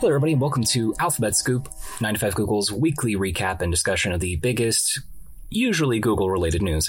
Hello, 0.00 0.10
everybody, 0.10 0.30
and 0.30 0.40
welcome 0.40 0.62
to 0.62 0.94
Alphabet 1.00 1.34
Scoop, 1.34 1.68
9to5Google's 1.98 2.70
weekly 2.70 3.16
recap 3.16 3.60
and 3.62 3.72
discussion 3.72 4.12
of 4.12 4.20
the 4.20 4.36
biggest, 4.36 5.00
usually 5.50 5.98
Google 5.98 6.30
related 6.30 6.62
news. 6.62 6.88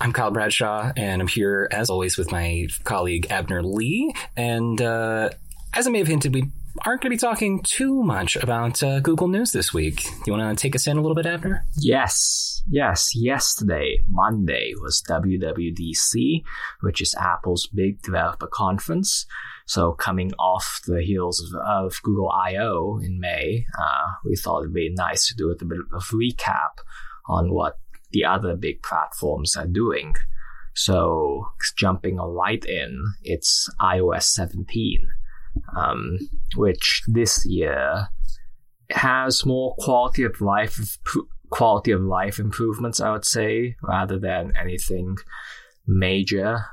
I'm 0.00 0.10
Kyle 0.10 0.30
Bradshaw, 0.30 0.90
and 0.96 1.20
I'm 1.20 1.28
here, 1.28 1.68
as 1.70 1.90
always, 1.90 2.16
with 2.16 2.32
my 2.32 2.68
colleague 2.84 3.26
Abner 3.28 3.62
Li. 3.62 4.14
And 4.38 4.80
uh, 4.80 5.28
as 5.74 5.86
I 5.86 5.90
may 5.90 5.98
have 5.98 6.06
hinted, 6.06 6.32
we 6.32 6.44
aren't 6.86 7.02
going 7.02 7.10
to 7.10 7.16
be 7.16 7.18
talking 7.18 7.62
too 7.62 8.02
much 8.02 8.36
about 8.36 8.82
uh, 8.82 9.00
Google 9.00 9.28
News 9.28 9.52
this 9.52 9.74
week. 9.74 10.06
You 10.26 10.32
want 10.32 10.56
to 10.56 10.62
take 10.62 10.74
us 10.74 10.86
in 10.86 10.96
a 10.96 11.02
little 11.02 11.14
bit, 11.14 11.26
Abner? 11.26 11.62
Yes, 11.76 12.62
yes. 12.70 13.14
Yesterday, 13.14 14.02
Monday, 14.08 14.72
was 14.80 15.02
WWDC, 15.06 16.42
which 16.80 17.02
is 17.02 17.14
Apple's 17.20 17.66
big 17.66 18.00
developer 18.00 18.46
conference. 18.46 19.26
So, 19.66 19.92
coming 19.92 20.32
off 20.38 20.80
the 20.86 21.02
heels 21.02 21.40
of, 21.40 21.60
of 21.60 22.02
Google 22.02 22.30
I/O 22.30 23.00
in 23.02 23.18
May, 23.20 23.66
uh, 23.78 24.12
we 24.24 24.36
thought 24.36 24.60
it'd 24.60 24.72
be 24.72 24.92
nice 24.94 25.26
to 25.28 25.34
do 25.34 25.50
a 25.50 25.64
bit 25.64 25.78
of 25.92 26.02
recap 26.04 26.78
on 27.28 27.52
what 27.52 27.78
the 28.12 28.24
other 28.24 28.56
big 28.56 28.82
platforms 28.82 29.56
are 29.56 29.66
doing. 29.66 30.14
So, 30.74 31.48
jumping 31.76 32.16
right 32.16 32.64
in, 32.64 33.02
it's 33.24 33.68
iOS 33.80 34.24
17 34.24 35.08
um, 35.76 36.18
which 36.56 37.02
this 37.06 37.44
year 37.46 38.08
has 38.90 39.44
more 39.44 39.74
quality 39.78 40.22
of 40.22 40.40
life 40.40 40.98
quality 41.50 41.92
of 41.92 42.02
life 42.02 42.38
improvements, 42.38 43.00
I 43.00 43.10
would 43.12 43.24
say, 43.24 43.76
rather 43.82 44.18
than 44.18 44.52
anything 44.60 45.16
major, 45.86 46.64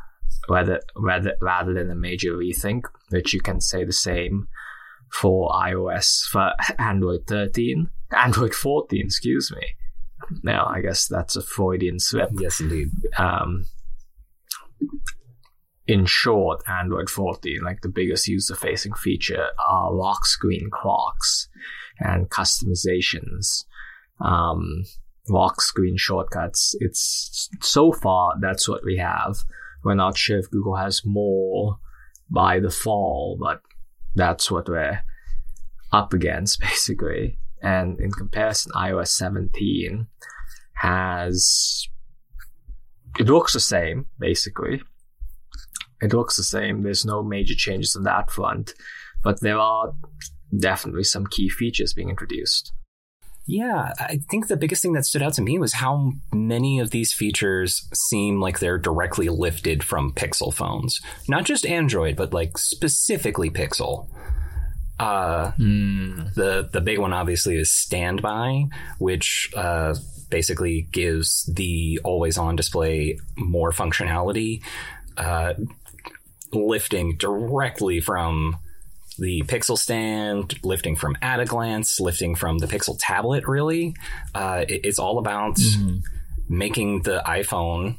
rather 0.50 0.80
rather 0.96 1.36
rather 1.42 1.74
than 1.74 1.90
a 1.90 1.96
major 1.96 2.34
rethink, 2.34 2.84
which 3.10 3.34
you 3.34 3.42
can 3.42 3.62
say 3.62 3.84
the 3.84 3.94
same 3.94 4.48
for 5.12 5.52
iOS 5.52 6.24
for 6.32 6.52
Android 6.80 7.22
13, 7.28 7.88
Android 8.12 8.54
14, 8.54 9.02
excuse 9.06 9.52
me. 9.52 9.62
Now, 10.42 10.66
I 10.66 10.82
guess 10.82 11.08
that's 11.08 11.36
a 11.36 11.42
Freudian 11.42 12.00
slip. 12.00 12.30
Yes, 12.40 12.60
indeed. 12.60 12.90
Um, 13.18 13.66
in 15.86 16.06
short, 16.06 16.62
Android 16.68 17.10
14, 17.10 17.62
like 17.64 17.82
the 17.82 17.90
biggest 17.90 18.28
user 18.28 18.56
facing 18.56 18.94
feature 18.94 19.50
are 19.64 19.92
lock 19.92 20.26
screen 20.26 20.70
clocks 20.72 21.50
and 22.00 22.30
customizations, 22.30 23.66
um, 24.22 24.84
lock 25.28 25.62
screen 25.62 25.98
shortcuts. 25.98 26.76
It's 26.80 27.50
so 27.62 27.92
far 27.92 28.36
that's 28.40 28.68
what 28.68 28.86
we 28.86 28.98
have. 28.98 29.38
We're 29.84 29.96
not 29.96 30.18
sure 30.18 30.40
if 30.40 30.50
Google 30.52 30.76
has 30.76 31.02
more 31.06 31.78
by 32.30 32.60
the 32.60 32.70
fall, 32.70 33.38
but 33.40 33.62
that's 34.16 34.50
what 34.50 34.70
we're 34.70 35.04
up 35.92 36.14
against 36.14 36.60
basically. 36.62 37.38
And 37.62 38.00
in 38.00 38.12
comparison, 38.12 38.72
iOS 38.76 39.10
17 39.10 40.08
has, 40.76 41.88
it 43.18 43.28
looks 43.28 43.54
the 43.54 43.60
same 43.60 44.08
basically 44.20 44.82
it 46.04 46.14
looks 46.14 46.36
the 46.36 46.44
same. 46.44 46.84
There's 46.84 47.06
no 47.06 47.24
major 47.24 47.56
changes 47.56 47.96
on 47.96 48.04
that 48.04 48.30
front, 48.30 48.74
but 49.24 49.40
there 49.40 49.58
are 49.58 49.94
definitely 50.60 51.06
some 51.06 51.26
key 51.26 51.48
features 51.48 51.94
being 51.94 52.10
introduced. 52.10 52.74
Yeah, 53.46 53.92
I 54.00 54.22
think 54.30 54.48
the 54.48 54.56
biggest 54.56 54.82
thing 54.82 54.94
that 54.94 55.06
stood 55.06 55.22
out 55.22 55.34
to 55.34 55.42
me 55.42 55.60
was 55.60 55.74
how 55.74 56.14
many 56.32 56.80
of 56.80 56.92
these 56.92 57.12
features 57.12 57.88
seem 57.94 58.40
like 58.40 58.60
they're 58.60 58.78
directly 58.78 59.28
lifted 59.28 59.84
from 59.84 60.14
Pixel 60.14 60.54
phones. 60.54 61.02
Not 61.28 61.44
just 61.44 61.66
Android, 61.66 62.16
but 62.16 62.34
like 62.34 62.58
specifically 62.58 63.50
Pixel. 63.50 64.08
Uh, 65.00 65.52
mm. 65.60 66.34
the 66.36 66.70
the 66.72 66.80
big 66.80 67.00
one 67.00 67.12
obviously 67.12 67.58
is 67.58 67.74
standby, 67.74 68.66
which 69.00 69.52
uh, 69.58 69.94
basically 70.30 70.88
gives 70.92 71.44
the 71.54 72.00
always 72.06 72.38
on 72.38 72.56
display 72.56 73.20
more 73.36 73.72
functionality. 73.72 74.64
Uh, 75.18 75.54
lifting 76.54 77.18
directly 77.18 78.00
from 78.00 78.56
the 79.18 79.42
Pixel 79.44 79.78
stand, 79.78 80.60
lifting 80.64 80.96
from 80.96 81.18
at 81.22 81.40
a 81.40 81.46
glance, 81.46 82.00
lifting 82.00 82.36
from 82.36 82.60
the 82.60 82.68
Pixel 82.68 82.98
tablet, 83.00 83.48
really. 83.48 83.96
Uh, 84.34 84.66
it, 84.68 84.82
it's 84.86 85.00
all 85.00 85.18
about 85.18 85.56
mm-hmm. 85.56 85.98
making 86.50 87.04
the 87.04 87.22
iPhone, 87.26 87.98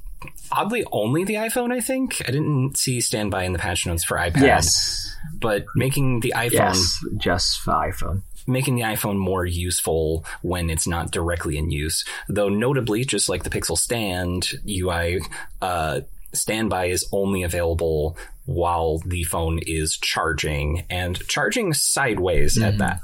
oddly, 0.52 0.84
only 0.92 1.25
the 1.25 1.34
iPhone, 1.34 1.72
I 1.72 1.80
think. 1.80 2.22
I 2.26 2.30
didn't 2.30 2.76
see 2.76 3.00
standby 3.00 3.44
in 3.44 3.52
the 3.52 3.58
patch 3.58 3.86
notes 3.86 4.04
for 4.04 4.16
iPad. 4.16 4.42
Yes. 4.42 5.16
But 5.34 5.64
making 5.75 6.20
the 6.20 6.34
iPhone. 6.36 6.52
Yes, 6.52 7.04
just 7.16 7.60
for 7.60 7.72
iPhone. 7.72 8.22
Making 8.46 8.75
the 8.75 8.82
iPhone 8.82 9.16
more 9.16 9.46
useful 9.46 10.26
when 10.42 10.69
it's 10.69 10.86
not 10.86 11.10
directly 11.10 11.56
in 11.56 11.70
use. 11.70 12.04
Though, 12.28 12.50
notably, 12.50 13.04
just 13.04 13.28
like 13.28 13.42
the 13.42 13.50
Pixel 13.50 13.78
Stand 13.78 14.50
UI, 14.69 15.22
uh, 15.62 16.02
standby 16.34 16.86
is 16.86 17.08
only 17.12 17.42
available 17.42 18.16
while 18.44 18.98
the 18.98 19.24
phone 19.24 19.58
is 19.66 19.96
charging 19.96 20.84
and 20.90 21.26
charging 21.28 21.72
sideways 21.72 22.56
mm-hmm. 22.58 22.64
at 22.64 22.78
that. 22.78 23.00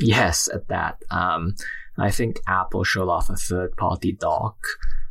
Yes, 0.00 0.48
at 0.52 0.68
that. 0.68 1.02
Um, 1.10 1.54
I 1.98 2.10
think 2.10 2.40
Apple 2.48 2.84
showed 2.84 3.08
off 3.08 3.28
a 3.28 3.36
third 3.36 3.76
party 3.76 4.12
dock 4.12 4.56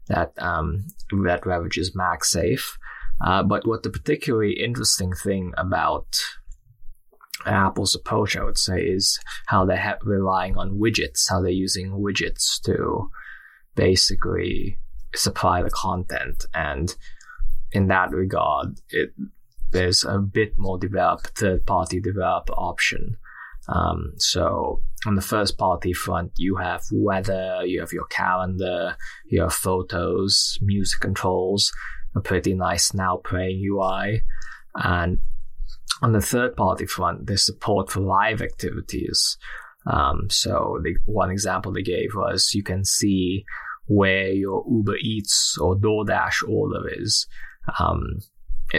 that 0.08 0.34
um, 0.40 0.88
that 1.24 1.44
leverages 1.44 1.96
MagSafe. 1.96 2.78
Uh, 3.24 3.44
but 3.44 3.68
what 3.68 3.84
the 3.84 3.90
particularly 3.90 4.54
interesting 4.54 5.14
thing 5.14 5.54
about 5.58 6.20
Apple's 7.46 7.96
approach, 7.96 8.36
I 8.36 8.44
would 8.44 8.58
say, 8.58 8.82
is 8.82 9.20
how 9.48 9.66
they're 9.66 10.00
relying 10.04 10.58
on 10.58 10.80
widgets, 10.80 11.30
how 11.30 11.42
they're 11.42 11.52
using 11.52 11.92
widgets 11.92 12.60
to 12.64 13.10
basically 13.76 14.80
supply 15.16 15.62
the 15.62 15.70
content. 15.70 16.46
And 16.54 16.96
in 17.72 17.88
that 17.88 18.12
regard, 18.12 18.80
it 18.90 19.14
there's 19.72 20.04
a 20.04 20.20
bit 20.20 20.58
more 20.58 20.78
developed 20.78 21.28
third 21.38 21.66
party 21.66 22.00
developer 22.00 22.54
option. 22.54 23.18
Um, 23.68 24.14
so 24.18 24.84
on 25.06 25.16
the 25.16 25.22
first 25.22 25.58
party 25.58 25.94
front, 25.94 26.34
you 26.36 26.58
have 26.58 26.84
weather, 26.92 27.62
you 27.66 27.80
have 27.80 27.94
your 27.94 28.06
calendar, 28.06 28.98
your 29.26 29.50
photos, 29.50 30.58
music 30.62 31.00
controls, 31.00 31.72
a 32.16 32.20
pretty 32.20 32.54
nice 32.54 32.94
now 32.94 33.18
playing 33.18 33.64
UI. 33.64 34.24
And 34.76 35.20
on 36.02 36.12
the 36.12 36.22
third 36.22 36.56
party 36.56 36.86
front, 36.86 37.28
there's 37.28 37.46
support 37.46 37.90
for 37.90 38.02
live 38.02 38.42
activities. 38.42 39.38
Um, 39.86 40.30
so 40.30 40.80
the 40.84 40.96
one 41.06 41.32
example 41.32 41.72
they 41.72 41.82
gave 41.82 42.10
was 42.16 42.54
you 42.54 42.64
can 42.64 42.84
see 42.84 43.46
where 43.86 44.32
your 44.32 44.64
Uber 44.70 44.98
Eats 44.98 45.58
or 45.60 45.76
DoorDash 45.76 46.48
order 46.48 46.88
is. 46.88 47.28
Um, 47.80 48.20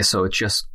so 0.00 0.24
it's 0.24 0.38
just 0.38 0.66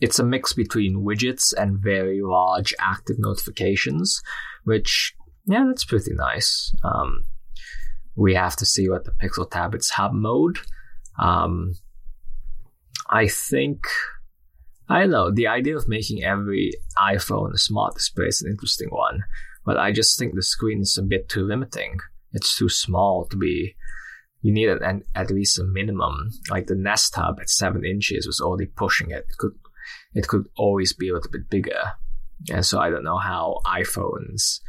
it's 0.00 0.18
a 0.18 0.24
mix 0.24 0.52
between 0.52 1.04
widgets 1.04 1.52
and 1.56 1.78
very 1.78 2.20
large 2.22 2.74
active 2.78 3.16
notifications, 3.18 4.20
which 4.64 5.14
yeah, 5.46 5.64
that's 5.66 5.84
pretty 5.84 6.12
nice. 6.14 6.74
Um, 6.84 7.24
we 8.14 8.34
have 8.34 8.56
to 8.56 8.64
see 8.64 8.88
what 8.88 9.04
the 9.04 9.12
Pixel 9.12 9.50
Tablet's 9.50 9.90
hub 9.90 10.12
mode. 10.12 10.58
Um, 11.18 11.74
I 13.08 13.28
think 13.28 13.86
I 14.88 15.00
don't 15.00 15.10
know 15.10 15.30
the 15.30 15.46
idea 15.46 15.76
of 15.76 15.88
making 15.88 16.22
every 16.22 16.72
iPhone 16.98 17.52
a 17.52 17.58
smart 17.58 17.94
display 17.94 18.26
is 18.26 18.42
an 18.42 18.50
interesting 18.50 18.88
one, 18.90 19.24
but 19.64 19.78
I 19.78 19.92
just 19.92 20.18
think 20.18 20.34
the 20.34 20.42
screen 20.42 20.80
is 20.80 20.96
a 20.98 21.02
bit 21.02 21.28
too 21.28 21.44
limiting 21.44 21.98
it's 22.32 22.56
too 22.56 22.68
small 22.68 23.26
to 23.26 23.36
be. 23.36 23.74
You 24.40 24.52
need 24.52 24.68
an, 24.68 25.02
at 25.14 25.30
least 25.30 25.58
a 25.58 25.64
minimum. 25.64 26.30
Like 26.50 26.66
the 26.66 26.76
Nest 26.76 27.14
Hub 27.16 27.38
at 27.40 27.50
seven 27.50 27.84
inches 27.84 28.26
was 28.26 28.40
already 28.40 28.66
pushing 28.66 29.10
it. 29.10 29.26
It 29.28 29.36
could 29.38 29.52
it 30.14 30.28
could 30.28 30.46
always 30.56 30.92
be 30.92 31.08
a 31.08 31.14
little 31.14 31.30
bit 31.30 31.50
bigger. 31.50 31.94
And 32.52 32.64
so 32.64 32.78
I 32.78 32.90
don't 32.90 33.04
know 33.04 33.18
how 33.18 33.60
iPhones 33.66 34.60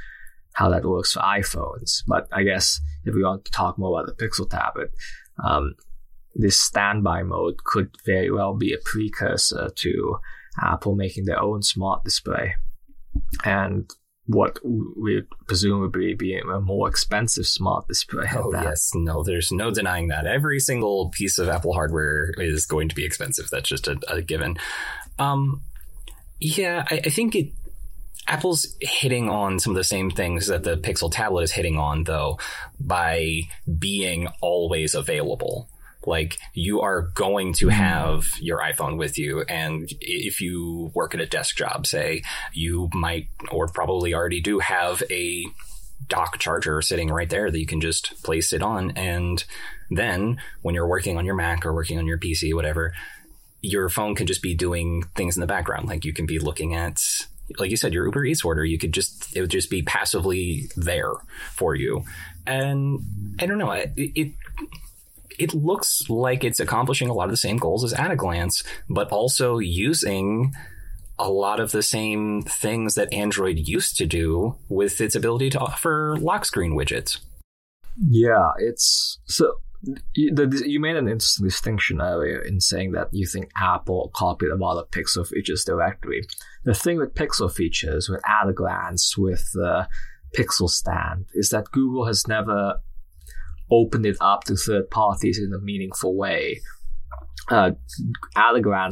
how 0.53 0.69
that 0.69 0.85
works 0.85 1.13
for 1.13 1.19
iPhones. 1.19 2.03
But 2.07 2.27
I 2.31 2.43
guess 2.43 2.81
if 3.05 3.15
we 3.15 3.23
want 3.23 3.45
to 3.45 3.51
talk 3.51 3.77
more 3.77 3.99
about 3.99 4.17
the 4.17 4.25
Pixel 4.25 4.49
tablet, 4.49 4.91
um, 5.43 5.75
this 6.35 6.59
standby 6.59 7.23
mode 7.23 7.63
could 7.63 7.89
very 8.05 8.29
well 8.29 8.55
be 8.55 8.73
a 8.73 8.77
precursor 8.83 9.69
to 9.73 10.17
Apple 10.61 10.95
making 10.95 11.25
their 11.25 11.39
own 11.39 11.61
smart 11.61 12.03
display. 12.03 12.55
And 13.45 13.89
what 14.29 14.59
would 14.63 15.27
presumably 15.47 16.13
be 16.13 16.37
a 16.37 16.61
more 16.61 16.87
expensive 16.87 17.47
smart 17.47 17.87
display. 17.87 18.27
Oh 18.35 18.51
yes, 18.53 18.91
no, 18.93 19.23
there's 19.23 19.51
no 19.51 19.71
denying 19.71 20.09
that. 20.09 20.27
Every 20.27 20.59
single 20.59 21.09
piece 21.09 21.39
of 21.39 21.49
Apple 21.49 21.73
hardware 21.73 22.29
is 22.37 22.67
going 22.67 22.89
to 22.89 22.95
be 22.95 23.03
expensive. 23.03 23.49
That's 23.49 23.67
just 23.67 23.87
a, 23.87 23.97
a 24.07 24.21
given. 24.21 24.57
Um, 25.17 25.63
yeah, 26.39 26.85
I, 26.91 27.01
I 27.05 27.09
think 27.09 27.33
it. 27.35 27.53
Apple's 28.27 28.75
hitting 28.79 29.29
on 29.29 29.57
some 29.57 29.71
of 29.71 29.77
the 29.77 29.83
same 29.83 30.11
things 30.11 30.45
that 30.45 30.61
the 30.61 30.77
Pixel 30.77 31.11
tablet 31.11 31.41
is 31.41 31.51
hitting 31.51 31.79
on, 31.79 32.03
though, 32.03 32.37
by 32.79 33.41
being 33.79 34.27
always 34.41 34.93
available. 34.93 35.67
Like 36.09 36.37
you 36.53 36.81
are 36.81 37.03
going 37.13 37.53
to 37.53 37.67
mm-hmm. 37.67 37.75
have 37.75 38.25
your 38.41 38.59
iPhone 38.59 38.97
with 38.97 39.17
you. 39.17 39.43
And 39.43 39.87
if 40.01 40.41
you 40.41 40.91
work 40.95 41.13
at 41.13 41.21
a 41.21 41.25
desk 41.25 41.55
job, 41.55 41.85
say, 41.85 42.23
you 42.51 42.89
might 42.93 43.27
or 43.51 43.67
probably 43.67 44.13
already 44.13 44.41
do 44.41 44.59
have 44.59 45.03
a 45.09 45.45
dock 46.07 46.39
charger 46.39 46.81
sitting 46.81 47.09
right 47.09 47.29
there 47.29 47.51
that 47.51 47.59
you 47.59 47.67
can 47.67 47.79
just 47.79 48.23
place 48.23 48.51
it 48.51 48.63
on. 48.63 48.91
And 48.91 49.43
then 49.91 50.41
when 50.61 50.75
you're 50.75 50.87
working 50.87 51.17
on 51.17 51.25
your 51.25 51.35
Mac 51.35 51.65
or 51.65 51.73
working 51.73 51.99
on 51.99 52.07
your 52.07 52.17
PC, 52.17 52.53
whatever, 52.53 52.93
your 53.61 53.89
phone 53.89 54.15
can 54.15 54.27
just 54.27 54.41
be 54.41 54.55
doing 54.55 55.03
things 55.15 55.37
in 55.37 55.41
the 55.41 55.47
background. 55.47 55.87
Like 55.87 56.05
you 56.05 56.13
can 56.13 56.25
be 56.25 56.39
looking 56.39 56.73
at, 56.73 57.01
like 57.57 57.69
you 57.69 57.77
said, 57.77 57.93
your 57.93 58.05
Uber 58.05 58.25
Eats 58.25 58.43
order. 58.43 58.65
You 58.65 58.79
could 58.79 58.93
just, 58.93 59.35
it 59.35 59.41
would 59.41 59.51
just 59.51 59.69
be 59.69 59.83
passively 59.83 60.69
there 60.75 61.13
for 61.53 61.75
you. 61.75 62.03
And 62.47 62.99
I 63.39 63.45
don't 63.45 63.57
know, 63.57 63.71
it, 63.71 63.91
it, 63.95 64.33
it 65.39 65.53
looks 65.53 66.09
like 66.09 66.43
it's 66.43 66.59
accomplishing 66.59 67.09
a 67.09 67.13
lot 67.13 67.25
of 67.25 67.31
the 67.31 67.37
same 67.37 67.57
goals 67.57 67.83
as 67.83 67.93
at 67.93 68.11
a 68.11 68.15
glance, 68.15 68.63
but 68.89 69.09
also 69.09 69.57
using 69.57 70.53
a 71.17 71.29
lot 71.29 71.59
of 71.59 71.71
the 71.71 71.83
same 71.83 72.41
things 72.43 72.95
that 72.95 73.13
Android 73.13 73.57
used 73.59 73.97
to 73.97 74.05
do 74.05 74.55
with 74.69 75.01
its 75.01 75.15
ability 75.15 75.49
to 75.51 75.59
offer 75.59 76.15
lock 76.19 76.45
screen 76.45 76.73
widgets. 76.73 77.19
Yeah, 78.09 78.51
it's 78.57 79.19
so 79.25 79.55
you, 80.13 80.79
made 80.79 80.95
an 80.97 81.07
interesting 81.07 81.45
distinction 81.45 82.01
earlier 82.01 82.39
in 82.39 82.59
saying 82.59 82.91
that 82.91 83.09
you 83.11 83.25
think 83.25 83.49
Apple 83.57 84.11
copied 84.13 84.49
a 84.49 84.55
lot 84.55 84.77
of 84.77 84.91
Pixel 84.91 85.27
features 85.27 85.63
directly. 85.63 86.21
The 86.65 86.73
thing 86.73 86.97
with 86.97 87.15
Pixel 87.15 87.51
features, 87.51 88.09
with 88.09 88.21
at 88.27 88.49
a 88.49 88.53
glance, 88.53 89.17
with 89.17 89.49
the 89.53 89.87
Pixel 90.37 90.69
stand, 90.69 91.25
is 91.33 91.49
that 91.49 91.71
Google 91.71 92.05
has 92.05 92.27
never 92.27 92.81
opened 93.71 94.05
it 94.05 94.17
up 94.21 94.43
to 94.45 94.55
third 94.55 94.89
parties 94.89 95.39
in 95.39 95.53
a 95.53 95.59
meaningful 95.59 96.15
way. 96.15 96.61
Uh, 97.49 97.71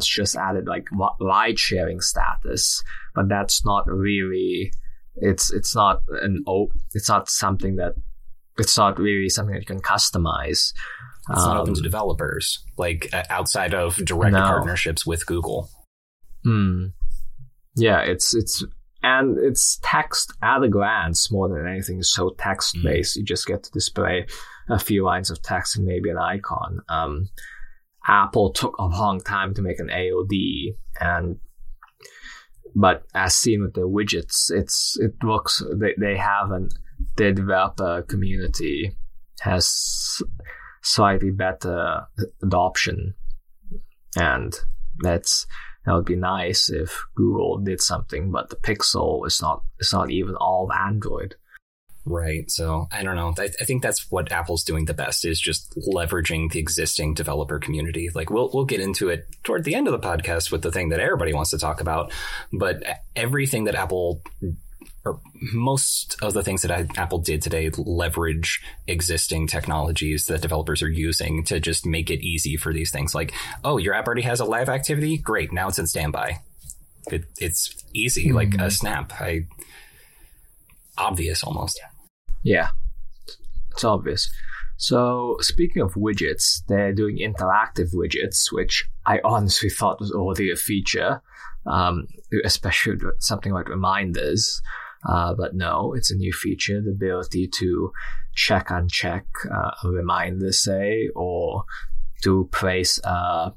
just 0.06 0.36
added 0.36 0.68
like 0.68 0.88
ride 1.20 1.60
sharing 1.60 2.02
status, 2.02 2.84
but 3.14 3.30
that's 3.30 3.66
not 3.66 3.84
really. 3.88 4.72
It's 5.16 5.52
it's 5.52 5.76
not 5.76 6.02
an 6.22 6.44
it's 6.94 7.10
not 7.10 7.30
something 7.30 7.76
that 7.76 7.94
it's 8.58 8.78
not 8.78 9.00
really 9.00 9.30
something 9.30 9.54
that 9.54 9.62
you 9.62 9.66
can 9.66 9.82
customize. 9.82 10.74
It's 11.30 11.44
um, 11.44 11.50
not 11.50 11.58
open 11.58 11.74
to 11.76 11.80
um, 11.80 11.84
developers, 11.84 12.64
like 12.78 13.10
uh, 13.14 13.24
outside 13.30 13.74
of 13.74 13.98
direct 13.98 14.34
no. 14.34 14.42
partnerships 14.42 15.06
with 15.06 15.26
Google. 15.26 15.70
Hmm. 16.44 16.88
Yeah, 17.76 18.00
it's 18.02 18.34
it's 18.34 18.64
and 19.04 19.38
it's 19.38 19.80
text 19.84 20.34
at 20.42 20.64
a 20.64 20.70
glance 20.70 21.32
more 21.32 21.48
than 21.48 21.68
anything. 21.68 22.02
So 22.02 22.34
text 22.40 22.78
based. 22.84 23.16
Mm. 23.16 23.20
You 23.20 23.26
just 23.26 23.46
get 23.46 23.64
to 23.64 23.72
display 23.72 24.26
a 24.70 24.80
few 24.80 25.04
lines 25.04 25.30
of 25.30 25.42
text 25.42 25.78
and 25.78 25.86
maybe 25.86 26.10
an 26.10 26.18
icon. 26.18 26.82
Um, 26.90 27.30
Apple 28.08 28.52
took 28.52 28.78
a 28.78 28.86
long 28.86 29.22
time 29.22 29.54
to 29.54 29.62
make 29.62 29.80
an 29.80 29.90
AOD, 29.90 30.76
and 31.00 31.40
but 32.76 33.04
as 33.14 33.36
seen 33.36 33.62
with 33.62 33.74
the 33.74 33.82
widgets, 33.82 34.50
it's 34.50 34.98
it 35.00 35.14
looks 35.24 35.62
they 35.74 35.94
they 36.00 36.18
have 36.18 36.52
an 36.52 36.70
the 37.18 37.32
developer 37.32 38.04
community 38.04 38.96
has 39.42 40.22
slightly 40.84 41.32
better 41.32 42.08
adoption, 42.42 43.14
and 44.18 44.56
that's 45.00 45.46
that 45.86 45.94
would 45.94 46.06
be 46.06 46.16
nice 46.16 46.70
if 46.70 47.06
Google 47.16 47.60
did 47.60 47.82
something. 47.82 48.32
But 48.32 48.50
the 48.50 48.56
Pixel 48.56 49.26
is 49.26 49.42
not 49.42 49.64
it's 49.80 49.94
not 49.94 50.12
even 50.12 50.36
all 50.36 50.72
Android. 50.72 51.36
Right. 52.10 52.50
So 52.50 52.88
I 52.90 53.04
don't 53.04 53.18
know. 53.18 53.34
I, 53.38 53.50
I, 53.60 53.66
think 53.66 53.84
that's 53.84 54.10
what 54.10 54.32
Apple's 54.32 54.64
doing 54.64 54.86
the 54.86 54.94
best 54.94 55.26
is 55.26 55.42
just 55.42 55.78
leveraging 55.78 56.50
the 56.52 56.60
existing 56.60 57.16
developer 57.16 57.60
community. 57.60 58.10
Like 58.14 58.30
we'll 58.30 58.50
we'll 58.54 58.64
get 58.64 58.80
into 58.80 59.10
it 59.10 59.28
toward 59.44 59.66
the 59.66 59.76
end 59.76 59.90
of 59.90 59.92
the 59.92 60.00
podcast 60.00 60.50
with 60.50 60.62
the 60.62 60.72
thing 60.72 60.90
that 60.90 61.02
everybody 61.02 61.34
wants 61.34 61.50
to 61.50 61.58
talk 61.58 61.82
about. 61.82 62.14
But 62.54 62.82
everything 63.14 63.66
that 63.66 63.76
Apple 63.76 64.22
or 65.04 65.20
most 65.54 66.16
of 66.22 66.34
the 66.34 66.44
things 66.44 66.62
that 66.62 66.72
I, 66.72 66.88
Apple 66.96 67.20
did 67.20 67.42
today 67.42 67.72
leverage 67.78 68.62
existing 68.88 69.48
technologies 69.48 70.28
that 70.28 70.42
developers 70.42 70.82
are 70.82 70.90
using 70.90 71.44
to 71.46 71.60
just 71.60 71.86
make 71.86 72.10
it 72.10 72.26
easy 72.26 72.56
for 72.56 72.72
these 72.72 72.90
things. 72.90 73.14
Like, 73.14 73.34
oh, 73.66 73.78
your 73.78 73.94
app 73.94 74.08
already 74.08 74.22
has 74.22 74.40
a 74.40 74.46
live 74.46 74.70
activity. 74.70 75.18
Great. 75.18 75.52
Now 75.52 75.68
it's 75.68 75.80
in 75.80 75.88
standby. 75.88 76.40
It, 77.12 77.26
it's 77.38 77.76
easy, 77.94 78.28
mm-hmm. 78.28 78.36
like 78.36 78.54
a 78.54 78.64
hmm. 78.64 78.70
snap. 78.70 79.12
I 79.20 79.48
obvious 80.98 81.44
almost. 81.44 81.80
Yeah, 81.82 81.90
it's 83.72 83.84
obvious. 83.84 84.30
So 84.78 85.38
speaking 85.40 85.82
of 85.82 85.96
widgets, 85.96 86.62
they're 86.68 86.94
doing 86.94 87.18
interactive 87.18 87.94
widgets, 87.94 88.52
which 88.52 88.88
I 89.06 89.20
honestly 89.24 89.70
thought 89.70 90.00
was 90.00 90.12
already 90.12 90.52
a 90.52 90.56
feature, 90.56 91.22
um, 91.66 92.08
especially 92.46 92.98
something 93.20 93.54
like 93.54 93.70
reminders. 93.70 94.62
Uh, 95.08 95.34
but 95.34 95.56
no, 95.56 95.94
it's 95.94 96.12
a 96.12 96.16
new 96.16 96.34
feature, 96.34 96.82
the 96.82 96.92
ability 96.92 97.48
to 97.60 97.92
check 98.36 98.68
uncheck 98.68 99.24
uh, 99.52 99.72
a 99.84 99.90
reminder, 99.90 100.52
say, 100.52 101.10
or 101.16 101.64
to 102.24 102.50
place 102.52 103.00
a, 103.04 103.54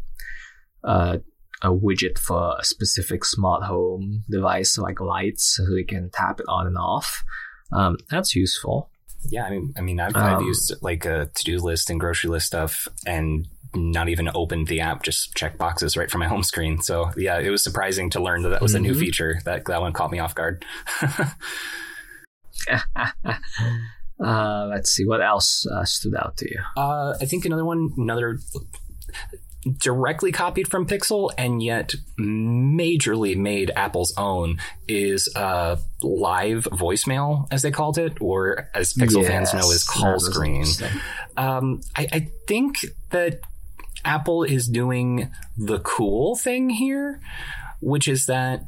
a, 0.85 1.21
a, 1.63 1.69
widget 1.69 2.19
for 2.19 2.57
a 2.59 2.65
specific 2.65 3.25
smart 3.25 3.63
home 3.63 4.23
device, 4.31 4.79
like 4.79 5.01
lights, 5.01 5.57
so 5.57 5.75
you 5.75 5.85
can 5.85 6.11
tap 6.11 6.41
it 6.41 6.47
on 6.49 6.67
and 6.67 6.79
off. 6.79 7.23
Um, 7.73 7.99
that's 8.11 8.35
useful. 8.35 8.91
Yeah, 9.29 9.45
I 9.45 9.51
mean, 9.51 9.75
I 9.77 9.81
mean, 9.83 10.01
I've, 10.01 10.17
um, 10.17 10.23
I've 10.23 10.43
used 10.43 10.75
like 10.81 11.05
a 11.05 11.31
to-do 11.35 11.59
list 11.59 11.91
and 11.91 12.01
grocery 12.01 12.31
list 12.31 12.47
stuff, 12.47 12.89
and 13.07 13.47
not 13.75 14.09
even 14.09 14.29
opened 14.35 14.67
the 14.67 14.81
app, 14.81 15.03
just 15.03 15.35
check 15.35 15.59
boxes 15.59 15.97
right 15.97 16.11
from 16.11 16.21
my 16.21 16.29
home 16.29 16.43
screen. 16.43 16.81
So 16.81 17.11
yeah, 17.17 17.39
it 17.39 17.51
was 17.51 17.63
surprising 17.63 18.11
to 18.11 18.23
learn 18.23 18.43
that 18.43 18.51
that 18.51 18.63
was 18.63 18.73
mm-hmm. 18.73 18.85
a 18.85 18.89
new 18.89 18.93
mm-hmm. 18.93 19.01
feature. 19.01 19.41
That 19.45 19.65
that 19.67 19.81
one 19.81 19.93
caught 19.93 20.11
me 20.11 20.19
off 20.19 20.35
guard. 20.35 20.65
uh, 24.23 24.67
let's 24.69 24.91
see 24.91 25.07
what 25.07 25.23
else 25.23 25.67
uh, 25.67 25.85
stood 25.85 26.15
out 26.15 26.37
to 26.39 26.51
you. 26.51 26.61
Uh, 26.77 27.15
I 27.21 27.25
think 27.27 27.45
another 27.45 27.65
one, 27.65 27.91
another 27.97 28.39
directly 29.79 30.33
copied 30.33 30.69
from 30.69 30.87
Pixel 30.87 31.31
and 31.37 31.63
yet 31.63 31.95
majorly 32.19 33.37
made 33.37 33.71
Apple's 33.77 34.15
own 34.17 34.59
is 34.89 35.29
uh, 35.37 35.77
live 36.03 36.65
voicemail, 36.65 37.47
as 37.51 37.63
they 37.63 37.71
called 37.71 37.99
it, 37.99 38.21
or 38.21 38.71
as 38.75 38.95
Pixel 38.95 39.23
yes, 39.23 39.29
fans 39.29 39.55
know, 39.55 39.71
is 39.71 39.85
call 39.85 40.19
screen. 40.19 40.65
Um, 41.37 41.83
I, 41.95 42.09
I 42.13 42.29
think 42.47 42.87
that 43.11 43.41
Apple 44.05 44.45
is 44.45 44.67
doing 44.67 45.31
the 45.57 45.79
cool 45.81 46.37
thing 46.37 46.71
here, 46.71 47.21
which 47.81 48.09
is 48.09 48.27
that 48.27 48.65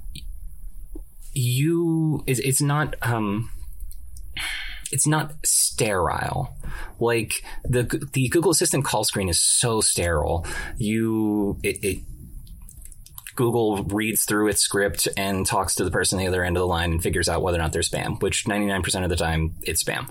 you 1.34 2.22
it's, 2.26 2.40
it's 2.40 2.60
not 2.60 2.94
um 3.00 3.50
it's 4.92 5.06
not 5.06 5.34
sterile. 5.44 6.56
Like 7.00 7.42
the 7.64 7.82
the 8.12 8.28
Google 8.28 8.52
Assistant 8.52 8.84
call 8.84 9.04
screen 9.04 9.28
is 9.28 9.40
so 9.40 9.80
sterile. 9.80 10.46
You 10.76 11.58
it, 11.62 11.82
it 11.82 11.98
Google 13.34 13.84
reads 13.84 14.24
through 14.24 14.48
its 14.48 14.60
script 14.60 15.08
and 15.16 15.46
talks 15.46 15.74
to 15.76 15.84
the 15.84 15.90
person 15.90 16.18
on 16.18 16.24
the 16.24 16.28
other 16.28 16.44
end 16.44 16.56
of 16.56 16.60
the 16.60 16.66
line 16.66 16.92
and 16.92 17.02
figures 17.02 17.28
out 17.28 17.42
whether 17.42 17.58
or 17.58 17.62
not 17.62 17.72
they're 17.72 17.82
spam, 17.82 18.20
which 18.20 18.44
99% 18.44 19.04
of 19.04 19.08
the 19.08 19.16
time 19.16 19.54
it's 19.62 19.82
spam. 19.82 20.10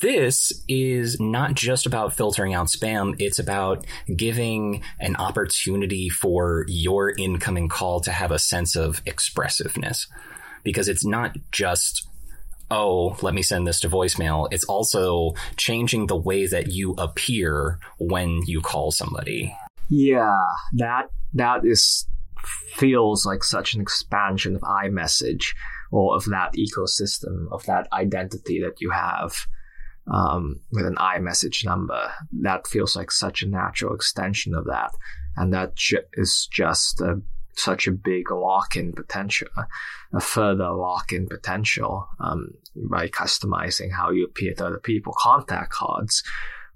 This 0.00 0.52
is 0.68 1.20
not 1.20 1.54
just 1.54 1.86
about 1.86 2.14
filtering 2.14 2.54
out 2.54 2.68
spam. 2.68 3.16
It's 3.18 3.38
about 3.38 3.86
giving 4.14 4.82
an 4.98 5.16
opportunity 5.16 6.08
for 6.08 6.64
your 6.68 7.14
incoming 7.16 7.68
call 7.68 8.00
to 8.00 8.12
have 8.12 8.30
a 8.30 8.38
sense 8.38 8.76
of 8.76 9.02
expressiveness 9.06 10.06
because 10.64 10.88
it's 10.88 11.04
not 11.04 11.36
just 11.50 12.09
oh, 12.70 13.16
let 13.22 13.34
me 13.34 13.42
send 13.42 13.66
this 13.66 13.80
to 13.80 13.88
voicemail. 13.88 14.48
It's 14.50 14.64
also 14.64 15.32
changing 15.56 16.06
the 16.06 16.16
way 16.16 16.46
that 16.46 16.68
you 16.68 16.94
appear 16.98 17.78
when 17.98 18.40
you 18.46 18.60
call 18.60 18.90
somebody. 18.90 19.56
Yeah, 19.88 20.44
that 20.74 21.10
that 21.34 21.64
is 21.64 22.06
feels 22.76 23.26
like 23.26 23.44
such 23.44 23.74
an 23.74 23.80
expansion 23.80 24.56
of 24.56 24.62
iMessage 24.62 25.54
or 25.92 26.16
of 26.16 26.24
that 26.26 26.54
ecosystem 26.54 27.50
of 27.50 27.64
that 27.66 27.88
identity 27.92 28.60
that 28.60 28.80
you 28.80 28.90
have 28.90 29.34
um, 30.10 30.60
with 30.72 30.86
an 30.86 30.96
iMessage 30.96 31.64
number. 31.64 32.10
That 32.40 32.66
feels 32.66 32.96
like 32.96 33.10
such 33.10 33.42
a 33.42 33.48
natural 33.48 33.94
extension 33.94 34.54
of 34.54 34.66
that. 34.66 34.92
And 35.36 35.52
that 35.54 35.76
ju- 35.76 36.02
is 36.14 36.48
just 36.50 37.00
a, 37.00 37.20
such 37.54 37.86
a 37.86 37.92
big 37.92 38.30
lock 38.30 38.76
in 38.76 38.92
potential, 38.92 39.48
a 40.12 40.20
further 40.20 40.70
lock 40.70 41.12
in 41.12 41.26
potential 41.26 42.08
um, 42.20 42.50
by 42.74 43.08
customizing 43.08 43.92
how 43.92 44.10
you 44.10 44.24
appear 44.24 44.54
to 44.54 44.66
other 44.66 44.78
people. 44.78 45.14
Contact 45.16 45.70
cards, 45.70 46.22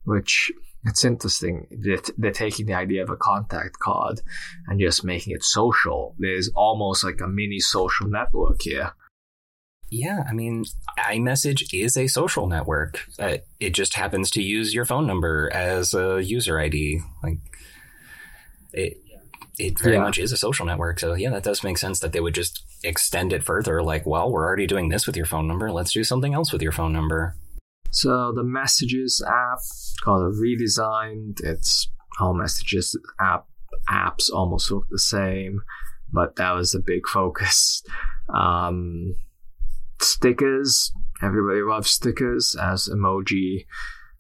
which 0.05 0.53
it's 0.85 1.05
interesting. 1.05 1.67
They're, 1.71 2.01
they're 2.19 2.33
taking 2.33 2.67
the 2.67 2.75
idea 2.75 3.03
of 3.03 3.11
a 3.11 3.17
contact 3.17 3.79
card 3.79 4.21
and 4.67 4.79
just 4.79 5.05
making 5.05 5.35
it 5.35 5.43
social. 5.43 6.15
There's 6.19 6.51
almost 6.55 7.05
like 7.05 7.21
a 7.23 7.29
mini 7.29 7.61
social 7.61 8.07
network 8.09 8.61
here 8.63 8.93
Yeah, 9.91 10.25
I 10.29 10.33
mean, 10.33 10.65
iMessage 10.99 11.73
is 11.73 11.97
a 11.97 12.07
social 12.09 12.47
network. 12.47 13.01
Uh, 13.19 13.39
it 13.61 13.71
just 13.71 13.95
happens 13.95 14.31
to 14.33 14.43
use 14.43 14.75
your 14.75 14.85
phone 14.85 15.07
number 15.07 15.51
as 15.53 15.95
a 15.95 16.23
user 16.23 16.59
ID. 16.59 17.01
Like 17.23 17.39
it, 18.73 18.99
it 19.59 19.79
very 19.79 19.97
yeah. 19.97 20.03
much 20.03 20.19
is 20.19 20.33
a 20.33 20.37
social 20.37 20.67
network. 20.67 20.99
So 21.01 21.15
yeah, 21.15 21.31
that 21.31 21.43
does 21.45 21.63
make 21.63 21.79
sense 21.79 22.01
that 22.01 22.13
they 22.13 22.21
would 22.21 22.35
just 22.35 22.65
extend 22.83 23.33
it 23.33 23.45
further. 23.45 23.83
Like, 23.83 24.07
well, 24.07 24.31
we're 24.31 24.45
already 24.45 24.67
doing 24.67 24.89
this 24.89 25.07
with 25.07 25.17
your 25.17 25.27
phone 25.27 25.47
number. 25.47 25.71
Let's 25.71 25.93
do 25.93 26.05
something 26.05 26.35
else 26.35 26.53
with 26.53 26.63
your 26.63 26.73
phone 26.73 26.93
number. 26.93 27.37
So 27.91 28.33
the 28.35 28.43
Messages 28.43 29.25
app 29.27 29.61
got 30.05 30.21
redesigned. 30.33 31.41
It's 31.45 31.89
all 32.21 32.35
Messages 32.35 32.99
app 33.21 33.47
apps 33.89 34.31
almost 34.33 34.71
look 34.71 34.87
the 34.91 34.99
same, 34.99 35.63
but 36.13 36.37
that 36.37 36.53
was 36.53 36.75
a 36.75 36.81
big 36.81 37.07
focus. 37.07 37.83
Um, 38.33 39.15
stickers. 40.01 40.93
Everybody 41.23 41.63
loves 41.63 41.91
stickers, 41.91 42.57
as 42.61 42.89
emoji 42.89 43.67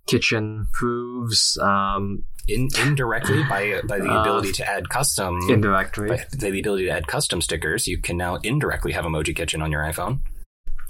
kitchen 0.06 0.68
proves. 0.72 1.58
Um, 1.60 2.24
in, 2.48 2.68
indirectly 2.82 3.42
by 3.48 3.80
by 3.86 3.98
the 3.98 4.10
uh, 4.10 4.20
ability 4.20 4.52
to 4.52 4.68
add 4.68 4.88
custom 4.88 5.38
indirectly 5.48 6.08
by 6.08 6.24
the 6.32 6.58
ability 6.58 6.84
to 6.84 6.90
add 6.90 7.06
custom 7.06 7.40
stickers, 7.40 7.86
you 7.86 7.98
can 7.98 8.16
now 8.16 8.36
indirectly 8.36 8.92
have 8.92 9.04
emoji 9.04 9.34
kitchen 9.34 9.62
on 9.62 9.70
your 9.70 9.82
iPhone. 9.82 10.20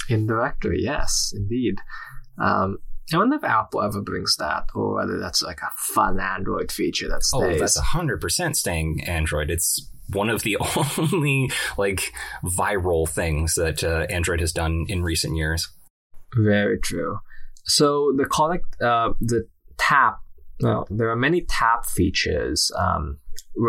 Indirectly, 0.09 0.77
yes, 0.81 1.33
indeed. 1.35 1.77
Um, 2.39 2.79
I 3.13 3.19
wonder 3.19 3.37
if 3.37 3.45
Apple 3.45 3.83
ever 3.83 4.01
brings 4.01 4.37
that, 4.37 4.69
or 4.75 4.95
whether 4.95 5.19
that's 5.19 5.43
like 5.43 5.61
a 5.61 5.71
fun 5.95 6.19
Android 6.19 6.73
feature 6.73 7.09
that 7.09 7.23
oh, 7.35 7.41
stays. 7.41 7.57
Oh, 7.57 7.61
that's 7.61 7.79
hundred 7.79 8.21
percent 8.21 8.57
staying 8.57 9.03
Android. 9.07 9.51
It's 9.51 9.91
one 10.11 10.31
of 10.31 10.43
the 10.43 10.57
only 10.99 11.51
like 11.77 12.13
viral 12.45 13.09
things 13.09 13.55
that 13.55 13.85
uh, 13.85 14.07
Android 14.09 14.41
has 14.41 14.53
done 14.53 14.87
in 14.89 15.03
recent 15.03 15.37
years. 15.37 15.69
Very 16.37 16.79
true. 16.79 17.19
So 17.65 18.13
the 18.17 18.25
connect, 18.25 18.81
uh, 18.81 19.13
the 19.21 19.49
tap. 19.79 20.19
Well, 20.61 20.87
there 20.91 21.11
are 21.11 21.17
many 21.17 21.43
tap 21.43 21.87
features. 21.87 22.71
Um, 22.79 23.19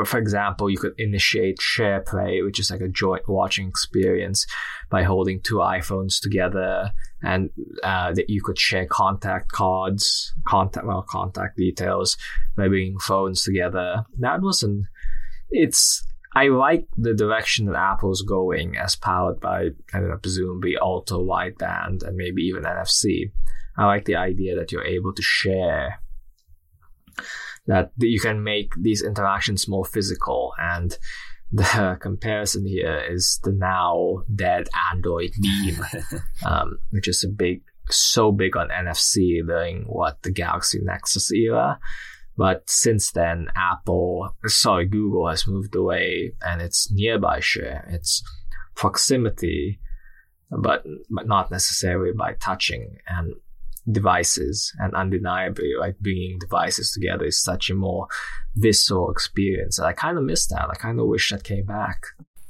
for 0.05 0.17
example, 0.17 0.69
you 0.69 0.77
could 0.77 0.93
initiate 0.97 1.61
share 1.61 2.01
play, 2.01 2.41
which 2.41 2.59
is 2.59 2.69
like 2.71 2.81
a 2.81 2.87
joint 2.87 3.27
watching 3.27 3.67
experience 3.67 4.45
by 4.89 5.03
holding 5.03 5.41
two 5.41 5.55
iPhones 5.55 6.19
together, 6.21 6.91
and 7.21 7.49
uh, 7.83 8.13
that 8.13 8.29
you 8.29 8.41
could 8.43 8.59
share 8.59 8.85
contact 8.85 9.51
cards, 9.51 10.33
contact 10.47 10.85
well, 10.85 11.05
contact 11.07 11.57
details 11.57 12.17
by 12.55 12.67
bringing 12.67 12.99
phones 12.99 13.43
together. 13.43 14.05
That 14.19 14.41
wasn't. 14.41 14.85
It's 15.49 16.05
I 16.35 16.49
like 16.49 16.87
the 16.97 17.13
direction 17.13 17.65
that 17.67 17.77
Apple's 17.77 18.21
going 18.21 18.75
as 18.75 18.95
powered 18.97 19.39
by, 19.39 19.69
I 19.93 19.99
don't 19.99 20.09
know, 20.09 20.17
presumably 20.17 20.75
ultra 20.77 21.17
wideband 21.17 22.03
and 22.05 22.17
maybe 22.17 22.43
even 22.43 22.63
NFC. 22.63 23.31
I 23.77 23.85
like 23.85 24.03
the 24.03 24.17
idea 24.17 24.55
that 24.57 24.71
you're 24.71 24.83
able 24.83 25.13
to 25.13 25.21
share, 25.21 26.01
that 27.67 27.91
you 27.97 28.19
can 28.19 28.43
make 28.43 28.73
these 28.79 29.03
interactions 29.03 29.67
more 29.67 29.85
physical. 29.85 30.53
And 30.59 30.97
the 31.51 31.97
comparison 32.01 32.65
here 32.65 33.01
is 33.09 33.39
the 33.43 33.51
now 33.51 34.23
dead 34.33 34.67
Android 34.91 35.31
Beam, 35.41 35.77
um, 36.45 36.77
which 36.91 37.07
is 37.07 37.23
a 37.23 37.29
big, 37.29 37.63
so 37.89 38.31
big 38.31 38.55
on 38.57 38.69
NFC 38.69 39.45
during 39.45 39.83
what 39.83 40.21
the 40.23 40.31
Galaxy 40.31 40.79
Nexus 40.81 41.31
era. 41.31 41.79
But 42.37 42.69
since 42.69 43.11
then, 43.11 43.47
Apple, 43.55 44.35
sorry, 44.45 44.85
Google 44.87 45.27
has 45.29 45.47
moved 45.47 45.75
away 45.75 46.33
and 46.41 46.61
it's 46.61 46.91
nearby 46.91 47.39
share. 47.39 47.87
It's 47.89 48.21
proximity, 48.75 49.79
but, 50.51 50.83
but 51.09 51.27
not 51.27 51.49
necessarily 51.49 52.11
by 52.11 52.33
touching 52.33 52.97
and 53.07 53.35
devices. 53.89 54.73
And 54.79 54.93
undeniably, 54.95 55.73
like 55.79 55.99
bringing 55.99 56.39
devices 56.39 56.91
together 56.91 57.25
is 57.25 57.41
such 57.41 57.69
a 57.69 57.75
more 57.75 58.07
visceral 58.55 59.11
experience. 59.11 59.77
And 59.77 59.87
I 59.87 59.93
kind 59.93 60.17
of 60.17 60.23
miss 60.23 60.47
that. 60.47 60.69
I 60.69 60.75
kind 60.75 60.99
of 60.99 61.07
wish 61.07 61.29
that 61.31 61.43
came 61.43 61.65
back. 61.65 62.05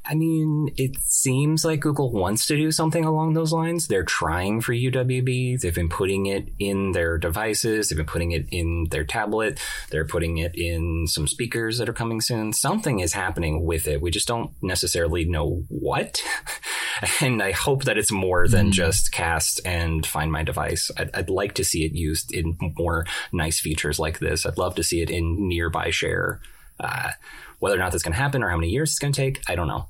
I 0.07 0.13
mean, 0.13 0.69
it 0.77 0.97
seems 1.01 1.65
like 1.65 1.79
Google 1.79 2.11
wants 2.11 2.45
to 2.45 2.55
do 2.55 2.71
something 2.71 3.03
along 3.03 3.33
those 3.33 3.51
lines. 3.51 3.87
They're 3.87 4.03
trying 4.03 4.61
for 4.61 4.71
UWB. 4.71 5.59
They've 5.59 5.73
been 5.73 5.89
putting 5.89 6.27
it 6.27 6.47
in 6.59 6.91
their 6.91 7.17
devices. 7.17 7.89
They've 7.89 7.97
been 7.97 8.05
putting 8.05 8.31
it 8.31 8.45
in 8.51 8.85
their 8.91 9.03
tablet. 9.03 9.59
They're 9.89 10.05
putting 10.05 10.37
it 10.37 10.53
in 10.53 11.07
some 11.07 11.27
speakers 11.27 11.79
that 11.79 11.89
are 11.89 11.93
coming 11.93 12.21
soon. 12.21 12.53
Something 12.53 12.99
is 12.99 13.13
happening 13.13 13.65
with 13.65 13.87
it. 13.87 14.01
We 14.01 14.11
just 14.11 14.27
don't 14.27 14.51
necessarily 14.61 15.25
know 15.25 15.63
what. 15.69 16.21
and 17.21 17.41
I 17.41 17.51
hope 17.51 17.83
that 17.83 17.97
it's 17.97 18.11
more 18.11 18.47
than 18.47 18.67
mm. 18.67 18.71
just 18.71 19.11
cast 19.11 19.61
and 19.65 20.05
find 20.05 20.31
my 20.31 20.43
device. 20.43 20.91
I'd, 20.97 21.09
I'd 21.13 21.29
like 21.29 21.53
to 21.55 21.63
see 21.63 21.85
it 21.85 21.93
used 21.93 22.33
in 22.33 22.57
more 22.77 23.05
nice 23.31 23.59
features 23.59 23.99
like 23.99 24.19
this. 24.19 24.45
I'd 24.45 24.57
love 24.57 24.75
to 24.75 24.83
see 24.83 25.01
it 25.01 25.09
in 25.09 25.47
nearby 25.47 25.89
share. 25.89 26.39
Uh, 26.79 27.11
whether 27.59 27.75
or 27.75 27.79
not 27.79 27.91
that's 27.91 28.03
going 28.03 28.13
to 28.13 28.19
happen 28.19 28.43
or 28.43 28.49
how 28.49 28.57
many 28.57 28.69
years 28.69 28.91
it's 28.91 28.99
going 28.99 29.13
to 29.13 29.21
take, 29.21 29.41
I 29.47 29.55
don't 29.55 29.67
know. 29.67 29.87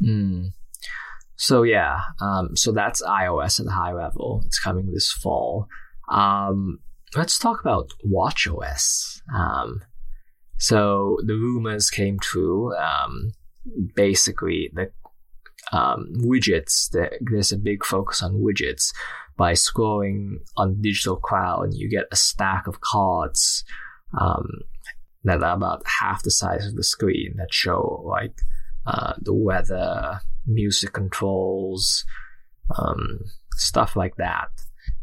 Mm. 0.00 0.52
So 1.36 1.62
yeah, 1.62 2.00
um, 2.20 2.56
so 2.56 2.70
that's 2.70 3.02
iOS 3.02 3.60
at 3.60 3.66
a 3.66 3.70
high 3.70 3.92
level. 3.92 4.42
It's 4.46 4.58
coming 4.58 4.92
this 4.92 5.10
fall. 5.10 5.68
Um, 6.10 6.78
let's 7.16 7.38
talk 7.38 7.60
about 7.60 7.90
WatchOS. 8.06 9.22
Um, 9.34 9.80
so 10.58 11.18
the 11.24 11.34
rumors 11.34 11.90
came 11.90 12.18
true. 12.18 12.76
Um, 12.76 13.32
basically, 13.94 14.70
the 14.74 14.90
um, 15.72 16.08
widgets. 16.16 16.94
There's 17.20 17.52
a 17.52 17.58
big 17.58 17.84
focus 17.84 18.22
on 18.22 18.42
widgets. 18.42 18.92
By 19.36 19.52
scrolling 19.52 20.40
on 20.56 20.82
Digital 20.82 21.16
Crown, 21.16 21.72
you 21.72 21.88
get 21.88 22.04
a 22.12 22.16
stack 22.16 22.66
of 22.66 22.80
cards 22.80 23.64
um, 24.18 24.46
that 25.24 25.42
are 25.42 25.54
about 25.54 25.82
half 26.00 26.22
the 26.22 26.30
size 26.30 26.66
of 26.66 26.76
the 26.76 26.84
screen 26.84 27.34
that 27.38 27.52
show 27.52 28.04
like 28.06 28.38
uh, 28.86 29.14
the 29.18 29.34
weather, 29.34 30.20
music 30.46 30.92
controls, 30.92 32.04
um, 32.76 33.20
stuff 33.52 33.96
like 33.96 34.16
that. 34.16 34.48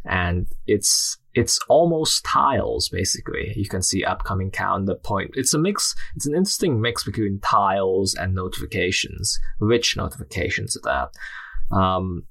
And 0.06 0.48
it's 0.68 1.18
it's 1.38 1.60
almost 1.70 2.26
tiles 2.26 2.90
basically. 2.90 3.54
You 3.56 3.70
can 3.70 3.84
see 3.84 4.04
upcoming 4.04 4.50
calendar 4.50 4.96
point. 4.96 5.32
It's 5.36 5.54
a 5.54 5.60
mix. 5.60 5.94
It's 6.16 6.26
an 6.26 6.34
interesting 6.34 6.82
mix 6.82 7.04
between 7.04 7.40
tiles 7.42 8.16
and 8.16 8.34
notifications, 8.34 9.40
rich 9.60 9.96
notifications 9.96 10.76
at 10.76 10.84
that. 10.84 11.76
Um, 11.76 12.24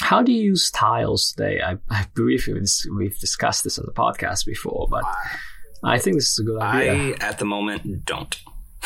how 0.00 0.20
do 0.20 0.32
you 0.32 0.42
use 0.42 0.68
tiles 0.72 1.32
today? 1.32 1.60
I, 1.62 1.76
I 1.88 2.06
believe 2.14 2.48
we've 2.96 3.18
discussed 3.20 3.62
this 3.62 3.78
on 3.78 3.86
the 3.86 3.92
podcast 3.92 4.44
before, 4.44 4.88
but 4.90 5.04
I 5.84 5.98
think 5.98 6.16
this 6.16 6.32
is 6.32 6.40
a 6.40 6.42
good 6.42 6.60
idea. 6.60 7.14
I, 7.20 7.24
at 7.24 7.38
the 7.38 7.44
moment, 7.44 8.04
don't. 8.04 8.36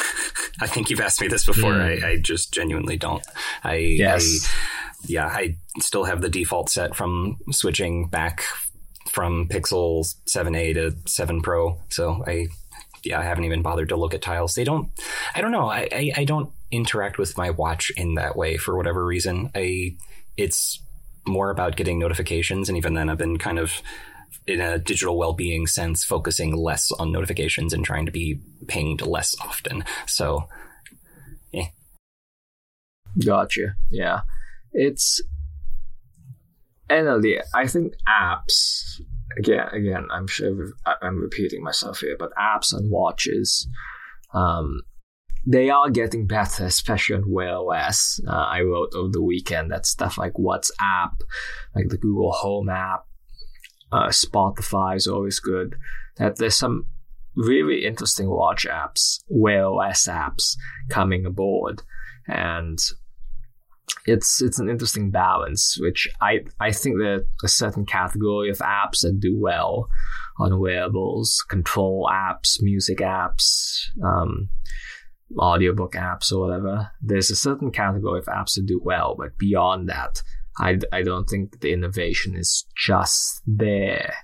I 0.60 0.66
think 0.66 0.90
you've 0.90 1.00
asked 1.00 1.22
me 1.22 1.28
this 1.28 1.46
before. 1.46 1.72
Mm. 1.72 2.04
I, 2.04 2.08
I, 2.08 2.16
just 2.18 2.52
genuinely 2.52 2.98
don't. 2.98 3.24
I, 3.64 3.76
yes. 3.76 4.46
I, 4.46 5.04
yeah, 5.06 5.26
I 5.26 5.56
still 5.78 6.04
have 6.04 6.20
the 6.20 6.28
default 6.28 6.68
set 6.68 6.94
from 6.94 7.36
switching 7.50 8.08
back 8.08 8.44
from 9.18 9.48
Pixel 9.48 10.06
7a 10.28 10.74
to 10.74 10.96
7 11.10 11.42
Pro. 11.42 11.76
So 11.88 12.22
I, 12.24 12.46
yeah, 13.02 13.18
I 13.18 13.24
haven't 13.24 13.46
even 13.46 13.62
bothered 13.62 13.88
to 13.88 13.96
look 13.96 14.14
at 14.14 14.22
tiles. 14.22 14.54
They 14.54 14.62
don't, 14.62 14.90
I 15.34 15.40
don't 15.40 15.50
know. 15.50 15.68
I, 15.68 15.88
I, 15.90 16.12
I 16.18 16.24
don't 16.24 16.52
interact 16.70 17.18
with 17.18 17.36
my 17.36 17.50
watch 17.50 17.90
in 17.96 18.14
that 18.14 18.36
way 18.36 18.58
for 18.58 18.76
whatever 18.76 19.04
reason. 19.04 19.50
I, 19.56 19.96
it's 20.36 20.80
more 21.26 21.50
about 21.50 21.74
getting 21.74 21.98
notifications. 21.98 22.68
And 22.68 22.78
even 22.78 22.94
then 22.94 23.10
I've 23.10 23.18
been 23.18 23.38
kind 23.38 23.58
of 23.58 23.82
in 24.46 24.60
a 24.60 24.78
digital 24.78 25.18
well-being 25.18 25.66
sense, 25.66 26.04
focusing 26.04 26.56
less 26.56 26.92
on 26.92 27.10
notifications 27.10 27.72
and 27.72 27.84
trying 27.84 28.06
to 28.06 28.12
be 28.12 28.38
pinged 28.68 29.02
less 29.02 29.34
often. 29.40 29.84
So, 30.06 30.48
eh. 31.52 31.66
Gotcha. 33.18 33.74
Yeah, 33.90 34.20
it's 34.72 35.20
and 36.90 37.24
I 37.54 37.66
think 37.66 37.94
apps 38.08 39.00
again. 39.38 39.68
Again, 39.72 40.06
I'm 40.10 40.26
sure 40.26 40.72
I'm 41.02 41.18
repeating 41.18 41.62
myself 41.62 42.00
here, 42.00 42.16
but 42.18 42.30
apps 42.38 42.72
and 42.72 42.90
watches. 42.90 43.68
Um, 44.34 44.82
they 45.46 45.70
are 45.70 45.88
getting 45.88 46.26
better, 46.26 46.66
especially 46.66 47.16
on 47.16 47.30
Wear 47.30 47.56
OS. 47.56 48.20
Uh, 48.26 48.32
I 48.32 48.60
wrote 48.62 48.92
over 48.94 49.10
the 49.10 49.22
weekend 49.22 49.70
that 49.70 49.86
stuff 49.86 50.18
like 50.18 50.34
WhatsApp, 50.34 51.12
like 51.74 51.88
the 51.88 51.98
Google 51.98 52.32
Home 52.32 52.68
app, 52.68 53.04
uh, 53.92 54.08
Spotify 54.08 54.96
is 54.96 55.06
always 55.06 55.40
good. 55.40 55.76
That 56.16 56.36
there's 56.36 56.56
some 56.56 56.86
really 57.34 57.86
interesting 57.86 58.28
watch 58.28 58.66
apps, 58.66 59.20
Wear 59.28 59.66
OS 59.66 60.06
apps 60.06 60.56
coming 60.90 61.24
aboard, 61.24 61.82
and 62.26 62.78
it's 64.06 64.40
it's 64.42 64.58
an 64.58 64.68
interesting 64.68 65.10
balance. 65.10 65.76
Which 65.80 66.08
I 66.20 66.40
I 66.60 66.72
think 66.72 66.96
that 66.98 67.26
a 67.42 67.48
certain 67.48 67.86
category 67.86 68.50
of 68.50 68.58
apps 68.58 69.00
that 69.02 69.20
do 69.20 69.38
well 69.38 69.88
on 70.38 70.60
wearables, 70.60 71.44
control 71.48 72.08
apps, 72.12 72.58
music 72.60 72.98
apps. 72.98 73.80
Um, 74.04 74.50
audiobook 75.38 75.92
apps 75.92 76.32
or 76.32 76.40
whatever. 76.40 76.90
There's 77.02 77.30
a 77.30 77.36
certain 77.36 77.70
category 77.70 78.18
of 78.18 78.26
apps 78.26 78.54
that 78.54 78.66
do 78.66 78.80
well, 78.82 79.14
but 79.18 79.36
beyond 79.36 79.88
that, 79.88 80.22
I, 80.58 80.78
I 80.92 81.02
don't 81.02 81.26
think 81.26 81.60
the 81.60 81.72
innovation 81.72 82.34
is 82.34 82.66
just 82.76 83.42
there 83.46 84.14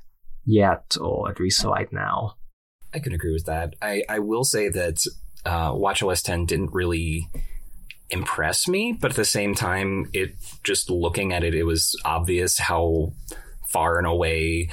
yet, 0.44 0.96
or 1.00 1.30
at 1.30 1.40
least 1.40 1.64
right 1.64 1.92
now. 1.92 2.34
I 2.92 2.98
can 2.98 3.12
agree 3.12 3.32
with 3.32 3.46
that. 3.46 3.74
I, 3.82 4.02
I 4.08 4.20
will 4.20 4.44
say 4.44 4.68
that 4.68 4.98
uh, 5.44 5.72
WatchOS 5.72 6.22
10 6.22 6.46
didn't 6.46 6.72
really 6.72 7.28
impress 8.14 8.66
me, 8.68 8.96
but 8.98 9.10
at 9.10 9.16
the 9.16 9.24
same 9.24 9.54
time, 9.54 10.08
it 10.12 10.34
just 10.62 10.88
looking 10.88 11.32
at 11.32 11.44
it, 11.44 11.54
it 11.54 11.64
was 11.64 11.94
obvious 12.04 12.58
how 12.58 13.12
far 13.68 13.98
and 13.98 14.06
away 14.06 14.70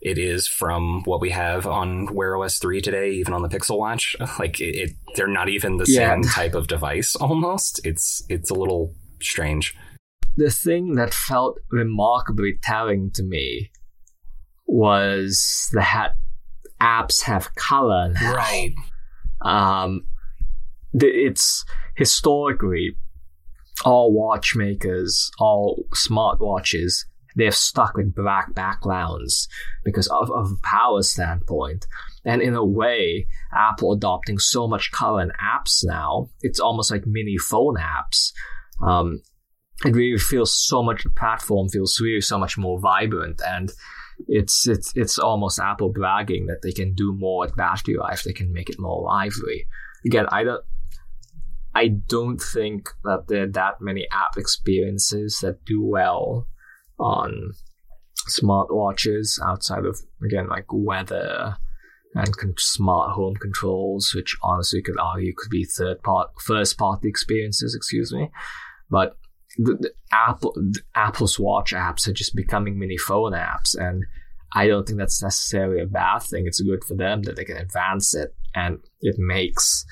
it 0.00 0.18
is 0.18 0.46
from 0.46 1.02
what 1.04 1.20
we 1.20 1.30
have 1.30 1.66
on 1.66 2.14
Wear 2.14 2.36
OS 2.36 2.58
3 2.58 2.80
today, 2.80 3.10
even 3.12 3.34
on 3.34 3.42
the 3.42 3.48
Pixel 3.48 3.78
Watch. 3.78 4.14
Like 4.38 4.60
it, 4.60 4.76
it 4.76 4.90
they're 5.16 5.26
not 5.26 5.48
even 5.48 5.78
the 5.78 5.86
yeah. 5.88 6.14
same 6.14 6.22
type 6.22 6.54
of 6.54 6.66
device 6.66 7.14
almost. 7.20 7.80
It's 7.84 8.22
it's 8.28 8.50
a 8.50 8.54
little 8.54 8.94
strange. 9.20 9.74
The 10.36 10.50
thing 10.50 10.94
that 10.94 11.14
felt 11.14 11.58
remarkably 11.70 12.58
telling 12.62 13.10
to 13.12 13.22
me 13.22 13.70
was 14.66 15.68
that 15.72 16.14
apps 16.80 17.22
have 17.22 17.54
color 17.54 18.12
now. 18.12 18.34
Right. 18.34 18.74
Um, 19.40 20.06
it's 20.94 21.64
historically 21.96 22.96
all 23.84 24.12
watchmakers, 24.12 25.30
all 25.38 25.84
smartwatches, 25.94 27.04
they're 27.36 27.50
stuck 27.50 27.96
with 27.96 28.14
black 28.14 28.54
backgrounds 28.54 29.48
because 29.84 30.06
of, 30.08 30.30
of 30.30 30.52
a 30.52 30.66
power 30.66 31.02
standpoint. 31.02 31.86
And 32.24 32.40
in 32.40 32.54
a 32.54 32.64
way, 32.64 33.26
Apple 33.52 33.92
adopting 33.92 34.38
so 34.38 34.68
much 34.68 34.92
color 34.92 35.22
in 35.22 35.32
apps 35.42 35.80
now, 35.84 36.30
it's 36.42 36.60
almost 36.60 36.90
like 36.90 37.06
mini 37.06 37.36
phone 37.36 37.76
apps. 37.76 38.32
Um, 38.82 39.20
it 39.84 39.94
really 39.94 40.18
feels 40.18 40.54
so 40.54 40.82
much, 40.82 41.02
the 41.02 41.10
platform 41.10 41.68
feels 41.68 42.00
really 42.00 42.20
so 42.20 42.38
much 42.38 42.56
more 42.56 42.78
vibrant 42.80 43.40
and 43.46 43.72
it's, 44.28 44.68
it's, 44.68 44.92
it's 44.94 45.18
almost 45.18 45.58
Apple 45.58 45.90
bragging 45.90 46.46
that 46.46 46.62
they 46.62 46.70
can 46.70 46.94
do 46.94 47.12
more 47.18 47.40
with 47.40 47.56
battery 47.56 47.96
life. 47.96 48.22
They 48.22 48.32
can 48.32 48.52
make 48.52 48.70
it 48.70 48.78
more 48.78 49.02
lively. 49.02 49.66
Again, 50.06 50.26
I 50.30 50.44
don't, 50.44 50.64
I 51.74 51.88
don't 51.88 52.38
think 52.38 52.88
that 53.02 53.26
there 53.28 53.42
are 53.42 53.52
that 53.52 53.80
many 53.80 54.06
app 54.12 54.36
experiences 54.36 55.40
that 55.42 55.64
do 55.64 55.84
well 55.84 56.46
on 56.98 57.52
smartwatches 58.28 59.40
outside 59.44 59.84
of 59.84 59.98
again 60.24 60.48
like 60.48 60.66
weather 60.70 61.56
and 62.14 62.36
con- 62.36 62.54
smart 62.58 63.12
home 63.12 63.34
controls, 63.34 64.12
which 64.14 64.36
honestly 64.42 64.80
could 64.80 64.98
argue 64.98 65.34
could 65.36 65.50
be 65.50 65.64
third 65.64 66.02
part, 66.02 66.30
first 66.40 66.78
party 66.78 67.08
experiences. 67.08 67.74
Excuse 67.74 68.12
me, 68.12 68.30
but 68.88 69.16
the, 69.58 69.76
the 69.80 69.92
Apple 70.12 70.52
the 70.54 70.80
Apple's 70.94 71.38
watch 71.38 71.72
apps 71.72 72.06
are 72.08 72.12
just 72.12 72.34
becoming 72.34 72.78
mini 72.78 72.96
phone 72.96 73.32
apps, 73.32 73.76
and 73.76 74.04
I 74.54 74.68
don't 74.68 74.86
think 74.86 74.98
that's 74.98 75.22
necessarily 75.22 75.82
a 75.82 75.86
bad 75.86 76.20
thing. 76.22 76.46
It's 76.46 76.60
good 76.60 76.84
for 76.84 76.94
them 76.94 77.22
that 77.22 77.36
they 77.36 77.44
can 77.44 77.56
advance 77.56 78.14
it, 78.14 78.34
and 78.54 78.78
it 79.00 79.16
makes 79.18 79.84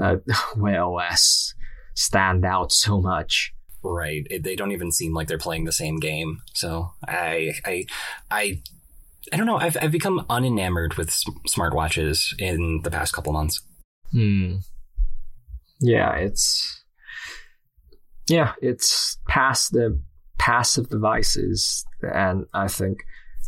uh, 0.00 0.16
Wear 0.56 0.84
OS 0.84 1.54
stand 1.94 2.44
out 2.44 2.72
so 2.72 3.00
much. 3.00 3.52
Right. 3.84 4.26
It, 4.30 4.44
they 4.44 4.54
don't 4.54 4.72
even 4.72 4.92
seem 4.92 5.12
like 5.12 5.28
they're 5.28 5.38
playing 5.38 5.64
the 5.64 5.72
same 5.72 5.98
game. 5.98 6.38
So 6.54 6.92
I, 7.06 7.52
I, 7.64 7.84
I, 8.30 8.62
I 9.32 9.36
don't 9.36 9.46
know. 9.46 9.56
I've 9.56 9.76
I've 9.80 9.92
become 9.92 10.26
unenamored 10.28 10.96
with 10.96 11.10
smartwatches 11.48 12.34
in 12.38 12.80
the 12.82 12.90
past 12.90 13.12
couple 13.12 13.32
months. 13.32 13.62
Hmm. 14.10 14.56
Yeah, 15.80 16.14
it's 16.16 16.84
yeah, 18.28 18.52
it's 18.60 19.18
past 19.28 19.72
the 19.72 20.00
passive 20.38 20.88
devices, 20.88 21.84
and 22.02 22.46
I 22.52 22.68
think 22.68 22.98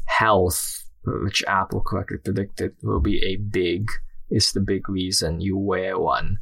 health, 0.06 0.84
which 1.04 1.42
Apple 1.46 1.80
correctly 1.80 2.18
predicted, 2.18 2.72
will 2.82 3.00
be 3.00 3.24
a 3.24 3.36
big 3.36 3.88
is 4.30 4.52
the 4.52 4.60
big 4.60 4.88
reason 4.88 5.40
you 5.40 5.56
wear 5.56 5.98
one. 5.98 6.38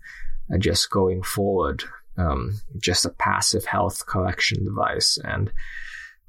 Uh, 0.52 0.58
just 0.58 0.90
going 0.90 1.22
forward, 1.22 1.84
um, 2.16 2.60
just 2.80 3.04
a 3.04 3.10
passive 3.10 3.64
health 3.64 4.06
collection 4.06 4.64
device, 4.64 5.18
and 5.24 5.52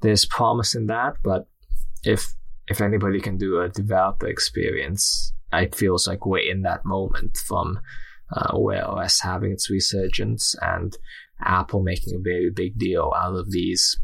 there's 0.00 0.24
promise 0.24 0.74
in 0.74 0.86
that. 0.86 1.14
But 1.22 1.46
if 2.04 2.34
if 2.68 2.80
anybody 2.80 3.20
can 3.20 3.36
do 3.36 3.60
a 3.60 3.68
developer 3.68 4.26
experience, 4.26 5.32
it 5.52 5.74
feels 5.74 6.06
like 6.06 6.24
we're 6.24 6.50
in 6.50 6.62
that 6.62 6.84
moment 6.84 7.36
from 7.36 7.80
uh, 8.32 8.52
Wear 8.58 8.88
OS 8.88 9.20
having 9.20 9.52
its 9.52 9.70
resurgence 9.70 10.54
and 10.62 10.96
Apple 11.40 11.82
making 11.82 12.14
a 12.14 12.22
very 12.22 12.50
big 12.50 12.78
deal 12.78 13.12
out 13.16 13.34
of 13.34 13.50
these 13.50 13.98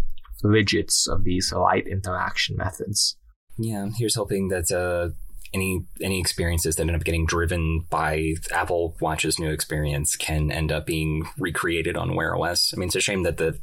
widgets 0.45 1.09
of 1.09 1.25
these 1.25 1.53
light 1.53 1.87
interaction 1.87 2.57
methods. 2.57 3.17
Yeah, 3.59 3.89
here's 3.97 4.15
hoping 4.15 4.49
that 4.49 4.71
uh, 4.71 5.15
any 5.53 5.85
any 6.01 6.21
experiences 6.21 6.77
that 6.77 6.87
end 6.87 6.97
up 6.97 7.05
getting 7.05 7.27
driven 7.27 7.87
by 7.91 8.35
Apple 8.53 8.97
Watch's 9.01 9.39
new 9.39 9.51
experience 9.51 10.17
can 10.17 10.51
end 10.51 10.71
up 10.71 10.87
being 10.87 11.29
recreated 11.39 11.97
on 11.97 12.15
Wear 12.15 12.37
OS. 12.37 12.73
I 12.73 12.79
mean, 12.79 12.89
it's 12.89 12.97
a 12.97 13.01
shame 13.01 13.23
that 13.25 13.37
the 13.37 13.59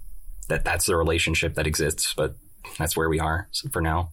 that 0.50 0.64
that's 0.64 0.86
the 0.86 0.96
relationship 0.96 1.56
that 1.56 1.68
exists, 1.68 2.14
but 2.16 2.36
that's 2.78 2.98
where 2.98 3.10
we 3.10 3.20
are 3.20 3.50
for 3.72 3.82
now. 3.82 4.12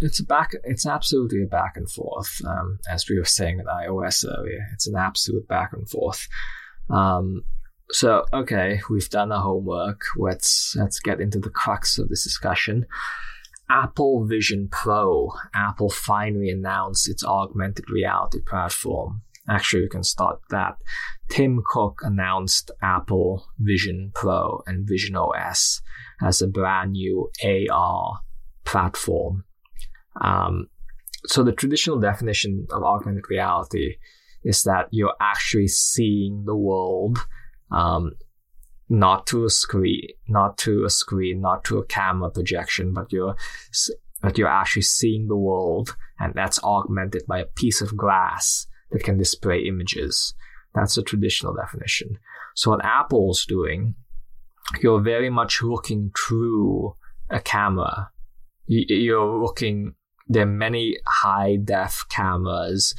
It's 0.00 0.20
a 0.20 0.24
back. 0.24 0.52
It's 0.64 0.86
absolutely 0.86 1.42
a 1.42 1.46
back 1.46 1.76
and 1.76 1.90
forth, 1.90 2.40
um, 2.46 2.78
as 2.88 3.08
we 3.08 3.18
were 3.18 3.24
saying 3.24 3.58
with 3.58 3.66
iOS 3.66 4.24
earlier. 4.24 4.66
It's 4.72 4.86
an 4.86 4.96
absolute 4.96 5.46
back 5.46 5.72
and 5.72 5.88
forth. 5.88 6.26
Um, 6.88 7.44
so, 7.90 8.24
okay, 8.32 8.80
we've 8.88 9.10
done 9.10 9.32
our 9.32 9.42
homework. 9.42 10.02
Let's 10.16 10.74
let's 10.76 11.00
get 11.00 11.20
into 11.20 11.38
the 11.38 11.50
crux 11.50 11.98
of 11.98 12.08
this 12.08 12.24
discussion. 12.24 12.86
Apple 13.70 14.26
Vision 14.26 14.68
Pro. 14.70 15.30
Apple 15.54 15.90
finally 15.90 16.50
announced 16.50 17.08
its 17.08 17.24
augmented 17.24 17.88
reality 17.88 18.40
platform. 18.46 19.22
Actually, 19.48 19.84
you 19.84 19.88
can 19.88 20.02
start 20.02 20.40
that. 20.50 20.76
Tim 21.28 21.62
Cook 21.64 22.00
announced 22.02 22.70
Apple 22.82 23.46
Vision 23.58 24.10
Pro 24.14 24.62
and 24.66 24.86
Vision 24.86 25.16
OS 25.16 25.80
as 26.20 26.42
a 26.42 26.48
brand 26.48 26.92
new 26.92 27.30
AR 27.44 28.20
platform. 28.64 29.44
Um, 30.20 30.66
so 31.26 31.42
the 31.42 31.52
traditional 31.52 31.98
definition 31.98 32.66
of 32.70 32.82
augmented 32.82 33.24
reality 33.30 33.96
is 34.42 34.62
that 34.62 34.88
you're 34.90 35.14
actually 35.20 35.68
seeing 35.68 36.44
the 36.44 36.56
world 36.56 37.18
um, 37.70 38.12
not 38.90 39.26
to 39.28 39.44
a 39.44 39.50
screen, 39.50 40.08
not 40.28 40.58
to 40.58 40.84
a 40.84 40.90
screen, 40.90 41.40
not 41.40 41.64
to 41.64 41.78
a 41.78 41.86
camera 41.86 42.28
projection, 42.28 42.92
but 42.92 43.10
you're 43.12 43.36
but 44.20 44.36
you're 44.36 44.48
actually 44.48 44.82
seeing 44.82 45.28
the 45.28 45.36
world, 45.36 45.96
and 46.18 46.34
that's 46.34 46.62
augmented 46.62 47.22
by 47.26 47.38
a 47.38 47.46
piece 47.46 47.80
of 47.80 47.96
glass 47.96 48.66
that 48.90 49.02
can 49.02 49.16
display 49.16 49.60
images. 49.60 50.34
That's 50.74 50.98
a 50.98 51.02
traditional 51.02 51.54
definition. 51.54 52.18
So 52.54 52.72
what 52.72 52.84
Apple's 52.84 53.46
doing, 53.46 53.94
you're 54.82 55.00
very 55.00 55.30
much 55.30 55.62
looking 55.62 56.10
through 56.18 56.96
a 57.30 57.40
camera. 57.40 58.10
You're 58.66 59.40
looking. 59.40 59.94
There 60.28 60.42
are 60.42 60.46
many 60.46 60.96
high 61.06 61.56
def 61.62 62.04
cameras 62.08 62.94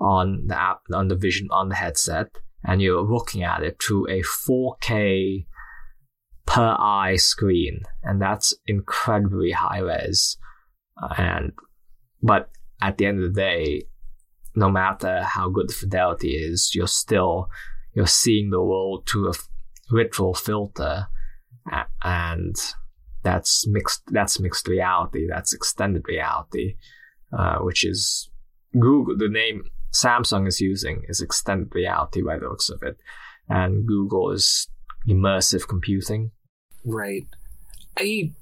on 0.00 0.48
the 0.48 0.58
app, 0.58 0.80
on 0.92 1.08
the 1.08 1.16
vision, 1.16 1.48
on 1.50 1.68
the 1.68 1.76
headset 1.76 2.28
and 2.64 2.80
you're 2.80 3.02
looking 3.02 3.42
at 3.42 3.62
it 3.62 3.82
through 3.82 4.08
a 4.08 4.22
4K 4.22 5.46
per 6.46 6.76
eye 6.78 7.16
screen, 7.16 7.82
and 8.02 8.20
that's 8.20 8.54
incredibly 8.66 9.52
high 9.52 9.78
res. 9.78 10.36
And 11.16 11.52
but 12.22 12.50
at 12.80 12.98
the 12.98 13.06
end 13.06 13.22
of 13.22 13.34
the 13.34 13.40
day, 13.40 13.82
no 14.54 14.70
matter 14.70 15.22
how 15.22 15.48
good 15.48 15.68
the 15.68 15.74
fidelity 15.74 16.30
is, 16.30 16.72
you're 16.74 16.86
still 16.86 17.48
you're 17.94 18.06
seeing 18.06 18.50
the 18.50 18.62
world 18.62 19.08
through 19.08 19.30
a 19.30 19.34
literal 19.90 20.34
filter, 20.34 21.06
and 22.02 22.56
that's 23.22 23.66
mixed. 23.66 24.02
That's 24.08 24.40
mixed 24.40 24.68
reality. 24.68 25.26
That's 25.28 25.52
extended 25.52 26.06
reality, 26.08 26.76
uh, 27.36 27.58
which 27.58 27.84
is 27.84 28.30
Google. 28.78 29.16
The 29.16 29.28
name 29.28 29.64
Samsung 29.94 30.48
is 30.48 30.60
using 30.60 31.02
is 31.08 31.20
extended 31.20 31.74
reality 31.74 32.22
by 32.22 32.38
the 32.38 32.48
looks 32.48 32.68
of 32.68 32.82
it, 32.82 32.96
and 33.48 33.86
Google 33.86 34.30
is 34.30 34.68
immersive 35.08 35.68
computing. 35.68 36.30
Right. 36.84 37.26
I 37.98 38.32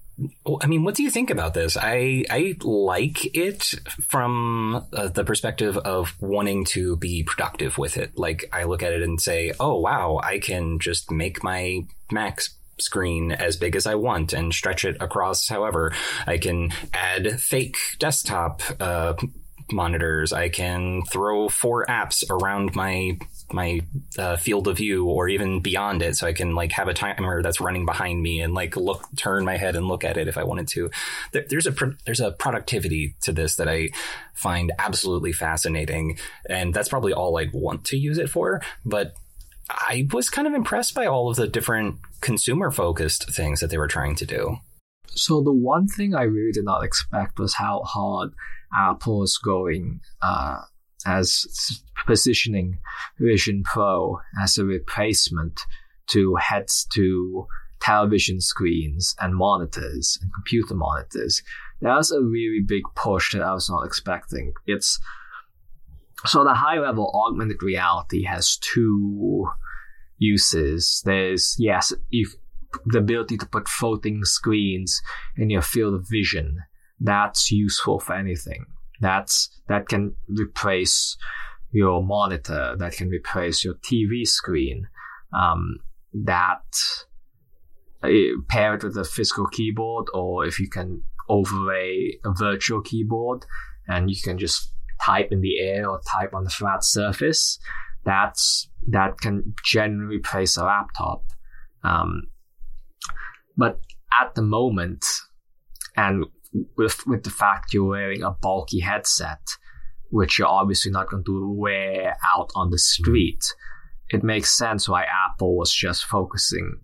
I 0.63 0.67
mean, 0.67 0.85
what 0.85 0.95
do 0.95 1.03
you 1.03 1.11
think 1.11 1.31
about 1.31 1.55
this? 1.55 1.77
I 1.77 2.25
I 2.31 2.55
like 2.63 3.35
it 3.37 3.63
from 4.09 4.87
uh, 4.93 5.09
the 5.09 5.25
perspective 5.25 5.77
of 5.79 6.15
wanting 6.21 6.65
to 6.67 6.97
be 6.97 7.23
productive 7.25 7.79
with 7.79 7.97
it. 7.97 8.17
Like 8.17 8.49
I 8.53 8.65
look 8.65 8.83
at 8.83 8.93
it 8.93 9.03
and 9.03 9.21
say, 9.21 9.53
"Oh 9.59 9.81
wow, 9.81 10.21
I 10.23 10.39
can 10.39 10.79
just 10.79 11.11
make 11.11 11.43
my 11.43 11.83
Mac 12.11 12.41
screen 12.79 13.33
as 13.33 13.57
big 13.57 13.77
as 13.77 13.87
I 13.87 13.95
want 13.95 14.33
and 14.33 14.53
stretch 14.53 14.85
it 14.85 14.97
across 15.01 15.49
however. 15.49 15.93
I 16.27 16.39
can 16.39 16.73
add 16.93 17.41
fake 17.41 17.77
desktop 17.99 18.63
uh, 18.81 19.15
monitors. 19.73 20.33
I 20.33 20.49
can 20.49 21.03
throw 21.03 21.49
four 21.49 21.87
apps 21.87 22.25
around 22.31 22.75
my 22.75 23.19
my 23.53 23.81
uh, 24.19 24.37
field 24.37 24.67
of 24.67 24.79
view 24.79 25.07
or 25.07 25.29
even 25.29 25.61
beyond 25.61 26.03
it, 26.03 26.17
so 26.17 26.27
I 26.27 26.33
can 26.33 26.55
like 26.55 26.73
have 26.73 26.89
a 26.89 26.95
timer 26.95 27.43
that's 27.43 27.61
running 27.61 27.85
behind 27.85 28.23
me 28.23 28.41
and 28.41 28.55
like 28.55 28.77
look, 28.77 29.05
turn 29.17 29.45
my 29.45 29.57
head 29.57 29.77
and 29.77 29.89
look 29.89 30.05
at 30.05 30.17
it 30.17 30.29
if 30.29 30.39
I 30.39 30.45
wanted 30.45 30.69
to. 30.69 30.91
There, 31.33 31.45
there's 31.49 31.67
a 31.67 31.73
pro- 31.73 31.95
there's 32.07 32.21
a 32.21 32.33
productivity 32.33 33.17
to 33.23 33.33
this 33.33 33.57
that 33.57 33.69
I 33.69 33.91
find 34.35 34.73
absolutely 34.79 35.33
fascinating, 35.33 36.19
and 36.49 36.73
that's 36.73 36.89
probably 36.89 37.13
all 37.13 37.37
I'd 37.39 37.53
want 37.53 37.85
to 37.87 37.97
use 37.97 38.19
it 38.19 38.31
for. 38.31 38.63
But 38.85 39.15
I 39.69 40.09
was 40.13 40.31
kind 40.31 40.47
of 40.47 40.55
impressed 40.55 40.95
by 40.95 41.07
all 41.07 41.31
of 41.31 41.37
the 41.37 41.49
different 41.49 41.97
consumer 42.21 42.71
focused 42.71 43.31
things 43.31 43.61
that 43.61 43.71
they 43.71 43.79
were 43.79 43.89
trying 43.89 44.17
to 44.17 44.27
do. 44.27 44.57
So 45.15 45.43
the 45.43 45.53
one 45.53 45.89
thing 45.89 46.15
I 46.15 46.23
really 46.23 46.53
did 46.53 46.65
not 46.65 46.85
expect 46.85 47.39
was 47.39 47.55
how 47.55 47.83
hard 47.83 48.33
Apple 48.77 49.23
is 49.23 49.39
going 49.39 50.01
uh, 50.23 50.59
as 51.07 51.83
positioning 52.07 52.79
Vision 53.19 53.63
Pro 53.65 54.21
as 54.41 54.59
a 54.59 54.65
replacement 54.65 55.61
to 56.09 56.37
heads 56.37 56.87
to 56.95 57.47
television 57.81 58.41
screens 58.41 59.15
and 59.21 59.35
monitors 59.35 60.19
and 60.23 60.33
computer 60.33 60.75
monitors. 60.75 61.43
That 61.81 61.97
was 61.97 62.13
a 62.13 62.23
really 62.23 62.61
big 62.67 62.83
push 62.95 63.33
that 63.33 63.43
I 63.43 63.53
was 63.53 63.69
not 63.69 63.85
expecting. 63.85 64.53
It's 64.67 65.01
so 66.25 66.45
the 66.45 66.55
high 66.55 66.79
level 66.79 67.11
augmented 67.27 67.63
reality 67.63 68.25
has 68.25 68.57
two 68.59 69.49
uses. 70.19 71.03
There's 71.05 71.57
yes, 71.59 71.93
if 72.11 72.35
the 72.87 72.99
ability 72.99 73.37
to 73.39 73.47
put 73.47 73.69
floating 73.69 74.25
screens 74.25 75.03
in 75.37 75.51
your 75.51 75.63
field 75.63 75.95
of 75.95 76.09
vision. 76.09 76.63
That's 77.03 77.51
useful 77.51 77.99
for 77.99 78.15
anything. 78.15 78.67
That's 79.01 79.51
that 79.69 79.89
can 79.89 80.15
replace 80.29 81.17
your 81.73 82.03
monitor. 82.03 82.77
That 82.79 82.93
can 82.93 83.09
replace 83.09 83.65
your 83.65 83.75
TV 83.75 84.27
screen. 84.27 84.87
Um, 85.37 85.79
that 86.13 86.63
uh, 88.05 88.09
pair 88.49 88.75
it 88.75 88.85
with 88.85 88.97
a 88.97 89.05
physical 89.05 89.47
keyboard, 89.47 90.07
or 90.15 90.47
if 90.47 90.61
you 90.61 90.69
can 90.69 91.03
overlay 91.29 92.19
a 92.25 92.33
virtual 92.33 92.83
keyboard 92.83 93.47
and 93.89 94.11
you 94.11 94.17
can 94.23 94.39
just 94.39 94.73
type 95.05 95.29
in 95.33 95.41
the 95.41 95.61
air 95.61 95.89
or 95.89 96.01
type 96.11 96.35
on 96.35 96.45
the 96.45 96.51
flat 96.51 96.85
surface. 96.85 97.59
That's 98.05 98.69
that 98.89 99.21
can 99.21 99.55
generally 99.65 100.17
replace 100.17 100.57
a 100.57 100.65
laptop. 100.65 101.25
Um, 101.83 102.25
but 103.57 103.81
at 104.21 104.35
the 104.35 104.43
moment, 104.43 105.05
and 105.97 106.25
with 106.77 107.07
with 107.07 107.25
the 107.25 107.31
fact 107.31 107.73
you're 107.73 107.85
wearing 107.85 108.23
a 108.23 108.31
bulky 108.31 108.81
headset, 108.81 109.41
which 110.11 110.39
you're 110.39 110.49
obviously 110.49 110.91
not 110.91 111.09
going 111.09 111.25
to 111.25 111.53
wear 111.53 112.17
out 112.35 112.51
on 112.55 112.71
the 112.71 112.79
street, 112.79 113.45
it 114.11 114.23
makes 114.23 114.57
sense 114.57 114.89
why 114.89 115.05
Apple 115.05 115.57
was 115.57 115.73
just 115.73 116.05
focusing 116.05 116.81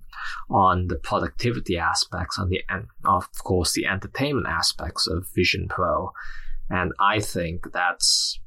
on 0.50 0.88
the 0.88 0.96
productivity 0.96 1.78
aspects, 1.78 2.38
on 2.38 2.48
the 2.48 2.61
and 2.68 2.87
of 3.04 3.26
course 3.44 3.72
the 3.72 3.87
entertainment 3.87 4.46
aspects 4.46 5.07
of 5.07 5.26
Vision 5.35 5.66
Pro, 5.68 6.12
and 6.70 6.92
I 7.00 7.20
think 7.20 7.72
that's 7.72 8.40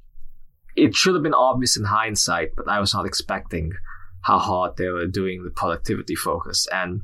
it 0.75 0.95
should 0.95 1.13
have 1.15 1.23
been 1.23 1.33
obvious 1.33 1.77
in 1.77 1.83
hindsight, 1.83 2.55
but 2.55 2.67
I 2.67 2.79
was 2.79 2.93
not 2.93 3.05
expecting 3.05 3.73
how 4.21 4.37
hard 4.37 4.77
they 4.77 4.87
were 4.87 5.07
doing 5.07 5.43
the 5.43 5.49
productivity 5.49 6.15
focus. 6.15 6.67
And 6.71 7.01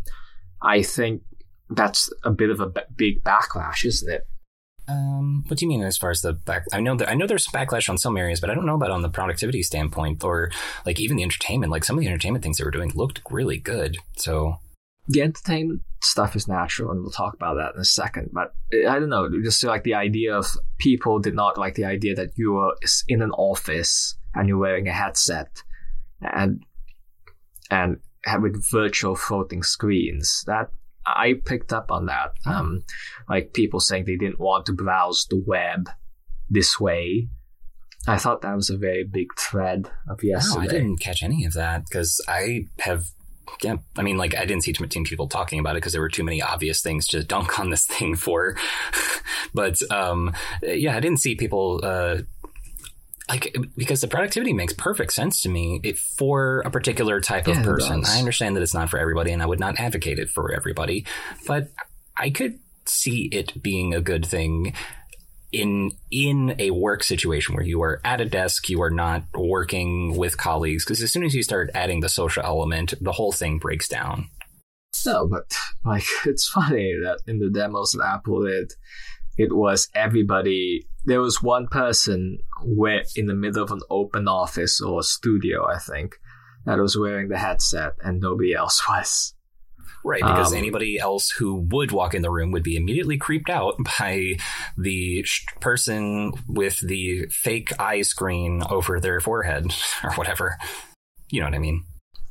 I 0.62 0.82
think 0.84 1.24
that's 1.70 2.12
a 2.24 2.32
bit 2.32 2.50
of 2.50 2.60
a 2.60 2.68
b- 2.68 2.82
big 2.96 3.24
backlash, 3.24 3.86
isn't 3.86 4.12
it? 4.12 4.28
Um, 4.90 5.44
what 5.48 5.60
do 5.60 5.66
you 5.66 5.70
mean 5.70 5.84
as 5.84 5.98
far 5.98 6.12
as 6.12 6.22
the 6.22 6.34
back? 6.34 6.64
I 6.72 6.80
know 6.80 6.96
that 6.96 7.10
I 7.10 7.14
know 7.14 7.28
there's 7.28 7.48
backlash 7.48 7.90
on 7.90 7.98
some 7.98 8.16
areas, 8.16 8.40
but 8.40 8.50
I 8.50 8.54
don't 8.54 8.66
know 8.66 8.76
about 8.76 8.92
on 8.92 9.02
the 9.02 9.10
productivity 9.10 9.62
standpoint 9.62 10.24
or 10.24 10.50
like 10.86 11.00
even 11.00 11.18
the 11.18 11.24
entertainment. 11.24 11.72
Like 11.72 11.84
some 11.84 11.98
of 11.98 12.02
the 12.02 12.08
entertainment 12.08 12.44
things 12.44 12.58
they 12.58 12.64
were 12.64 12.72
doing 12.72 12.92
looked 12.96 13.22
really 13.30 13.58
good. 13.58 13.98
So 14.16 14.60
the 15.10 15.22
entertainment 15.22 15.82
stuff 16.02 16.38
is 16.38 16.48
natural, 16.48 16.92
and 16.92 17.02
we'll 17.02 17.12
talk 17.12 17.34
about 17.34 17.56
that 17.56 17.76
in 17.76 17.82
a 17.82 17.86
second. 17.86 18.30
But 18.32 18.54
I 18.74 18.98
don't 19.00 19.10
know, 19.10 19.30
just 19.44 19.62
like 19.64 19.84
the 19.84 19.96
idea 19.96 20.38
of 20.38 20.46
people 20.78 21.20
did 21.20 21.36
not 21.36 21.58
like 21.58 21.76
the 21.76 21.86
idea 21.86 22.16
that 22.16 22.38
you 22.38 22.54
were 22.54 22.76
in 23.10 23.22
an 23.22 23.32
office 23.32 24.18
and 24.36 24.48
you're 24.48 24.58
wearing 24.58 24.88
a 24.88 24.94
headset, 24.94 25.64
and 26.22 26.64
and 27.70 28.00
with 28.40 28.70
virtual 28.72 29.18
floating 29.18 29.64
screens. 29.64 30.44
That 30.48 30.70
I 31.16 31.34
picked 31.46 31.74
up 31.74 31.92
on 31.92 32.08
that. 32.08 32.32
Um, 32.46 32.84
like 33.30 33.54
people 33.54 33.80
saying 33.80 34.06
they 34.06 34.16
didn't 34.16 34.40
want 34.40 34.66
to 34.68 34.74
browse 34.74 35.26
the 35.30 35.42
web 35.46 35.90
this 36.50 36.80
way. 36.80 37.30
I 38.08 38.18
thought 38.18 38.42
that 38.42 38.56
was 38.56 38.70
a 38.70 38.78
very 38.78 39.04
big 39.04 39.28
thread 39.38 39.90
of 40.10 40.24
yesterday. 40.24 40.60
No, 40.60 40.70
I 40.70 40.72
didn't 40.72 40.98
catch 40.98 41.24
any 41.24 41.46
of 41.46 41.54
that 41.54 41.84
because 41.86 42.22
I 42.28 42.68
have. 42.80 43.06
Yeah, 43.62 43.78
I 43.96 44.02
mean, 44.02 44.18
like 44.18 44.36
I 44.36 44.46
didn't 44.46 44.64
see 44.64 44.74
too 44.74 44.84
many 44.84 45.06
people 45.06 45.28
talking 45.28 45.60
about 45.60 45.72
it 45.72 45.78
because 45.78 45.94
there 45.94 46.02
were 46.02 46.10
too 46.10 46.24
many 46.24 46.42
obvious 46.42 46.82
things 46.82 47.08
to 47.08 47.24
dunk 47.26 47.60
on 47.60 47.70
this 47.70 47.86
thing 47.86 48.16
for. 48.16 48.56
but 49.54 49.80
um, 49.92 50.34
yeah, 50.62 50.96
I 50.96 51.00
didn't 51.00 51.20
see 51.20 51.36
people 51.36 51.82
uh, 51.84 52.20
like 53.30 53.56
because 53.76 54.02
the 54.02 54.08
productivity 54.08 54.54
makes 54.54 54.74
perfect 54.74 55.14
sense 55.14 55.42
to 55.42 55.50
me 55.50 55.80
it, 55.84 55.98
for 55.98 56.62
a 56.62 56.72
particular 56.72 57.20
type 57.20 57.48
yeah, 57.48 57.60
of 57.60 57.66
person. 57.66 58.04
I 58.06 58.20
understand 58.20 58.56
that 58.56 58.64
it's 58.64 58.74
not 58.74 58.90
for 58.90 58.98
everybody, 59.00 59.32
and 59.32 59.42
I 59.42 59.46
would 59.46 59.60
not 59.60 59.80
advocate 59.80 60.20
it 60.20 60.30
for 60.30 60.54
everybody, 60.54 61.06
but 61.46 61.70
I 62.16 62.30
could 62.30 62.60
see 62.86 63.24
it 63.32 63.62
being 63.62 63.94
a 63.94 64.02
good 64.02 64.26
thing 64.26 64.74
in 65.52 65.92
in 66.12 66.56
a 66.60 66.72
work 66.72 67.04
situation 67.04 67.56
where 67.56 67.64
you 67.64 67.82
are 67.82 68.02
at 68.04 68.22
a 68.22 68.26
desk, 68.26 68.70
you 68.70 68.82
are 68.82 68.90
not 68.90 69.24
working 69.34 70.16
with 70.16 70.38
colleagues. 70.38 70.84
Because 70.84 71.02
as 71.02 71.12
soon 71.12 71.24
as 71.24 71.34
you 71.34 71.44
start 71.44 71.70
adding 71.74 72.02
the 72.02 72.10
social 72.10 72.44
element, 72.44 72.94
the 73.02 73.12
whole 73.12 73.32
thing 73.32 73.58
breaks 73.58 73.88
down. 73.88 74.30
No, 75.06 75.28
but 75.28 75.54
like 75.86 76.04
it's 76.26 76.48
funny 76.48 76.94
that 77.04 77.20
in 77.28 77.40
the 77.40 77.50
demos 77.50 77.92
that 77.92 78.06
Apple 78.06 78.44
did, 78.46 78.74
it 79.38 79.56
was 79.56 79.90
everybody. 79.94 80.88
There 81.06 81.22
was 81.22 81.42
one 81.42 81.68
person 81.68 82.40
where 82.64 83.04
in 83.16 83.28
the 83.28 83.34
middle 83.34 83.64
of 83.64 83.72
an 83.72 83.82
open 83.90 84.28
office 84.28 84.82
or 84.82 85.04
studio, 85.04 85.66
I 85.66 85.80
think, 85.80 86.16
that 86.66 86.80
was 86.80 86.98
wearing 86.98 87.30
the 87.30 87.38
headset, 87.38 87.94
and 88.02 88.20
nobody 88.20 88.54
else 88.54 88.82
was. 88.90 89.34
Right, 90.04 90.22
because 90.22 90.54
um, 90.54 90.58
anybody 90.58 91.00
else 91.00 91.32
who 91.32 91.68
would 91.72 91.92
walk 91.92 92.14
in 92.14 92.22
the 92.22 92.32
room 92.32 92.52
would 92.52 92.64
be 92.64 92.78
immediately 92.78 93.18
creeped 93.18 93.50
out 93.50 93.76
by 94.00 94.36
the 94.78 95.24
sh- 95.24 95.46
person 95.60 96.32
with 96.48 96.80
the 96.80 97.26
fake 97.30 97.78
eye 97.80 98.02
screen 98.02 98.64
over 98.70 99.00
their 99.00 99.20
forehead 99.20 99.74
or 100.04 100.14
whatever. 100.14 100.58
You 101.30 101.42
know 101.42 101.48
what 101.48 101.56
I 101.56 101.60
mean? 101.60 101.84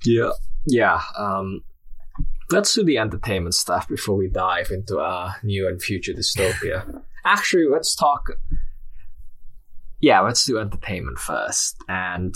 Yeah. 0.04 0.30
Yeah. 0.66 1.02
Um, 1.18 1.62
let's 2.50 2.74
do 2.74 2.84
the 2.84 2.98
entertainment 2.98 3.54
stuff 3.54 3.88
before 3.88 4.16
we 4.16 4.28
dive 4.28 4.70
into 4.70 4.98
our 4.98 5.36
new 5.42 5.68
and 5.68 5.80
future 5.80 6.12
dystopia. 6.12 7.02
Actually, 7.24 7.66
let's 7.70 7.94
talk. 7.94 8.28
Yeah, 10.00 10.20
let's 10.20 10.44
do 10.44 10.58
entertainment 10.58 11.18
first. 11.18 11.76
And 11.88 12.34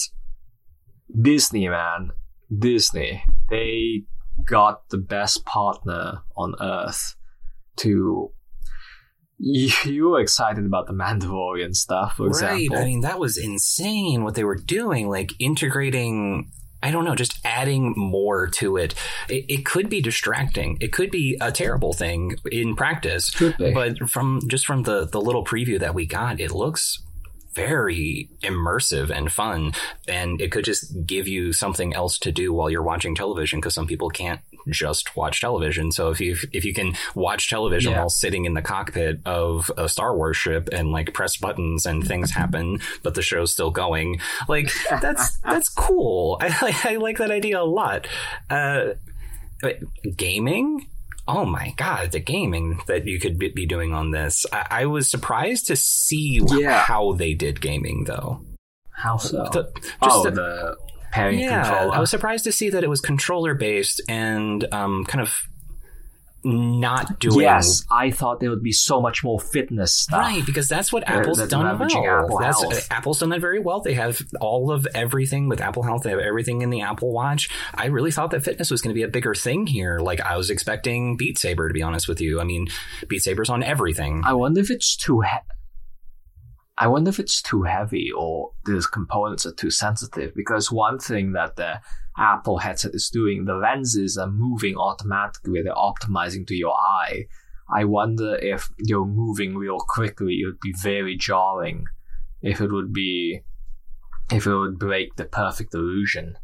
Disney, 1.21 1.69
man, 1.69 2.11
Disney, 2.57 3.25
they 3.49 4.05
got 4.47 4.89
the 4.89 4.99
best 4.99 5.45
partner 5.45 6.23
on 6.37 6.55
earth 6.61 7.15
to. 7.77 8.33
You 9.39 10.09
were 10.11 10.21
excited 10.21 10.67
about 10.67 10.87
the 10.87 10.93
Mandalorian 10.93 11.75
stuff, 11.75 12.17
for 12.17 12.27
example. 12.27 12.77
Right. 12.77 12.83
I 12.83 12.85
mean, 12.85 13.03
that 13.03 13.19
was 13.19 13.39
insane 13.39 14.25
what 14.25 14.35
they 14.35 14.45
were 14.45 14.59
doing, 14.59 15.09
like 15.09 15.33
integrating 15.39 16.51
I 16.83 16.91
don't 16.91 17.05
know, 17.05 17.15
just 17.15 17.39
adding 17.45 17.95
more 17.97 18.49
to 18.49 18.77
it. 18.77 18.95
it. 19.29 19.45
it. 19.49 19.67
could 19.67 19.91
be 19.91 20.01
distracting. 20.01 20.79
It 20.81 20.93
could 20.93 21.11
be 21.11 21.37
a 21.41 21.53
terrible 21.53 21.93
thing 21.93 22.37
in 22.51 22.75
practice. 22.75 23.31
But 23.75 24.09
from 24.09 24.41
just 24.49 24.67
from 24.67 24.85
the, 24.85 25.07
the 25.07 25.21
little 25.21 25.45
preview 25.45 25.79
that 25.81 25.95
we 25.95 26.07
got, 26.07 26.41
it 26.41 26.53
looks 26.53 27.01
very 27.55 28.29
immersive 28.43 29.11
and 29.11 29.31
fun. 29.31 29.73
And 30.09 30.41
it 30.41 30.53
could 30.53 30.65
just 30.65 31.07
give 31.07 31.27
you 31.27 31.53
something 31.53 31.95
else 31.95 32.19
to 32.21 32.33
do 32.33 32.53
while 32.53 32.71
you're 32.71 32.83
watching 32.83 33.15
television 33.15 33.59
because 33.61 33.75
some 33.75 33.87
people 33.87 34.11
can't 34.11 34.41
just 34.69 35.17
watch 35.17 35.41
television. 35.41 35.91
So 35.93 36.11
if 36.11 36.21
you 36.21 36.37
if 36.53 36.65
you 36.65 36.75
can 36.75 36.95
watch 37.15 37.49
television 37.49 37.93
yeah. 37.93 37.99
while 37.99 38.11
sitting 38.11 38.45
in 38.45 38.55
the 38.55 38.63
cockpit 38.63 39.21
of 39.25 39.71
a 39.77 39.89
Star 39.89 40.17
Wars 40.17 40.37
ship 40.37 40.69
and 40.73 40.91
like 40.91 41.15
press 41.15 41.37
buttons 41.37 41.87
and 41.87 42.07
things 42.07 42.31
happen, 42.31 42.81
but 43.03 43.15
the 43.15 43.23
show's 43.23 43.53
still 43.53 43.71
going, 43.71 44.21
like 44.49 44.71
that's 45.01 45.39
that's 45.45 45.69
cool. 45.69 46.39
I, 46.41 46.77
I 46.85 46.97
like 46.97 47.19
that 47.19 47.31
idea 47.31 47.61
a 47.61 47.65
lot. 47.65 48.07
Uh, 48.49 48.91
gaming 50.17 50.87
oh 51.31 51.45
my 51.45 51.73
god, 51.77 52.11
the 52.13 52.21
gaming 52.21 52.81
that 52.87 53.07
you 53.07 53.21
could 53.21 53.39
be 53.39 53.67
doing 53.67 53.95
on 53.95 54.11
this. 54.11 54.45
I, 54.53 54.67
I 54.71 54.87
was 54.87 55.09
surprised 55.09 55.69
to 55.69 55.77
see 55.77 56.41
yeah. 56.47 56.81
how 56.81 57.13
they 57.13 57.35
did 57.35 57.61
gaming, 57.61 58.05
though. 58.05 58.45
How 58.91 59.17
so? 59.17 59.49
The, 59.53 59.71
oh, 60.03 60.25
the, 60.25 60.31
the 60.31 60.77
pairing 61.13 61.39
yeah, 61.39 61.63
controller. 61.63 61.95
I 61.95 62.01
was 62.01 62.11
surprised 62.11 62.45
to 62.45 62.53
see 62.53 62.71
that 62.71 62.83
it 62.83 62.91
was 62.91 63.01
controller 63.01 63.55
based 63.55 64.03
and 64.09 64.67
um, 64.73 65.05
kind 65.05 65.23
of 65.23 65.41
not 66.45 67.19
doing 67.19 67.41
Yes, 67.41 67.85
I 67.91 68.11
thought 68.11 68.41
there 68.41 68.51
would 68.51 68.63
be 68.63 68.73
so 68.73 69.01
much 69.01 69.23
more 69.23 69.39
fitness 69.39 69.95
stuff. 69.95 70.21
Right, 70.21 70.45
because 70.45 70.69
that's 70.69 70.93
what 70.93 71.09
Apple's 71.09 71.39
they're 71.39 71.47
done 71.47 71.79
well. 71.79 71.91
Apple 72.15 72.39
that's, 72.39 72.91
uh, 72.91 72.95
Apple's 72.95 73.21
done 73.21 73.31
that 73.31 73.41
very 73.41 73.61
well. 73.61 73.81
They 73.81 73.95
have 73.95 74.23
all 74.41 74.71
of 74.71 74.87
everything 74.95 75.49
with 75.49 75.61
Apple 75.61 75.83
Health. 75.83 76.03
They 76.03 76.11
have 76.11 76.19
everything 76.19 76.63
in 76.63 76.71
the 76.71 76.83
Apple 76.83 77.13
Watch. 77.13 77.51
I 77.75 77.87
really 77.87 78.11
thought 78.11 78.31
that 78.31 78.43
fitness 78.45 78.71
was 78.71 78.81
going 78.83 78.95
to 78.95 78.99
be 78.99 79.03
a 79.03 79.09
bigger 79.09 79.35
thing 79.35 79.67
here. 79.67 79.99
Like 79.99 80.21
I 80.21 80.37
was 80.37 80.51
expecting 80.51 81.17
Beat 81.17 81.39
Saber, 81.39 81.69
to 81.69 81.75
be 81.75 81.83
honest 81.83 82.09
with 82.09 82.21
you. 82.21 82.41
I 82.41 82.45
mean, 82.45 82.69
Beat 83.09 83.23
Saber's 83.23 83.51
on 83.51 83.63
everything. 83.63 84.23
I 84.25 84.33
wonder 84.35 84.61
if 84.61 84.71
it's 84.71 84.97
too. 84.97 85.21
He- 85.21 85.29
I 86.83 86.87
wonder 86.89 87.11
if 87.11 87.19
it's 87.19 87.43
too 87.43 87.65
heavy 87.65 88.11
or 88.11 88.53
these 88.65 88.87
components 88.87 89.45
are 89.45 89.53
too 89.53 89.71
sensitive. 89.71 90.33
Because 90.35 90.73
one 90.73 90.99
thing 90.99 91.33
that 91.33 91.57
the 91.57 91.81
Apple 92.17 92.59
headset 92.59 92.95
is 92.95 93.11
doing, 93.11 93.45
the 93.45 93.55
lenses 93.55 94.17
are 94.17 94.31
moving 94.31 94.77
automatically. 94.77 95.61
They're 95.63 95.75
optimizing 95.75 96.47
to 96.47 96.55
your 96.55 96.75
eye. 96.75 97.27
I 97.73 97.85
wonder 97.85 98.35
if 98.37 98.71
you're 98.79 99.05
moving 99.05 99.57
real 99.57 99.79
quickly, 99.79 100.41
it 100.41 100.47
would 100.47 100.61
be 100.61 100.75
very 100.83 101.17
jarring. 101.17 101.85
If 102.43 102.63
it 102.63 102.73
would 102.73 102.93
be, 102.95 103.43
if 104.33 104.47
it 104.47 104.57
would 104.57 104.79
break 104.79 105.17
the 105.17 105.27
perfect 105.27 105.75
illusion. 105.75 106.37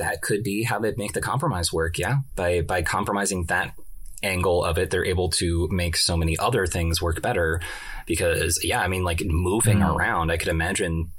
that 0.00 0.22
could 0.22 0.42
be 0.42 0.64
how 0.64 0.78
they 0.78 0.92
make 0.96 1.12
the 1.12 1.20
compromise 1.20 1.72
work. 1.72 1.98
Yeah, 1.98 2.18
by 2.34 2.62
by 2.62 2.82
compromising 2.82 3.44
that 3.44 3.74
angle 4.22 4.64
of 4.64 4.78
it, 4.78 4.90
they're 4.90 5.04
able 5.04 5.30
to 5.30 5.68
make 5.70 5.96
so 5.96 6.16
many 6.16 6.36
other 6.38 6.66
things 6.66 7.00
work 7.00 7.22
better. 7.22 7.60
Because 8.06 8.60
yeah, 8.64 8.80
I 8.80 8.88
mean, 8.88 9.04
like 9.04 9.22
moving 9.24 9.78
Mm. 9.78 9.94
around, 9.94 10.30
I 10.30 10.36
could 10.36 10.48
imagine 10.48 11.12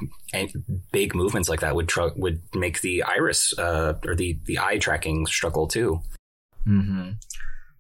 big 0.92 1.16
movements 1.16 1.50
like 1.50 1.62
that 1.62 1.76
would 1.76 1.88
tr- 1.88 2.16
would 2.16 2.42
make 2.54 2.82
the 2.82 3.04
iris 3.04 3.54
uh, 3.58 3.94
or 4.06 4.16
the 4.16 4.40
the 4.46 4.60
eye 4.60 4.78
tracking 4.78 5.26
struggle 5.26 5.68
too. 5.68 6.02
hmm 6.66 7.12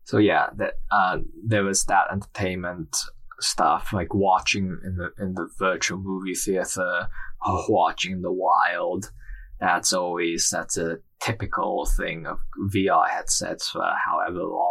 So 0.05 0.17
yeah, 0.17 0.47
that 0.57 0.73
uh, 0.91 1.17
there 1.45 1.63
was 1.63 1.85
that 1.85 2.05
entertainment 2.11 2.95
stuff, 3.39 3.91
like 3.93 4.13
watching 4.13 4.77
in 4.85 4.95
the 4.97 5.09
in 5.23 5.33
the 5.33 5.47
virtual 5.59 5.99
movie 5.99 6.35
theater, 6.35 7.07
or 7.45 7.65
watching 7.69 8.13
in 8.13 8.21
the 8.21 8.31
wild. 8.31 9.11
That's 9.59 9.93
always 9.93 10.49
that's 10.49 10.77
a 10.77 10.97
typical 11.21 11.85
thing 11.97 12.25
of 12.25 12.39
VR 12.73 13.07
headsets 13.07 13.69
for 13.69 13.83
however 14.07 14.39
long. 14.43 14.70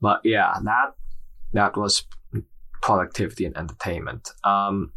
But 0.00 0.20
yeah, 0.24 0.54
that 0.64 0.94
that 1.52 1.76
was 1.76 2.06
productivity 2.82 3.44
and 3.44 3.56
entertainment. 3.56 4.30
Um, 4.44 4.92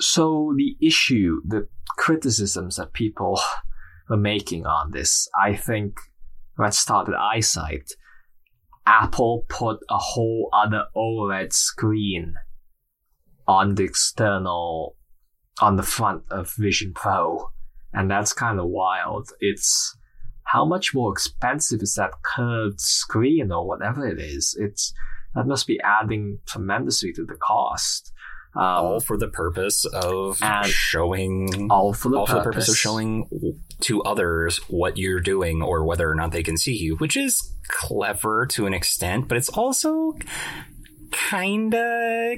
so 0.00 0.54
the 0.56 0.76
issue, 0.80 1.40
the 1.46 1.68
criticisms 1.98 2.76
that 2.76 2.92
people 2.92 3.40
are 4.10 4.16
making 4.16 4.66
on 4.66 4.90
this, 4.92 5.28
I 5.38 5.54
think 5.54 5.98
let's 6.58 6.78
start 6.78 7.08
with 7.08 7.16
eyesight. 7.16 7.90
Apple 8.86 9.44
put 9.48 9.78
a 9.88 9.98
whole 9.98 10.48
other 10.52 10.86
OLED 10.96 11.52
screen 11.52 12.34
on 13.46 13.74
the 13.74 13.84
external, 13.84 14.96
on 15.60 15.76
the 15.76 15.82
front 15.82 16.24
of 16.30 16.52
Vision 16.58 16.92
Pro. 16.94 17.50
And 17.92 18.10
that's 18.10 18.32
kind 18.32 18.58
of 18.58 18.66
wild. 18.68 19.28
It's 19.40 19.96
how 20.52 20.66
much 20.66 20.94
more 20.94 21.10
expensive 21.10 21.80
is 21.80 21.94
that 21.94 22.10
curved 22.22 22.78
screen 22.78 23.50
or 23.50 23.66
whatever 23.66 24.06
it 24.06 24.18
is? 24.18 24.54
It's, 24.60 24.92
that 25.34 25.46
must 25.46 25.66
be 25.66 25.80
adding 25.82 26.40
tremendously 26.46 27.10
to 27.14 27.24
the 27.24 27.36
cost. 27.36 28.12
Um, 28.54 28.62
all 28.62 29.00
for 29.00 29.16
the 29.16 29.28
purpose 29.28 29.86
of 29.86 30.38
showing 30.66 31.70
all 31.70 31.94
for 31.94 32.10
the 32.10 32.18
all 32.18 32.26
purpose. 32.26 32.34
for 32.34 32.38
the 32.38 32.44
purpose 32.44 32.68
of 32.68 32.76
showing 32.76 33.56
to 33.80 34.02
others 34.02 34.58
what 34.68 34.98
you're 34.98 35.20
doing 35.20 35.62
or 35.62 35.86
whether 35.86 36.10
or 36.10 36.14
not 36.14 36.32
they 36.32 36.42
can 36.42 36.58
see 36.58 36.76
you, 36.76 36.96
which 36.96 37.16
is 37.16 37.40
clever 37.68 38.44
to 38.48 38.66
an 38.66 38.74
extent, 38.74 39.28
but 39.28 39.38
it's 39.38 39.48
also 39.48 40.12
kinda. 41.12 42.36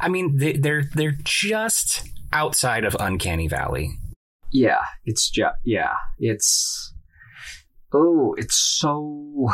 I 0.00 0.08
mean, 0.08 0.36
they, 0.36 0.52
they're 0.52 0.84
they're 0.94 1.18
just 1.24 2.08
outside 2.32 2.84
of 2.84 2.96
Uncanny 3.00 3.48
Valley. 3.48 3.90
Yeah, 4.52 4.82
it's 5.04 5.28
just 5.28 5.56
yeah, 5.64 5.94
it's 6.20 6.89
oh, 7.92 8.34
it's 8.38 8.56
so 8.56 9.48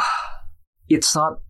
it's 0.89 1.15
not. 1.15 1.41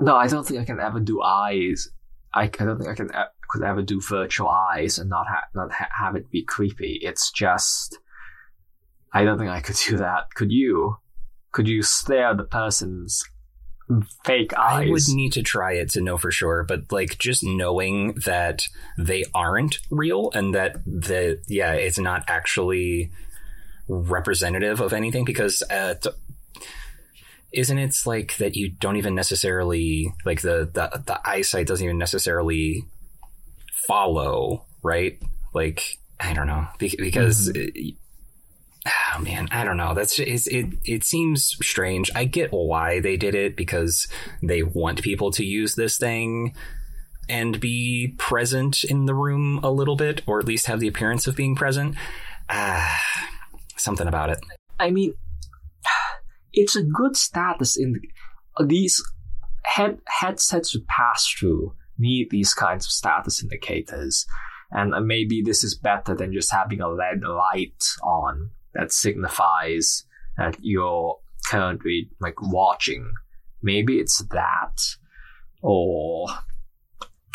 No, 0.00 0.16
I 0.16 0.26
don't 0.26 0.46
think 0.46 0.60
I 0.60 0.64
can 0.64 0.80
ever 0.80 1.00
do 1.00 1.22
eyes. 1.22 1.88
I, 2.34 2.42
I 2.44 2.48
don't 2.48 2.78
think 2.78 2.90
I 2.90 2.94
can 2.94 3.10
could 3.48 3.62
ever 3.62 3.82
do 3.82 4.00
virtual 4.00 4.48
eyes 4.48 4.98
and 4.98 5.08
not 5.08 5.26
ha- 5.28 5.46
not 5.54 5.72
ha- 5.72 5.88
have 5.98 6.16
it 6.16 6.30
be 6.30 6.44
creepy. 6.44 6.98
It's 7.02 7.30
just 7.30 7.98
I 9.12 9.24
don't 9.24 9.38
think 9.38 9.50
I 9.50 9.60
could 9.60 9.76
do 9.88 9.96
that. 9.98 10.34
Could 10.34 10.52
you? 10.52 10.96
Could 11.52 11.68
you 11.68 11.82
stare 11.82 12.30
at 12.30 12.36
the 12.36 12.44
person's 12.44 13.24
fake 14.24 14.52
eyes? 14.58 14.86
I 14.86 14.90
would 14.90 15.02
need 15.08 15.32
to 15.32 15.42
try 15.42 15.72
it 15.72 15.90
to 15.92 16.02
know 16.02 16.18
for 16.18 16.30
sure, 16.30 16.64
but 16.64 16.92
like 16.92 17.16
just 17.18 17.42
knowing 17.42 18.14
that 18.26 18.64
they 18.98 19.24
aren't 19.34 19.78
real 19.90 20.30
and 20.34 20.54
that 20.54 20.84
the 20.84 21.40
yeah, 21.48 21.72
it's 21.72 21.98
not 21.98 22.24
actually 22.28 23.10
representative 23.88 24.80
of 24.80 24.92
anything 24.92 25.24
because 25.24 25.62
uh, 25.70 25.94
t- 25.94 26.10
isn't 27.52 27.78
it 27.78 27.94
like 28.04 28.36
that 28.36 28.56
you 28.56 28.70
don't 28.70 28.96
even 28.96 29.14
necessarily 29.14 30.12
like 30.24 30.42
the, 30.42 30.68
the 30.72 31.02
the 31.06 31.20
eyesight 31.28 31.66
doesn't 31.66 31.84
even 31.84 31.98
necessarily 31.98 32.84
follow 33.86 34.64
right 34.82 35.18
like 35.54 35.98
I 36.20 36.32
don't 36.32 36.46
know 36.46 36.66
Be- 36.78 36.96
because. 36.98 37.52
Oh 38.88 39.20
man, 39.20 39.48
I 39.50 39.64
don't 39.64 39.76
know. 39.76 39.94
That's 39.94 40.16
it's, 40.20 40.46
it. 40.46 40.66
It 40.84 41.02
seems 41.02 41.56
strange. 41.60 42.08
I 42.14 42.24
get 42.24 42.52
why 42.52 43.00
they 43.00 43.16
did 43.16 43.34
it 43.34 43.56
because 43.56 44.06
they 44.44 44.62
want 44.62 45.02
people 45.02 45.32
to 45.32 45.44
use 45.44 45.74
this 45.74 45.98
thing 45.98 46.54
and 47.28 47.58
be 47.58 48.14
present 48.16 48.84
in 48.84 49.06
the 49.06 49.14
room 49.14 49.58
a 49.64 49.72
little 49.72 49.96
bit, 49.96 50.22
or 50.24 50.38
at 50.38 50.46
least 50.46 50.66
have 50.66 50.78
the 50.78 50.86
appearance 50.86 51.26
of 51.26 51.34
being 51.34 51.56
present. 51.56 51.96
Ah, 52.48 52.96
something 53.76 54.06
about 54.06 54.30
it. 54.30 54.38
I 54.78 54.90
mean, 54.90 55.14
it's 56.52 56.76
a 56.76 56.82
good 56.82 57.16
status 57.16 57.76
in 57.78 58.00
these 58.64 59.02
head 59.64 59.98
headsets 60.06 60.74
with 60.74 60.86
pass 60.86 61.28
through 61.28 61.74
need 61.98 62.28
these 62.30 62.54
kinds 62.54 62.86
of 62.86 62.92
status 62.92 63.42
indicators, 63.42 64.26
and 64.70 64.94
uh, 64.94 65.00
maybe 65.00 65.42
this 65.42 65.64
is 65.64 65.74
better 65.74 66.14
than 66.14 66.32
just 66.32 66.52
having 66.52 66.80
a 66.80 66.88
LED 66.88 67.22
light 67.22 67.84
on 68.02 68.50
that 68.74 68.92
signifies 68.92 70.04
that 70.36 70.56
you're 70.60 71.18
currently 71.48 72.10
like 72.20 72.40
watching. 72.40 73.12
Maybe 73.62 73.98
it's 73.98 74.22
that, 74.30 74.80
or 75.62 76.28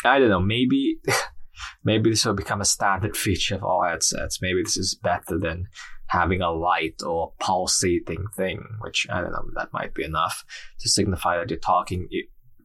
I 0.04 0.18
don't 0.18 0.30
know. 0.30 0.40
Maybe 0.40 0.98
maybe 1.84 2.10
this 2.10 2.24
will 2.24 2.34
become 2.34 2.60
a 2.60 2.66
standard 2.66 3.16
feature 3.16 3.56
of 3.56 3.64
all 3.64 3.84
headsets. 3.84 4.40
Maybe 4.40 4.62
this 4.62 4.76
is 4.76 4.94
better 4.94 5.38
than 5.38 5.66
having 6.12 6.42
a 6.42 6.50
light 6.50 7.02
or 7.02 7.32
pulsating 7.40 8.26
thing, 8.36 8.62
which 8.80 9.06
I 9.10 9.22
don't 9.22 9.32
know, 9.32 9.48
that 9.56 9.72
might 9.72 9.94
be 9.94 10.04
enough 10.04 10.44
to 10.80 10.88
signify 10.88 11.38
that 11.38 11.48
you're 11.48 11.58
talking 11.58 12.06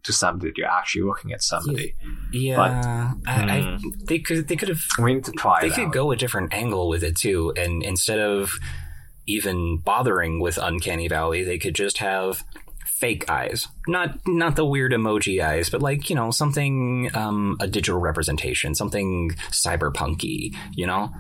to 0.04 0.14
somebody, 0.14 0.50
that 0.50 0.58
you're 0.58 0.68
actually 0.68 1.04
looking 1.04 1.32
at 1.32 1.42
somebody. 1.42 1.94
Yeah, 2.34 3.14
I, 3.26 3.46
I, 3.46 3.60
mm. 3.62 3.82
they 4.06 4.20
could 4.20 4.50
they 4.50 4.58
could 4.58 4.68
have 4.68 4.82
We 5.00 5.14
need 5.14 5.24
to 5.26 5.32
try 5.32 5.62
they 5.62 5.70
could 5.70 5.94
go 5.94 6.12
a 6.12 6.18
different 6.18 6.54
angle 6.54 6.90
with 6.90 7.04
it 7.04 7.16
too, 7.16 7.54
and 7.56 7.84
instead 7.84 8.20
of 8.20 8.52
even 9.28 9.78
bothering 9.78 10.42
with 10.42 10.58
Uncanny 10.58 11.08
Valley, 11.08 11.44
they 11.44 11.58
could 11.58 11.74
just 11.74 12.00
have 12.00 12.44
fake 12.86 13.30
eyes, 13.30 13.70
not 13.88 14.20
not 14.28 14.58
the 14.58 14.66
weird 14.66 14.92
emoji 14.92 15.42
eyes, 15.42 15.70
but 15.70 15.82
like 15.82 16.10
you 16.10 16.18
know 16.18 16.32
something 16.32 17.10
um, 17.14 17.56
a 17.62 17.68
digital 17.68 18.02
representation, 18.02 18.76
something 18.76 19.32
cyberpunky, 19.52 20.54
you 20.74 20.86
know. 20.86 21.14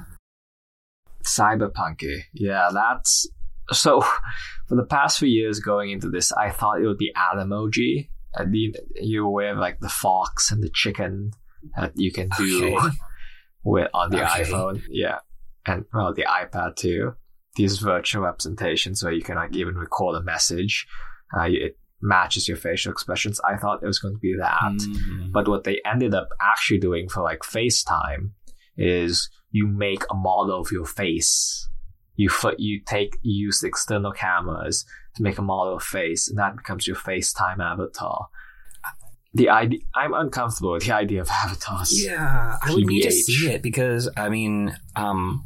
Cyberpunky. 1.27 2.21
Yeah, 2.33 2.69
that's 2.73 3.27
so. 3.71 4.01
For 4.67 4.75
the 4.75 4.83
past 4.85 5.19
few 5.19 5.29
years 5.29 5.59
going 5.61 5.91
into 5.91 6.09
this, 6.09 6.31
I 6.33 6.49
thought 6.49 6.81
it 6.81 6.87
would 6.87 6.97
be 6.97 7.13
Animoji. 7.15 8.09
And 8.33 8.53
you, 8.53 8.73
you 8.95 9.25
aware 9.25 9.53
of 9.53 9.57
like 9.59 9.79
the 9.79 9.87
fox 9.89 10.51
and 10.51 10.61
the 10.61 10.69
chicken 10.73 11.31
that 11.77 11.93
you 11.95 12.11
can 12.11 12.27
do 12.37 12.75
Okay. 12.77 12.87
with 13.63 13.89
on 13.93 14.11
the 14.11 14.17
Okay. 14.23 14.43
iPhone. 14.43 14.81
Yeah, 14.89 15.19
and 15.65 15.85
well, 15.93 16.13
the 16.13 16.23
iPad 16.25 16.75
too. 16.75 17.13
These 17.55 17.79
virtual 17.79 18.23
representations 18.23 19.01
where 19.03 19.13
you 19.13 19.23
can 19.23 19.35
like 19.35 19.55
even 19.55 19.75
record 19.75 20.15
a 20.15 20.23
message. 20.23 20.85
Uh, 21.35 21.43
it 21.49 21.77
matches 22.01 22.47
your 22.47 22.57
facial 22.57 22.91
expressions. 22.91 23.39
I 23.43 23.55
thought 23.57 23.81
it 23.81 23.87
was 23.87 23.97
going 23.99 24.13
to 24.15 24.19
be 24.19 24.35
that. 24.37 24.61
Mhm. 24.61 25.31
But 25.31 25.47
what 25.47 25.63
they 25.63 25.81
ended 25.85 26.13
up 26.13 26.27
actually 26.41 26.79
doing 26.79 27.09
for 27.09 27.23
like 27.23 27.39
FaceTime 27.39 28.31
is 28.77 29.29
you 29.51 29.67
make 29.67 30.03
a 30.09 30.15
model 30.15 30.59
of 30.59 30.71
your 30.71 30.85
face. 30.85 31.67
You 32.15 32.29
you 32.57 32.81
take 32.85 33.17
you 33.21 33.45
use 33.45 33.59
the 33.59 33.67
external 33.67 34.11
cameras 34.11 34.85
to 35.15 35.23
make 35.23 35.37
a 35.37 35.43
model 35.43 35.75
of 35.75 35.83
face, 35.83 36.27
and 36.27 36.37
that 36.37 36.55
becomes 36.57 36.87
your 36.87 36.95
FaceTime 36.95 37.59
avatar. 37.59 38.27
The 39.33 39.49
idea 39.49 39.79
I'm 39.95 40.13
uncomfortable 40.13 40.73
with 40.73 40.85
the 40.85 40.93
idea 40.93 41.21
of 41.21 41.29
avatars. 41.45 42.03
Yeah, 42.03 42.57
I 42.61 42.73
would 42.73 42.87
need 42.87 43.03
to 43.03 43.11
see 43.11 43.51
it 43.51 43.61
because 43.61 44.09
I 44.17 44.29
mean, 44.29 44.75
um, 44.95 45.45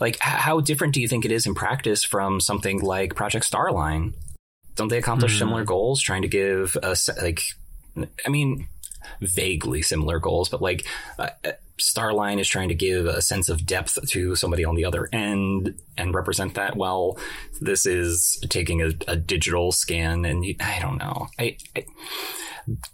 like 0.00 0.18
how 0.20 0.60
different 0.60 0.94
do 0.94 1.00
you 1.00 1.08
think 1.08 1.24
it 1.24 1.32
is 1.32 1.46
in 1.46 1.54
practice 1.54 2.04
from 2.04 2.40
something 2.40 2.80
like 2.80 3.14
Project 3.14 3.50
Starline? 3.50 4.14
Don't 4.76 4.88
they 4.88 4.98
accomplish 4.98 5.34
mm. 5.34 5.38
similar 5.38 5.64
goals? 5.64 6.00
Trying 6.00 6.22
to 6.22 6.28
give 6.28 6.76
a 6.82 6.94
like, 7.20 7.40
I 8.24 8.28
mean, 8.28 8.68
vaguely 9.20 9.82
similar 9.82 10.18
goals, 10.18 10.48
but 10.48 10.62
like 10.62 10.86
uh, 11.18 11.28
uh, 11.44 11.52
Starline 11.78 12.40
is 12.40 12.48
trying 12.48 12.68
to 12.68 12.74
give 12.74 13.06
a 13.06 13.22
sense 13.22 13.48
of 13.48 13.64
depth 13.64 13.98
to 14.08 14.34
somebody 14.34 14.64
on 14.64 14.74
the 14.74 14.84
other 14.84 15.08
end 15.12 15.78
and 15.96 16.14
represent 16.14 16.54
that 16.54 16.76
well. 16.76 17.18
This 17.60 17.86
is 17.86 18.42
taking 18.48 18.82
a, 18.82 18.90
a 19.06 19.16
digital 19.16 19.70
scan, 19.70 20.24
and 20.24 20.44
I 20.60 20.80
don't 20.80 20.98
know. 20.98 21.28
I, 21.38 21.56
I 21.76 21.84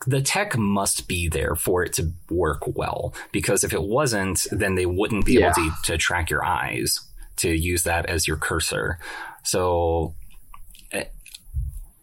the 0.06 0.22
tech 0.22 0.56
must 0.56 1.08
be 1.08 1.28
there 1.28 1.56
for 1.56 1.82
it 1.82 1.92
to 1.94 2.12
work 2.30 2.62
well 2.76 3.12
because 3.32 3.64
if 3.64 3.72
it 3.72 3.82
wasn't, 3.82 4.46
then 4.52 4.76
they 4.76 4.86
wouldn't 4.86 5.26
be 5.26 5.34
yeah. 5.34 5.46
able 5.46 5.54
to, 5.54 5.72
to 5.84 5.98
track 5.98 6.30
your 6.30 6.44
eyes 6.44 7.00
to 7.36 7.50
use 7.50 7.82
that 7.82 8.06
as 8.06 8.28
your 8.28 8.36
cursor. 8.36 8.98
So 9.42 10.14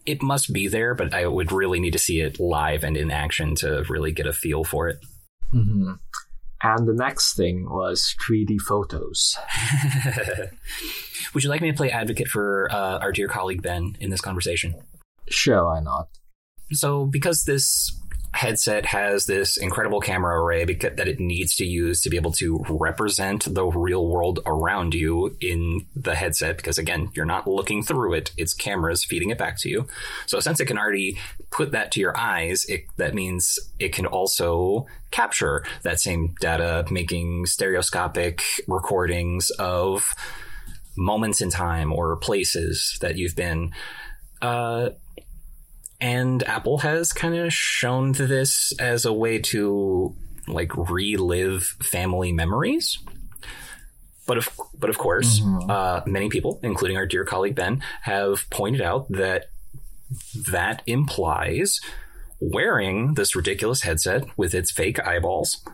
it 0.06 0.22
must 0.22 0.52
be 0.52 0.68
there, 0.68 0.94
but 0.94 1.14
I 1.14 1.26
would 1.26 1.52
really 1.52 1.80
need 1.80 1.92
to 1.92 1.98
see 1.98 2.20
it 2.20 2.40
live 2.40 2.84
and 2.84 2.96
in 2.96 3.10
action 3.10 3.54
to 3.56 3.84
really 3.88 4.12
get 4.12 4.26
a 4.26 4.32
feel 4.32 4.64
for 4.64 4.88
it. 4.88 4.98
Mm-hmm. 5.52 5.92
And 6.64 6.86
the 6.86 6.94
next 6.94 7.34
thing 7.34 7.68
was 7.68 8.14
3D 8.24 8.60
photos. 8.60 9.36
would 11.34 11.42
you 11.42 11.50
like 11.50 11.60
me 11.60 11.70
to 11.72 11.76
play 11.76 11.90
advocate 11.90 12.28
for 12.28 12.68
uh, 12.70 12.98
our 12.98 13.10
dear 13.10 13.26
colleague 13.26 13.62
Ben 13.62 13.96
in 13.98 14.10
this 14.10 14.20
conversation? 14.20 14.74
Sure, 15.28 15.64
why 15.64 15.80
not? 15.80 16.08
So, 16.70 17.06
because 17.06 17.44
this 17.44 17.90
headset 18.32 18.86
has 18.86 19.26
this 19.26 19.56
incredible 19.56 20.00
camera 20.00 20.42
array 20.42 20.64
that 20.64 21.08
it 21.08 21.20
needs 21.20 21.54
to 21.56 21.66
use 21.66 22.00
to 22.00 22.10
be 22.10 22.16
able 22.16 22.32
to 22.32 22.64
represent 22.68 23.54
the 23.54 23.64
real 23.66 24.06
world 24.06 24.40
around 24.46 24.94
you 24.94 25.36
in 25.40 25.86
the 25.94 26.14
headset. 26.14 26.56
Because 26.56 26.78
again, 26.78 27.10
you're 27.14 27.26
not 27.26 27.46
looking 27.46 27.82
through 27.82 28.14
it; 28.14 28.32
it's 28.36 28.54
cameras 28.54 29.04
feeding 29.04 29.30
it 29.30 29.38
back 29.38 29.58
to 29.58 29.68
you. 29.68 29.86
So 30.26 30.40
since 30.40 30.60
it 30.60 30.66
can 30.66 30.78
already 30.78 31.18
put 31.50 31.72
that 31.72 31.92
to 31.92 32.00
your 32.00 32.16
eyes, 32.16 32.64
it, 32.66 32.84
that 32.96 33.14
means 33.14 33.58
it 33.78 33.92
can 33.92 34.06
also 34.06 34.86
capture 35.10 35.64
that 35.82 36.00
same 36.00 36.34
data, 36.40 36.86
making 36.90 37.46
stereoscopic 37.46 38.42
recordings 38.66 39.50
of 39.58 40.14
moments 40.96 41.40
in 41.40 41.50
time 41.50 41.92
or 41.92 42.16
places 42.16 42.96
that 43.00 43.16
you've 43.16 43.36
been. 43.36 43.72
Uh, 44.40 44.90
and 46.02 46.42
Apple 46.48 46.78
has 46.78 47.12
kind 47.12 47.36
of 47.36 47.52
shown 47.52 48.10
this 48.10 48.72
as 48.80 49.04
a 49.04 49.12
way 49.12 49.38
to 49.38 50.12
like 50.48 50.76
relive 50.76 51.62
family 51.80 52.32
memories. 52.32 52.98
But 54.26 54.38
of 54.38 54.48
but 54.76 54.90
of 54.90 54.98
course, 54.98 55.38
mm-hmm. 55.38 55.70
uh, 55.70 56.00
many 56.04 56.28
people, 56.28 56.58
including 56.64 56.96
our 56.96 57.06
dear 57.06 57.24
colleague 57.24 57.54
Ben, 57.54 57.82
have 58.02 58.50
pointed 58.50 58.82
out 58.82 59.10
that 59.10 59.46
that 60.50 60.82
implies 60.86 61.80
wearing 62.40 63.14
this 63.14 63.36
ridiculous 63.36 63.82
headset 63.82 64.24
with 64.36 64.54
its 64.54 64.72
fake 64.72 64.98
eyeballs 65.06 65.64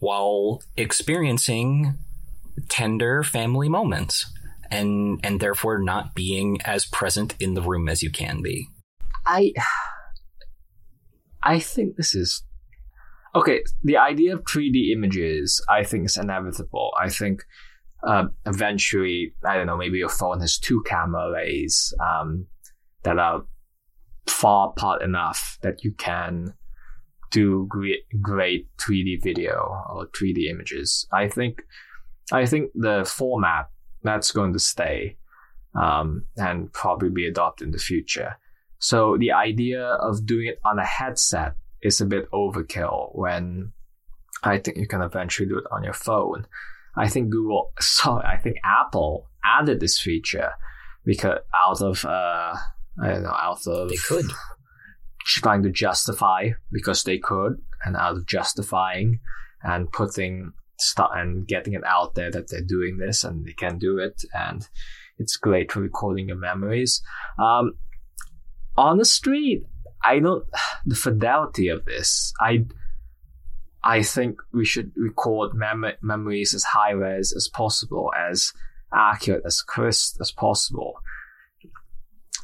while 0.00 0.60
experiencing 0.76 1.94
tender 2.68 3.22
family 3.22 3.68
moments 3.68 4.32
and 4.72 5.20
and 5.22 5.38
therefore 5.38 5.78
not 5.78 6.16
being 6.16 6.60
as 6.62 6.84
present 6.84 7.36
in 7.38 7.54
the 7.54 7.62
room 7.62 7.88
as 7.88 8.02
you 8.02 8.10
can 8.10 8.42
be. 8.42 8.66
I 9.26 9.52
I 11.42 11.58
think 11.58 11.96
this 11.96 12.14
is 12.14 12.42
okay. 13.34 13.62
The 13.82 13.96
idea 13.96 14.34
of 14.34 14.44
3D 14.44 14.92
images, 14.92 15.64
I 15.68 15.84
think, 15.84 16.06
is 16.06 16.16
inevitable. 16.16 16.92
I 17.00 17.08
think 17.08 17.42
uh, 18.06 18.24
eventually, 18.46 19.34
I 19.44 19.56
don't 19.56 19.66
know, 19.66 19.76
maybe 19.76 19.98
your 19.98 20.08
phone 20.08 20.40
has 20.40 20.58
two 20.58 20.82
camera 20.86 21.30
arrays 21.30 21.92
um, 22.00 22.46
that 23.02 23.18
are 23.18 23.44
far 24.26 24.70
apart 24.70 25.02
enough 25.02 25.58
that 25.62 25.84
you 25.84 25.92
can 25.92 26.54
do 27.30 27.66
great, 27.68 28.00
great 28.20 28.68
3D 28.78 29.22
video 29.22 29.84
or 29.90 30.06
3D 30.08 30.50
images. 30.50 31.06
I 31.12 31.28
think, 31.28 31.62
I 32.32 32.46
think 32.46 32.70
the 32.74 33.04
format 33.04 33.66
that's 34.02 34.32
going 34.32 34.52
to 34.54 34.58
stay 34.58 35.16
um, 35.80 36.24
and 36.36 36.72
probably 36.72 37.10
be 37.10 37.26
adopted 37.26 37.66
in 37.66 37.72
the 37.72 37.78
future. 37.78 38.36
So 38.80 39.16
the 39.18 39.32
idea 39.32 39.82
of 39.84 40.26
doing 40.26 40.46
it 40.46 40.58
on 40.64 40.78
a 40.78 40.84
headset 40.84 41.54
is 41.82 42.00
a 42.00 42.06
bit 42.06 42.30
overkill 42.32 43.14
when 43.14 43.72
I 44.42 44.58
think 44.58 44.78
you 44.78 44.88
can 44.88 45.02
eventually 45.02 45.48
do 45.48 45.58
it 45.58 45.64
on 45.70 45.84
your 45.84 45.92
phone. 45.92 46.46
I 46.96 47.08
think 47.08 47.30
Google, 47.30 47.72
sorry, 47.80 48.24
I 48.26 48.38
think 48.38 48.56
Apple 48.64 49.28
added 49.44 49.80
this 49.80 50.00
feature 50.00 50.52
because 51.04 51.38
out 51.54 51.82
of, 51.82 52.04
uh, 52.04 52.54
I 53.02 53.08
don't 53.08 53.22
know, 53.22 53.30
out 53.30 53.66
of. 53.66 53.90
They 53.90 53.96
could. 53.96 54.26
Trying 55.26 55.62
to 55.64 55.70
justify 55.70 56.50
because 56.72 57.04
they 57.04 57.18
could, 57.18 57.60
and 57.84 57.94
out 57.94 58.16
of 58.16 58.26
justifying 58.26 59.20
and 59.62 59.92
putting 59.92 60.52
stuff 60.78 61.10
and 61.14 61.46
getting 61.46 61.74
it 61.74 61.84
out 61.84 62.14
there 62.14 62.30
that 62.30 62.48
they're 62.48 62.62
doing 62.62 62.96
this 62.96 63.22
and 63.22 63.44
they 63.44 63.52
can 63.52 63.78
do 63.78 63.98
it, 63.98 64.22
and 64.32 64.66
it's 65.18 65.36
great 65.36 65.70
for 65.70 65.80
recording 65.80 66.28
your 66.28 66.38
memories. 66.38 67.02
Um, 67.38 67.74
on 68.80 68.96
the 68.96 69.04
street, 69.04 69.64
I 70.04 70.18
don't 70.18 70.44
the 70.86 70.94
fidelity 70.94 71.68
of 71.68 71.84
this. 71.84 72.32
I 72.40 72.66
I 73.82 74.02
think 74.02 74.40
we 74.52 74.64
should 74.64 74.92
record 74.96 75.52
mem- 75.54 75.96
memories 76.02 76.52
as 76.54 76.64
high 76.64 76.90
res 76.90 77.32
as 77.34 77.48
possible, 77.48 78.10
as 78.18 78.52
accurate 78.92 79.42
as 79.46 79.62
crisp 79.62 80.16
as 80.20 80.32
possible. 80.32 80.94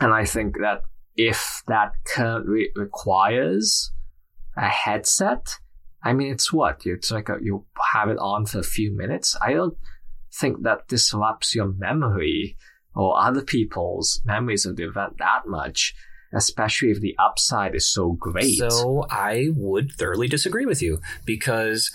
And 0.01 0.12
I 0.12 0.25
think 0.25 0.57
that 0.61 0.83
if 1.16 1.62
that 1.66 1.92
currently 2.05 2.68
requires 2.75 3.92
a 4.57 4.68
headset, 4.68 5.57
I 6.03 6.12
mean, 6.12 6.33
it's 6.33 6.53
what 6.53 6.87
it's 6.87 7.11
like 7.11 7.29
a, 7.29 7.37
you 7.42 7.66
have 7.92 8.09
it 8.09 8.18
on 8.18 8.46
for 8.46 8.61
a 8.61 8.62
few 8.62 8.96
minutes. 8.96 9.37
I 9.42 9.53
don't 9.53 9.77
think 10.33 10.62
that 10.62 10.88
disrupts 10.88 11.55
your 11.55 11.72
memory 11.72 12.57
or 12.94 13.18
other 13.18 13.42
people's 13.42 14.22
memories 14.25 14.64
of 14.64 14.77
the 14.77 14.85
event 14.85 15.14
that 15.18 15.42
much 15.46 15.94
especially 16.33 16.91
if 16.91 17.01
the 17.01 17.17
upside 17.19 17.75
is 17.75 17.89
so 17.89 18.12
great. 18.12 18.59
So 18.59 19.07
I 19.11 19.49
would 19.55 19.93
thoroughly 19.93 20.29
disagree 20.29 20.67
with 20.67 20.83
you 20.83 21.01
because 21.25 21.91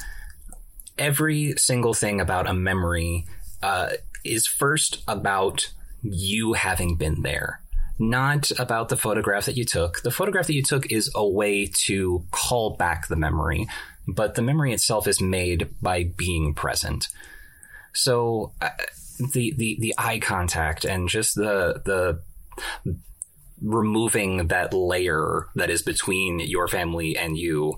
every 0.98 1.54
single 1.58 1.94
thing 1.94 2.22
about 2.22 2.50
a 2.50 2.54
memory 2.54 3.26
uh, 3.62 3.90
is 4.24 4.48
first 4.48 5.04
about 5.08 5.72
you 6.02 6.54
having 6.54 6.96
been 6.96 7.22
there. 7.22 7.62
Not 8.00 8.52
about 8.58 8.90
the 8.90 8.98
photograph 8.98 9.46
that 9.46 9.58
you 9.58 9.66
took. 9.66 10.02
The 10.02 10.12
photograph 10.12 10.48
that 10.48 10.56
you 10.56 10.64
took 10.64 10.92
is 10.92 11.12
a 11.14 11.28
way 11.28 11.68
to 11.86 12.26
call 12.32 12.76
back 12.76 13.08
the 13.08 13.16
memory, 13.16 13.68
but 14.08 14.34
the 14.34 14.42
memory 14.42 14.74
itself 14.74 15.08
is 15.08 15.22
made 15.22 15.70
by 15.82 16.06
being 16.18 16.56
present. 16.56 17.10
So 17.94 18.54
uh, 18.60 18.70
the, 19.34 19.54
the 19.56 19.78
the 19.80 19.94
eye 19.98 20.18
contact 20.18 20.84
and 20.84 21.10
just 21.10 21.36
the 21.36 21.82
the 21.86 22.22
removing 23.62 24.48
that 24.48 24.74
layer 24.74 25.48
that 25.56 25.70
is 25.70 25.82
between 25.82 26.40
your 26.40 26.68
family 26.68 27.18
and 27.18 27.38
you, 27.38 27.78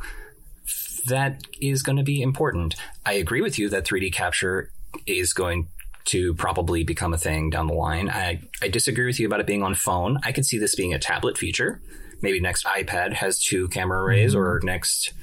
that 1.07 1.41
is 1.61 1.83
going 1.83 1.97
to 1.97 2.03
be 2.03 2.21
important. 2.21 2.75
I 3.05 3.13
agree 3.13 3.41
with 3.41 3.59
you 3.59 3.69
that 3.69 3.85
3D 3.85 4.13
capture 4.13 4.71
is 5.05 5.33
going 5.33 5.67
to 6.05 6.33
probably 6.35 6.83
become 6.83 7.13
a 7.13 7.17
thing 7.17 7.49
down 7.49 7.67
the 7.67 7.73
line. 7.73 8.09
I, 8.09 8.41
I 8.61 8.67
disagree 8.67 9.05
with 9.05 9.19
you 9.19 9.27
about 9.27 9.39
it 9.39 9.47
being 9.47 9.63
on 9.63 9.75
phone. 9.75 10.19
I 10.23 10.31
could 10.31 10.45
see 10.45 10.57
this 10.57 10.75
being 10.75 10.93
a 10.93 10.99
tablet 10.99 11.37
feature. 11.37 11.81
Maybe 12.21 12.39
next 12.39 12.65
iPad 12.65 13.13
has 13.13 13.39
two 13.39 13.67
camera 13.69 14.01
arrays, 14.01 14.31
mm-hmm. 14.31 14.41
or 14.41 14.61
next, 14.63 15.13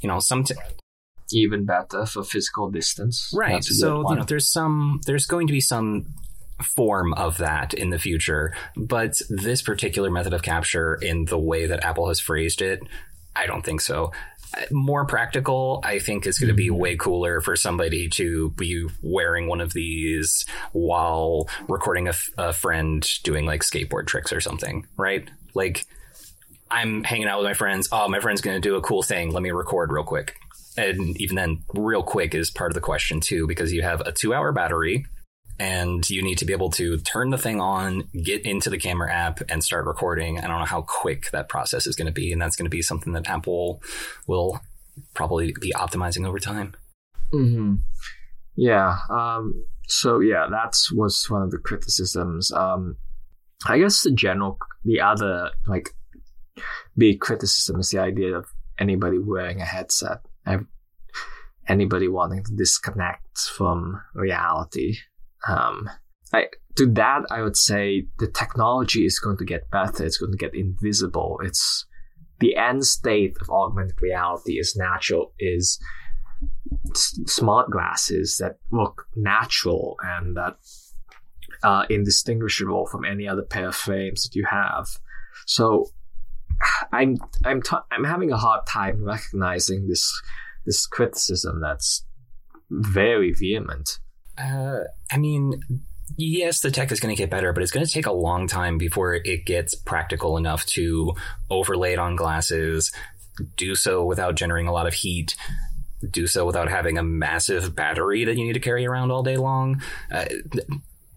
you 0.00 0.08
know, 0.08 0.18
some. 0.18 0.44
T- 0.44 0.54
Even 1.32 1.64
better 1.64 2.06
for 2.06 2.24
physical 2.24 2.70
distance. 2.70 3.32
Right. 3.32 3.62
So 3.62 4.08
you 4.10 4.16
know, 4.16 4.24
there's 4.24 4.50
some. 4.50 5.00
There's 5.06 5.26
going 5.26 5.46
to 5.46 5.52
be 5.52 5.60
some 5.60 6.06
form 6.62 7.12
of 7.14 7.38
that 7.38 7.74
in 7.74 7.90
the 7.90 7.98
future. 7.98 8.54
But 8.76 9.20
this 9.28 9.62
particular 9.62 10.10
method 10.10 10.32
of 10.32 10.42
capture, 10.42 10.94
in 10.94 11.24
the 11.26 11.38
way 11.38 11.66
that 11.66 11.84
Apple 11.84 12.08
has 12.08 12.20
phrased 12.20 12.62
it, 12.62 12.80
I 13.34 13.46
don't 13.46 13.64
think 13.64 13.80
so. 13.80 14.12
More 14.72 15.04
practical, 15.04 15.80
I 15.84 16.00
think 16.00 16.26
is 16.26 16.38
going 16.38 16.48
to 16.48 16.54
be 16.54 16.68
mm-hmm. 16.68 16.76
way 16.76 16.96
cooler 16.96 17.40
for 17.40 17.54
somebody 17.54 18.08
to 18.10 18.50
be 18.50 18.86
wearing 19.00 19.46
one 19.46 19.60
of 19.60 19.72
these 19.72 20.44
while 20.72 21.48
recording 21.68 22.08
a, 22.08 22.10
f- 22.10 22.30
a 22.36 22.52
friend 22.52 23.06
doing 23.22 23.46
like 23.46 23.62
skateboard 23.62 24.08
tricks 24.08 24.32
or 24.32 24.40
something, 24.40 24.86
right? 24.96 25.30
Like, 25.54 25.86
I'm 26.68 27.04
hanging 27.04 27.28
out 27.28 27.38
with 27.38 27.46
my 27.46 27.54
friends. 27.54 27.88
Oh, 27.92 28.08
my 28.08 28.20
friend's 28.20 28.40
going 28.40 28.60
to 28.60 28.68
do 28.68 28.76
a 28.76 28.80
cool 28.80 29.02
thing. 29.02 29.32
Let 29.32 29.42
me 29.42 29.50
record 29.50 29.92
real 29.92 30.04
quick. 30.04 30.36
And 30.76 31.20
even 31.20 31.36
then, 31.36 31.62
real 31.74 32.02
quick 32.02 32.34
is 32.34 32.50
part 32.50 32.70
of 32.70 32.74
the 32.74 32.80
question 32.80 33.20
too, 33.20 33.46
because 33.46 33.72
you 33.72 33.82
have 33.82 34.00
a 34.00 34.12
two 34.12 34.34
hour 34.34 34.52
battery 34.52 35.06
and 35.60 36.08
you 36.08 36.22
need 36.22 36.38
to 36.38 36.46
be 36.46 36.54
able 36.54 36.70
to 36.70 36.96
turn 36.96 37.28
the 37.28 37.36
thing 37.36 37.60
on, 37.60 38.08
get 38.24 38.46
into 38.46 38.70
the 38.70 38.78
camera 38.78 39.12
app, 39.12 39.42
and 39.50 39.62
start 39.62 39.84
recording. 39.84 40.38
I 40.38 40.46
don't 40.46 40.58
know 40.58 40.64
how 40.64 40.80
quick 40.80 41.30
that 41.32 41.50
process 41.50 41.86
is 41.86 41.94
going 41.94 42.06
to 42.06 42.12
be, 42.12 42.32
and 42.32 42.40
that's 42.40 42.56
going 42.56 42.64
to 42.64 42.70
be 42.70 42.80
something 42.80 43.12
that 43.12 43.28
Apple 43.28 43.82
will 44.26 44.58
probably 45.12 45.54
be 45.60 45.70
optimizing 45.76 46.26
over 46.26 46.38
time. 46.38 46.74
Mm-hmm. 47.34 47.74
Yeah. 48.56 48.96
Um, 49.10 49.66
so 49.86 50.20
yeah, 50.20 50.46
that 50.50 50.78
was 50.94 51.28
one 51.28 51.42
of 51.42 51.50
the 51.50 51.58
criticisms. 51.58 52.50
Um, 52.52 52.96
I 53.66 53.78
guess 53.78 54.02
the 54.02 54.12
general 54.12 54.56
the 54.84 55.02
other 55.02 55.50
like 55.66 55.90
big 56.96 57.20
criticism 57.20 57.80
is 57.80 57.90
the 57.90 57.98
idea 57.98 58.34
of 58.34 58.46
anybody 58.78 59.18
wearing 59.18 59.60
a 59.60 59.66
headset, 59.66 60.20
anybody 61.68 62.08
wanting 62.08 62.44
to 62.44 62.56
disconnect 62.56 63.38
from 63.40 64.00
reality. 64.14 64.96
Um, 65.48 65.88
I, 66.32 66.46
to 66.76 66.86
that, 66.92 67.22
I 67.30 67.42
would 67.42 67.56
say 67.56 68.06
the 68.18 68.28
technology 68.28 69.04
is 69.04 69.18
going 69.18 69.36
to 69.38 69.44
get 69.44 69.70
better. 69.70 70.04
It's 70.04 70.18
going 70.18 70.32
to 70.32 70.38
get 70.38 70.54
invisible. 70.54 71.40
It's 71.42 71.86
the 72.38 72.56
end 72.56 72.84
state 72.86 73.36
of 73.40 73.50
augmented 73.50 74.00
reality 74.00 74.58
is 74.58 74.76
natural, 74.76 75.32
is 75.38 75.78
smart 76.94 77.70
glasses 77.70 78.38
that 78.38 78.58
look 78.70 79.06
natural 79.16 79.96
and 80.02 80.36
that 80.36 80.56
are 81.62 81.84
indistinguishable 81.86 82.86
from 82.86 83.04
any 83.04 83.28
other 83.28 83.42
pair 83.42 83.68
of 83.68 83.76
frames 83.76 84.22
that 84.22 84.34
you 84.34 84.46
have. 84.48 84.86
So 85.46 85.86
I'm 86.92 87.18
I'm 87.44 87.62
t- 87.62 87.76
I'm 87.90 88.04
having 88.04 88.32
a 88.32 88.36
hard 88.36 88.66
time 88.66 89.04
recognizing 89.04 89.88
this 89.88 90.10
this 90.66 90.86
criticism 90.86 91.60
that's 91.60 92.06
very 92.70 93.32
vehement. 93.32 93.98
Uh, 94.40 94.84
I 95.10 95.18
mean, 95.18 95.62
yes, 96.16 96.60
the 96.60 96.70
tech 96.70 96.92
is 96.92 97.00
going 97.00 97.14
to 97.14 97.20
get 97.20 97.30
better, 97.30 97.52
but 97.52 97.62
it's 97.62 97.72
going 97.72 97.84
to 97.84 97.92
take 97.92 98.06
a 98.06 98.12
long 98.12 98.46
time 98.46 98.78
before 98.78 99.14
it 99.14 99.44
gets 99.44 99.74
practical 99.74 100.36
enough 100.36 100.64
to 100.66 101.14
overlay 101.50 101.92
it 101.92 101.98
on 101.98 102.16
glasses, 102.16 102.92
do 103.56 103.74
so 103.74 104.04
without 104.04 104.34
generating 104.34 104.68
a 104.68 104.72
lot 104.72 104.86
of 104.86 104.94
heat, 104.94 105.36
do 106.08 106.26
so 106.26 106.46
without 106.46 106.68
having 106.68 106.98
a 106.98 107.02
massive 107.02 107.74
battery 107.74 108.24
that 108.24 108.36
you 108.36 108.44
need 108.44 108.54
to 108.54 108.60
carry 108.60 108.86
around 108.86 109.10
all 109.10 109.22
day 109.22 109.36
long. 109.36 109.82
Uh, 110.10 110.24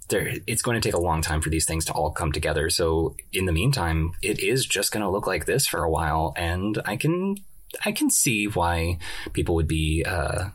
there, 0.10 0.34
it's 0.48 0.62
going 0.62 0.80
to 0.80 0.86
take 0.86 0.96
a 0.96 1.02
long 1.02 1.22
time 1.22 1.42
for 1.42 1.50
these 1.50 1.66
things 1.66 1.86
to 1.86 1.94
all 1.94 2.12
come 2.12 2.32
together. 2.32 2.70
So 2.70 3.16
in 3.32 3.46
the 3.46 3.52
meantime, 3.54 4.12
it 4.22 4.40
is 4.40 4.66
just 4.66 4.92
going 4.92 5.04
to 5.04 5.10
look 5.10 5.28
like 5.28 5.46
this 5.46 5.66
for 5.66 5.84
a 5.84 5.90
while, 5.90 6.34
and 6.36 6.82
I 6.86 6.98
can 6.98 7.38
I 7.86 7.92
can 7.92 8.10
see 8.10 8.46
why 8.46 9.00
people 9.32 9.56
would 9.56 9.68
be 9.68 10.04
uh, 10.06 10.50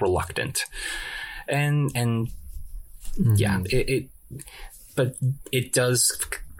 reluctant, 0.00 0.64
and 1.48 1.90
and 1.94 2.28
mm-hmm. 3.18 3.34
yeah, 3.36 3.60
it, 3.64 3.88
it, 3.88 4.08
but 4.94 5.16
it 5.52 5.72
does 5.72 6.10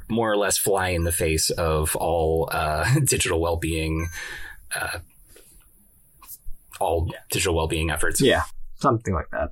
more 0.08 0.30
or 0.30 0.36
less 0.36 0.58
fly 0.58 0.88
in 0.88 1.04
the 1.04 1.12
face 1.12 1.50
of 1.50 1.96
all 1.96 2.48
uh, 2.52 2.98
digital 3.04 3.40
well 3.40 3.56
being. 3.56 4.08
Uh, 4.74 4.98
all 6.80 7.08
digital 7.30 7.54
well-being 7.54 7.90
efforts. 7.90 8.20
Yeah, 8.20 8.42
something 8.76 9.14
like 9.14 9.30
that. 9.30 9.50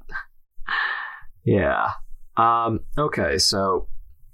Yeah. 1.45 1.91
Um, 2.37 2.81
okay, 2.97 3.39
so 3.39 3.89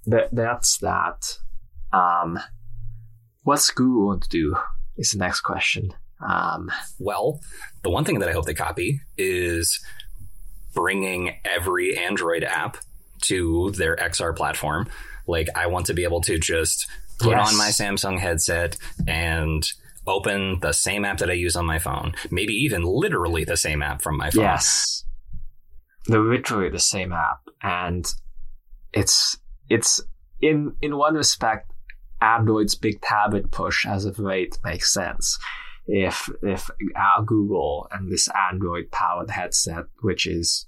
that 0.06 0.28
that's 0.32 0.78
that. 0.78 1.38
Um, 1.92 2.38
what's 3.42 3.70
Google 3.70 4.08
going 4.08 4.20
to 4.20 4.28
do? 4.28 4.56
Is 4.96 5.12
the 5.12 5.18
next 5.18 5.42
question. 5.42 5.92
Um, 6.26 6.70
well, 6.98 7.40
the 7.82 7.90
one 7.90 8.04
thing 8.04 8.18
that 8.20 8.28
I 8.28 8.32
hope 8.32 8.46
they 8.46 8.54
copy 8.54 9.00
is 9.16 9.80
bringing 10.74 11.36
every 11.44 11.96
Android 11.96 12.44
app 12.44 12.76
to 13.22 13.70
their 13.72 13.96
XR 13.96 14.36
platform. 14.36 14.88
Like, 15.26 15.48
I 15.54 15.66
want 15.66 15.86
to 15.86 15.94
be 15.94 16.04
able 16.04 16.20
to 16.22 16.38
just 16.38 16.88
put 17.18 17.36
yes. 17.36 17.48
on 17.48 17.58
my 17.58 17.68
Samsung 17.68 18.18
headset 18.18 18.76
and 19.06 19.68
open 20.06 20.58
the 20.60 20.72
same 20.72 21.04
app 21.04 21.18
that 21.18 21.30
I 21.30 21.34
use 21.34 21.56
on 21.56 21.66
my 21.66 21.78
phone. 21.78 22.14
Maybe 22.30 22.54
even 22.54 22.82
literally 22.82 23.44
the 23.44 23.56
same 23.56 23.82
app 23.82 24.02
from 24.02 24.16
my 24.16 24.30
phone. 24.30 24.44
Yes. 24.44 25.04
They're 26.06 26.20
literally 26.20 26.70
the 26.70 26.78
same 26.78 27.12
app. 27.12 27.40
And 27.62 28.06
it's 28.92 29.36
it's 29.68 30.00
in 30.40 30.74
in 30.80 30.96
one 30.96 31.14
respect 31.14 31.72
Android's 32.20 32.74
big 32.74 33.00
tablet 33.02 33.50
push 33.50 33.86
as 33.86 34.04
of 34.04 34.18
late 34.18 34.58
makes 34.64 34.92
sense. 34.92 35.38
If 35.88 36.30
if 36.42 36.70
Google 37.26 37.88
and 37.90 38.10
this 38.12 38.28
Android 38.28 38.90
powered 38.92 39.30
headset, 39.30 39.86
which 40.02 40.26
is 40.26 40.66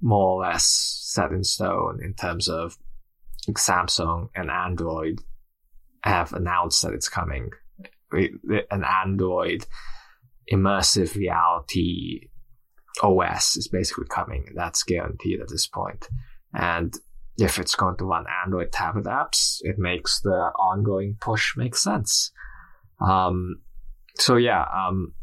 more 0.00 0.32
or 0.32 0.42
less 0.42 0.64
set 0.66 1.32
in 1.32 1.42
stone 1.44 2.00
in 2.04 2.14
terms 2.14 2.48
of 2.48 2.76
Samsung 3.48 4.28
and 4.34 4.50
Android 4.50 5.20
have 6.02 6.32
announced 6.34 6.82
that 6.82 6.92
it's 6.92 7.08
coming 7.08 7.50
an 8.70 8.84
Android 8.84 9.66
immersive 10.52 11.14
reality 11.14 12.28
OS 13.02 13.56
is 13.56 13.68
basically 13.68 14.06
coming. 14.08 14.46
That's 14.54 14.82
guaranteed 14.82 15.40
at 15.40 15.48
this 15.48 15.66
point. 15.66 16.08
And 16.52 16.94
if 17.38 17.58
it's 17.58 17.74
going 17.74 17.96
to 17.96 18.04
run 18.04 18.26
Android 18.44 18.70
tablet 18.70 19.06
apps, 19.06 19.58
it 19.62 19.78
makes 19.78 20.20
the 20.20 20.30
ongoing 20.30 21.16
push 21.20 21.56
make 21.56 21.74
sense. 21.74 22.30
Um, 23.00 23.62
so 24.16 24.36
yeah, 24.36 24.64
um, 24.74 25.14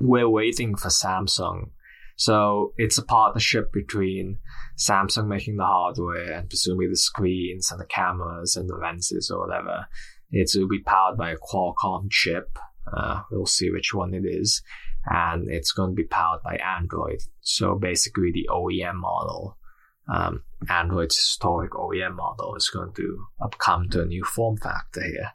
we're 0.00 0.28
waiting 0.28 0.76
for 0.76 0.88
Samsung. 0.88 1.70
So 2.16 2.72
it's 2.76 2.98
a 2.98 3.04
partnership 3.04 3.72
between 3.72 4.38
Samsung 4.76 5.28
making 5.28 5.56
the 5.56 5.64
hardware 5.64 6.32
and 6.32 6.48
presumably 6.48 6.88
the 6.88 6.96
screens 6.96 7.70
and 7.70 7.80
the 7.80 7.86
cameras 7.86 8.56
and 8.56 8.68
the 8.68 8.74
lenses 8.74 9.30
or 9.30 9.46
whatever, 9.46 9.86
it 10.32 10.50
will 10.54 10.68
be 10.68 10.80
powered 10.80 11.16
by 11.16 11.30
a 11.30 11.36
Qualcomm 11.36 12.10
chip. 12.10 12.58
Uh, 12.92 13.22
we'll 13.30 13.46
see 13.46 13.70
which 13.70 13.94
one 13.94 14.14
it 14.14 14.24
is. 14.24 14.62
And 15.06 15.48
it's 15.48 15.72
going 15.72 15.90
to 15.90 15.94
be 15.94 16.04
powered 16.04 16.42
by 16.42 16.56
Android. 16.56 17.20
So 17.40 17.76
basically, 17.76 18.32
the 18.32 18.48
OEM 18.50 18.96
model, 18.96 19.56
um, 20.12 20.42
Android's 20.68 21.16
historic 21.16 21.70
OEM 21.70 22.16
model, 22.16 22.56
is 22.56 22.68
going 22.68 22.92
to 22.94 23.26
come 23.58 23.88
to 23.90 24.02
a 24.02 24.06
new 24.06 24.24
form 24.24 24.56
factor 24.56 25.02
here. 25.02 25.32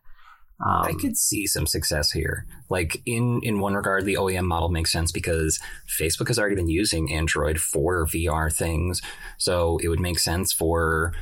Um, 0.65 0.83
I 0.83 0.93
could 0.93 1.17
see 1.17 1.45
some 1.45 1.67
success 1.67 2.11
here. 2.11 2.45
Like 2.69 3.01
in 3.05 3.41
in 3.43 3.59
one 3.59 3.73
regard, 3.73 4.05
the 4.05 4.15
OEM 4.15 4.45
model 4.45 4.69
makes 4.69 4.91
sense 4.91 5.11
because 5.11 5.59
Facebook 5.99 6.27
has 6.27 6.39
already 6.39 6.55
been 6.55 6.69
using 6.69 7.11
Android 7.11 7.59
for 7.59 8.05
VR 8.05 8.53
things, 8.53 9.01
so 9.37 9.77
it 9.83 9.89
would 9.89 9.99
make 9.99 10.19
sense 10.19 10.53
for 10.53 11.13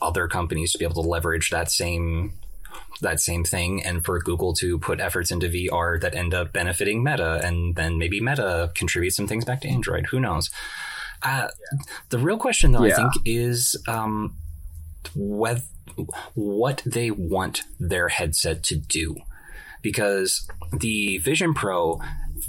other 0.00 0.28
companies 0.28 0.72
to 0.72 0.78
be 0.78 0.84
able 0.84 1.02
to 1.02 1.08
leverage 1.08 1.50
that 1.50 1.70
same 1.70 2.32
that 3.00 3.20
same 3.20 3.44
thing 3.44 3.84
and 3.84 4.04
for 4.04 4.20
Google 4.20 4.54
to 4.54 4.78
put 4.78 5.00
efforts 5.00 5.30
into 5.30 5.48
VR 5.48 6.00
that 6.00 6.14
end 6.14 6.34
up 6.34 6.52
benefiting 6.52 7.02
Meta 7.02 7.40
and 7.44 7.74
then 7.74 7.98
maybe 7.98 8.20
Meta 8.20 8.70
contributes 8.74 9.16
some 9.16 9.26
things 9.26 9.44
back 9.44 9.60
to 9.62 9.68
Android. 9.68 10.06
Who 10.06 10.20
knows? 10.20 10.50
Uh, 11.22 11.48
the 12.10 12.18
real 12.18 12.36
question, 12.36 12.72
though, 12.72 12.84
yeah. 12.84 12.94
I 12.94 12.96
think, 12.96 13.12
is 13.24 13.76
um, 13.86 14.36
whether, 15.14 15.62
what 16.34 16.82
they 16.86 17.10
want 17.10 17.62
their 17.78 18.08
headset 18.08 18.62
to 18.64 18.76
do. 18.76 19.16
Because 19.82 20.46
the 20.72 21.18
Vision 21.18 21.54
Pro, 21.54 22.00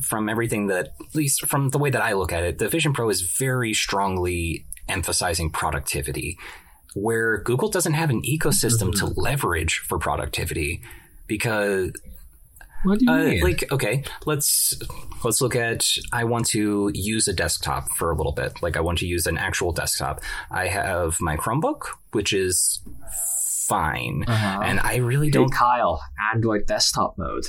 from 0.01 0.29
everything 0.29 0.67
that, 0.67 0.93
at 0.99 1.15
least 1.15 1.47
from 1.47 1.69
the 1.69 1.79
way 1.79 1.89
that 1.89 2.01
I 2.01 2.13
look 2.13 2.31
at 2.31 2.43
it, 2.43 2.59
the 2.59 2.69
Vision 2.69 2.93
Pro 2.93 3.09
is 3.09 3.21
very 3.21 3.73
strongly 3.73 4.65
emphasizing 4.87 5.49
productivity 5.49 6.37
where 6.93 7.39
Google 7.39 7.69
doesn't 7.69 7.93
have 7.93 8.09
an 8.09 8.21
ecosystem 8.21 8.93
mm-hmm. 8.93 9.13
to 9.13 9.19
leverage 9.19 9.79
for 9.79 9.97
productivity 9.97 10.81
because 11.27 11.91
what 12.83 12.99
do 12.99 13.05
you 13.05 13.11
uh, 13.11 13.23
mean? 13.23 13.41
Like, 13.41 13.71
okay, 13.71 14.03
let's 14.25 14.73
let's 15.23 15.41
look 15.41 15.55
at. 15.55 15.85
I 16.11 16.23
want 16.23 16.47
to 16.47 16.91
use 16.93 17.27
a 17.27 17.33
desktop 17.33 17.89
for 17.97 18.11
a 18.11 18.15
little 18.15 18.31
bit. 18.31 18.61
Like, 18.61 18.77
I 18.77 18.81
want 18.81 18.99
to 18.99 19.07
use 19.07 19.27
an 19.27 19.37
actual 19.37 19.71
desktop. 19.71 20.21
I 20.51 20.67
have 20.67 21.19
my 21.19 21.37
Chromebook, 21.37 21.87
which 22.11 22.33
is 22.33 22.81
fine, 23.67 24.23
uh-huh. 24.27 24.61
and 24.63 24.79
I 24.79 24.97
really 24.97 25.31
don't. 25.31 25.51
Kyle, 25.51 26.01
Android 26.33 26.65
desktop 26.65 27.17
mode. 27.17 27.45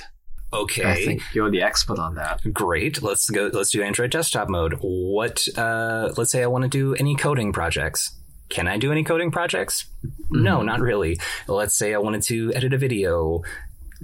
Okay, 0.53 0.85
I 0.85 0.95
think 0.95 1.23
you're 1.35 1.51
the 1.51 1.63
expert 1.63 1.99
on 1.99 2.15
that. 2.15 2.41
Great. 2.53 3.03
Let's 3.03 3.29
go. 3.29 3.51
Let's 3.53 3.71
do 3.71 3.83
Android 3.83 4.11
desktop 4.11 4.49
mode. 4.49 4.79
What? 4.81 5.47
Uh, 5.57 6.13
let's 6.17 6.31
say 6.31 6.43
I 6.43 6.47
want 6.47 6.63
to 6.63 6.69
do 6.69 6.95
any 6.95 7.17
coding 7.17 7.53
projects 7.53 8.17
can 8.49 8.69
I 8.69 8.79
do 8.79 8.93
any 8.93 9.05
coding 9.05 9.31
projects? 9.31 9.87
Mm-hmm. 10.05 10.43
No, 10.43 10.63
not 10.63 10.81
really. 10.81 11.19
Let's 11.49 11.77
say 11.77 11.95
I 11.95 11.99
wanted 11.99 12.23
to 12.25 12.53
edit 12.55 12.73
a 12.73 12.79
video. 12.79 13.43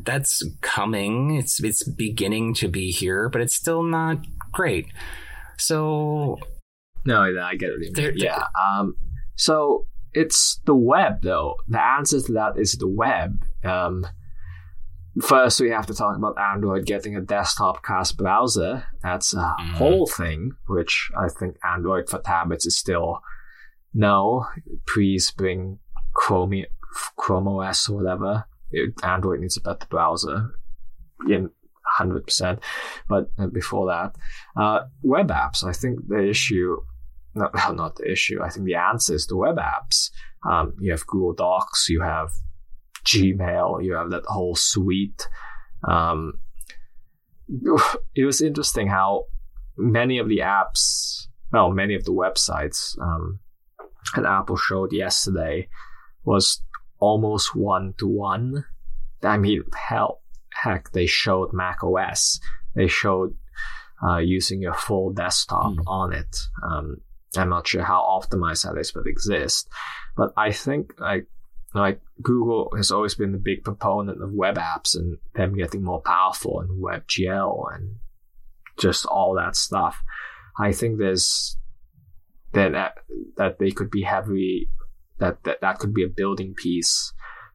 That's 0.04 0.42
coming. 0.60 1.34
It's 1.34 1.62
it's 1.62 1.82
beginning 1.82 2.54
to 2.54 2.68
be 2.68 2.90
here, 2.90 3.28
but 3.28 3.40
it's 3.40 3.54
still 3.54 3.82
not 3.82 4.18
great. 4.52 4.86
So 5.58 6.38
no, 7.04 7.22
I 7.22 7.54
get 7.56 7.70
it. 7.70 7.94
There, 7.94 8.12
yeah. 8.14 8.46
Um, 8.60 8.94
so 9.36 9.86
it's 10.12 10.60
the 10.64 10.74
web, 10.74 11.22
though. 11.22 11.56
The 11.68 11.82
answer 11.82 12.20
to 12.20 12.32
that 12.32 12.58
is 12.58 12.72
the 12.74 12.88
web. 12.88 13.44
Um, 13.64 14.06
first, 15.22 15.60
we 15.60 15.70
have 15.70 15.86
to 15.86 15.94
talk 15.94 16.16
about 16.16 16.38
Android 16.38 16.86
getting 16.86 17.16
a 17.16 17.20
desktop 17.20 17.82
class 17.82 18.12
browser. 18.12 18.84
That's 19.02 19.32
a 19.34 19.54
mm. 19.60 19.72
whole 19.72 20.06
thing, 20.06 20.52
which 20.66 21.10
I 21.16 21.28
think 21.28 21.56
Android 21.64 22.08
for 22.08 22.20
tablets 22.20 22.66
is 22.66 22.78
still 22.78 23.22
no, 23.92 24.46
please 24.86 25.30
bring 25.30 25.78
Chrome, 26.12 26.64
Chrome 27.16 27.48
OS 27.48 27.88
or 27.88 27.96
whatever. 27.96 28.44
Android 29.02 29.40
needs 29.40 29.56
a 29.56 29.60
better 29.60 29.86
browser. 29.88 30.50
In 31.28 31.50
100%. 31.98 32.62
But 33.08 33.30
uh, 33.38 33.46
before 33.48 33.86
that, 33.88 34.14
uh, 34.60 34.84
web 35.02 35.28
apps, 35.28 35.64
I 35.64 35.72
think 35.72 36.08
the 36.08 36.28
issue 36.28 36.76
not, 37.34 37.54
well, 37.54 37.74
not 37.74 37.96
the 37.96 38.10
issue. 38.10 38.42
I 38.42 38.48
think 38.50 38.66
the 38.66 38.74
answer 38.74 39.14
is 39.14 39.26
the 39.26 39.36
web 39.36 39.56
apps. 39.56 40.10
Um, 40.48 40.74
you 40.80 40.90
have 40.92 41.06
Google 41.06 41.34
Docs, 41.34 41.88
you 41.88 42.00
have 42.00 42.30
Gmail, 43.04 43.84
you 43.84 43.94
have 43.94 44.10
that 44.10 44.24
whole 44.26 44.54
suite. 44.54 45.28
Um, 45.86 46.34
it 48.14 48.24
was 48.24 48.40
interesting 48.40 48.88
how 48.88 49.26
many 49.76 50.18
of 50.18 50.28
the 50.28 50.38
apps, 50.38 51.26
well, 51.52 51.70
many 51.70 51.94
of 51.94 52.04
the 52.04 52.12
websites 52.12 52.98
um, 53.00 53.40
that 54.14 54.24
Apple 54.24 54.56
showed 54.56 54.92
yesterday 54.92 55.68
was 56.24 56.62
almost 57.00 57.54
one 57.56 57.94
to 57.98 58.06
one. 58.06 58.64
I 59.22 59.36
mean, 59.36 59.64
hell, 59.74 60.22
heck, 60.52 60.92
they 60.92 61.06
showed 61.06 61.52
Mac 61.52 61.82
OS. 61.82 62.40
They 62.74 62.86
showed 62.86 63.36
uh, 64.06 64.18
using 64.18 64.66
a 64.66 64.74
full 64.74 65.12
desktop 65.12 65.74
mm. 65.74 65.82
on 65.86 66.12
it. 66.12 66.36
Um, 66.62 66.98
I'm 67.36 67.48
not 67.48 67.66
sure 67.66 67.82
how 67.82 68.02
optimized 68.02 68.64
that 68.64 68.78
is, 68.78 68.92
but 68.92 69.06
exists. 69.06 69.68
But 70.16 70.32
I 70.36 70.52
think 70.52 70.94
like 70.98 71.26
like 71.72 72.00
Google 72.20 72.72
has 72.76 72.90
always 72.90 73.14
been 73.14 73.32
the 73.32 73.38
big 73.38 73.62
proponent 73.62 74.20
of 74.20 74.32
web 74.32 74.56
apps 74.56 74.96
and 74.96 75.18
them 75.34 75.54
getting 75.54 75.84
more 75.84 76.00
powerful 76.00 76.60
and 76.60 76.82
WebGL 76.82 77.74
and 77.74 77.96
just 78.78 79.06
all 79.06 79.36
that 79.36 79.54
stuff. 79.54 80.02
I 80.58 80.72
think 80.72 80.98
there's 80.98 81.56
that 82.52 82.94
that 83.36 83.58
they 83.60 83.70
could 83.70 83.90
be 83.90 84.02
heavy 84.02 84.68
that, 85.20 85.44
that 85.44 85.60
that 85.60 85.78
could 85.78 85.94
be 85.94 86.04
a 86.04 86.08
building 86.08 86.54
piece 86.54 87.12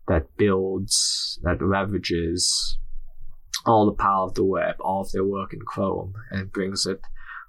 that 0.07 0.37
builds 0.37 1.39
that 1.43 1.59
leverages 1.59 2.77
all 3.65 3.85
the 3.85 3.93
power 3.93 4.25
of 4.25 4.35
the 4.35 4.43
web, 4.43 4.75
all 4.79 5.01
of 5.01 5.11
their 5.11 5.25
work 5.25 5.53
in 5.53 5.59
Chrome, 5.59 6.13
and 6.31 6.51
brings 6.51 6.85
it 6.85 7.01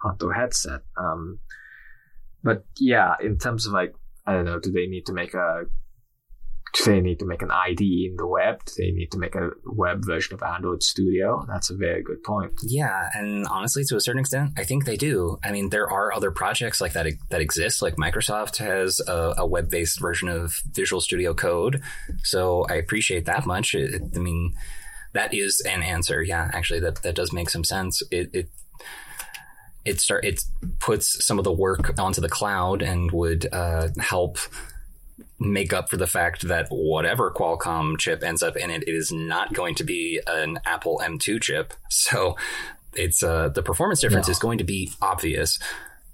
onto 0.02 0.30
a 0.30 0.34
headset. 0.34 0.80
Um, 0.96 1.40
but 2.42 2.64
yeah, 2.78 3.14
in 3.22 3.38
terms 3.38 3.66
of 3.66 3.72
like, 3.72 3.94
I 4.26 4.32
don't 4.32 4.46
know, 4.46 4.58
do 4.58 4.72
they 4.72 4.86
need 4.86 5.06
to 5.06 5.12
make 5.12 5.34
a 5.34 5.64
they 6.84 7.00
need 7.00 7.18
to 7.20 7.26
make 7.26 7.42
an 7.42 7.50
IDE 7.50 7.80
in 7.80 8.16
the 8.16 8.26
web? 8.26 8.60
They 8.76 8.90
need 8.90 9.10
to 9.12 9.18
make 9.18 9.34
a 9.34 9.50
web 9.64 10.04
version 10.04 10.34
of 10.34 10.42
Android 10.42 10.82
Studio? 10.82 11.44
That's 11.48 11.70
a 11.70 11.76
very 11.76 12.02
good 12.02 12.22
point. 12.22 12.52
Yeah, 12.62 13.08
and 13.14 13.46
honestly, 13.46 13.84
to 13.84 13.96
a 13.96 14.00
certain 14.00 14.20
extent, 14.20 14.52
I 14.56 14.64
think 14.64 14.84
they 14.84 14.96
do. 14.96 15.38
I 15.44 15.52
mean, 15.52 15.70
there 15.70 15.90
are 15.90 16.12
other 16.12 16.30
projects 16.30 16.80
like 16.80 16.92
that 16.94 17.06
that 17.30 17.40
exist. 17.40 17.82
Like 17.82 17.96
Microsoft 17.96 18.56
has 18.58 19.00
a, 19.06 19.34
a 19.38 19.46
web-based 19.46 20.00
version 20.00 20.28
of 20.28 20.60
Visual 20.72 21.00
Studio 21.00 21.34
Code, 21.34 21.82
so 22.22 22.66
I 22.68 22.74
appreciate 22.74 23.26
that 23.26 23.46
much. 23.46 23.74
It, 23.74 24.02
I 24.14 24.18
mean, 24.18 24.54
that 25.12 25.32
is 25.32 25.60
an 25.60 25.82
answer. 25.82 26.22
Yeah, 26.22 26.50
actually, 26.52 26.80
that 26.80 27.02
that 27.02 27.14
does 27.14 27.32
make 27.32 27.50
some 27.50 27.64
sense. 27.64 28.02
It, 28.10 28.30
it 28.32 28.48
it 29.84 30.00
start 30.00 30.24
it 30.24 30.42
puts 30.80 31.24
some 31.24 31.38
of 31.38 31.44
the 31.44 31.52
work 31.52 31.98
onto 31.98 32.20
the 32.20 32.28
cloud 32.28 32.82
and 32.82 33.10
would 33.12 33.46
uh, 33.52 33.88
help 33.98 34.38
make 35.38 35.72
up 35.72 35.90
for 35.90 35.96
the 35.96 36.06
fact 36.06 36.48
that 36.48 36.68
whatever 36.70 37.30
Qualcomm 37.30 37.98
chip 37.98 38.22
ends 38.22 38.42
up 38.42 38.56
in 38.56 38.70
it, 38.70 38.82
it 38.84 38.94
is 38.94 39.12
not 39.12 39.52
going 39.52 39.74
to 39.76 39.84
be 39.84 40.20
an 40.26 40.58
Apple 40.64 41.00
M2 41.04 41.42
chip. 41.42 41.74
So 41.90 42.36
it's 42.94 43.22
uh, 43.22 43.50
the 43.50 43.62
performance 43.62 44.00
difference 44.00 44.28
no. 44.28 44.32
is 44.32 44.38
going 44.38 44.58
to 44.58 44.64
be 44.64 44.92
obvious. 45.02 45.58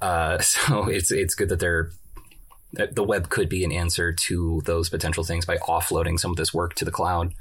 Uh, 0.01 0.39
so 0.41 0.89
it's 0.89 1.11
it's 1.11 1.35
good 1.35 1.49
that 1.49 1.61
they're 1.61 1.91
that 2.75 2.95
the 2.97 3.05
web 3.05 3.29
could 3.29 3.49
be 3.49 3.65
an 3.65 3.73
answer 3.73 4.13
to 4.13 4.63
those 4.65 4.89
potential 4.89 5.25
things 5.25 5.45
by 5.45 5.59
offloading 5.59 6.19
some 6.19 6.31
of 6.31 6.37
this 6.37 6.55
work 6.55 6.75
to 6.75 6.85
the 6.85 6.91
cloud. 6.91 7.35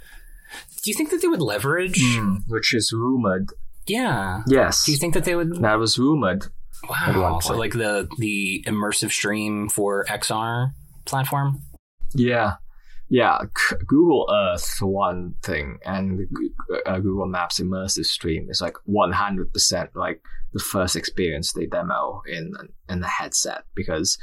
Do 0.84 0.91
you 0.91 0.93
think 0.93 1.09
that 1.11 1.21
they 1.21 1.27
would 1.27 1.41
leverage, 1.41 2.01
mm, 2.01 2.41
which 2.47 2.73
is 2.73 2.91
rumored? 2.91 3.49
Yeah. 3.88 4.43
Yes. 4.47 4.86
Do 4.86 4.91
you 4.91 4.97
think 4.97 5.13
that 5.13 5.23
they 5.23 5.36
would? 5.36 5.61
That 5.61 5.79
was 5.79 5.97
rumored. 5.97 6.47
Wow. 6.89 7.39
So 7.39 7.55
like 7.55 7.73
the 7.73 8.09
the 8.17 8.63
immersive 8.67 9.11
stream 9.11 9.69
for 9.69 10.05
XR 10.05 10.71
platform. 11.05 11.61
Yeah. 12.14 12.53
Yeah, 13.09 13.39
Google 13.88 14.26
Earth 14.32 14.66
for 14.66 14.88
one 14.88 15.36
thing, 15.43 15.80
and 15.84 16.30
uh, 16.86 16.99
Google 16.99 17.28
Maps 17.28 17.59
immersive 17.59 18.05
stream 18.05 18.47
is 18.49 18.62
like 18.62 18.76
100% 18.88 19.89
like 19.95 20.22
the 20.53 20.59
first 20.62 20.95
experience 20.95 21.51
they 21.51 21.66
demo 21.66 22.22
in 22.26 22.53
in 22.88 23.01
the 23.01 23.07
headset 23.09 23.64
because 23.76 24.18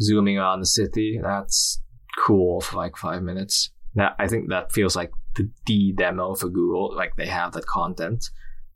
zooming 0.00 0.38
around 0.38 0.60
the 0.60 0.66
city 0.66 1.18
that's 1.20 1.82
cool 2.18 2.60
for 2.60 2.76
like 2.76 2.96
five 2.96 3.22
minutes. 3.22 3.70
That 3.94 4.14
I 4.18 4.28
think 4.28 4.48
that 4.48 4.72
feels 4.72 4.96
like 4.96 5.10
the 5.34 5.50
D 5.66 5.92
demo 5.92 6.34
for 6.34 6.48
Google. 6.48 6.94
Like 6.94 7.16
they 7.16 7.26
have 7.26 7.52
that 7.52 7.66
content, 7.66 8.24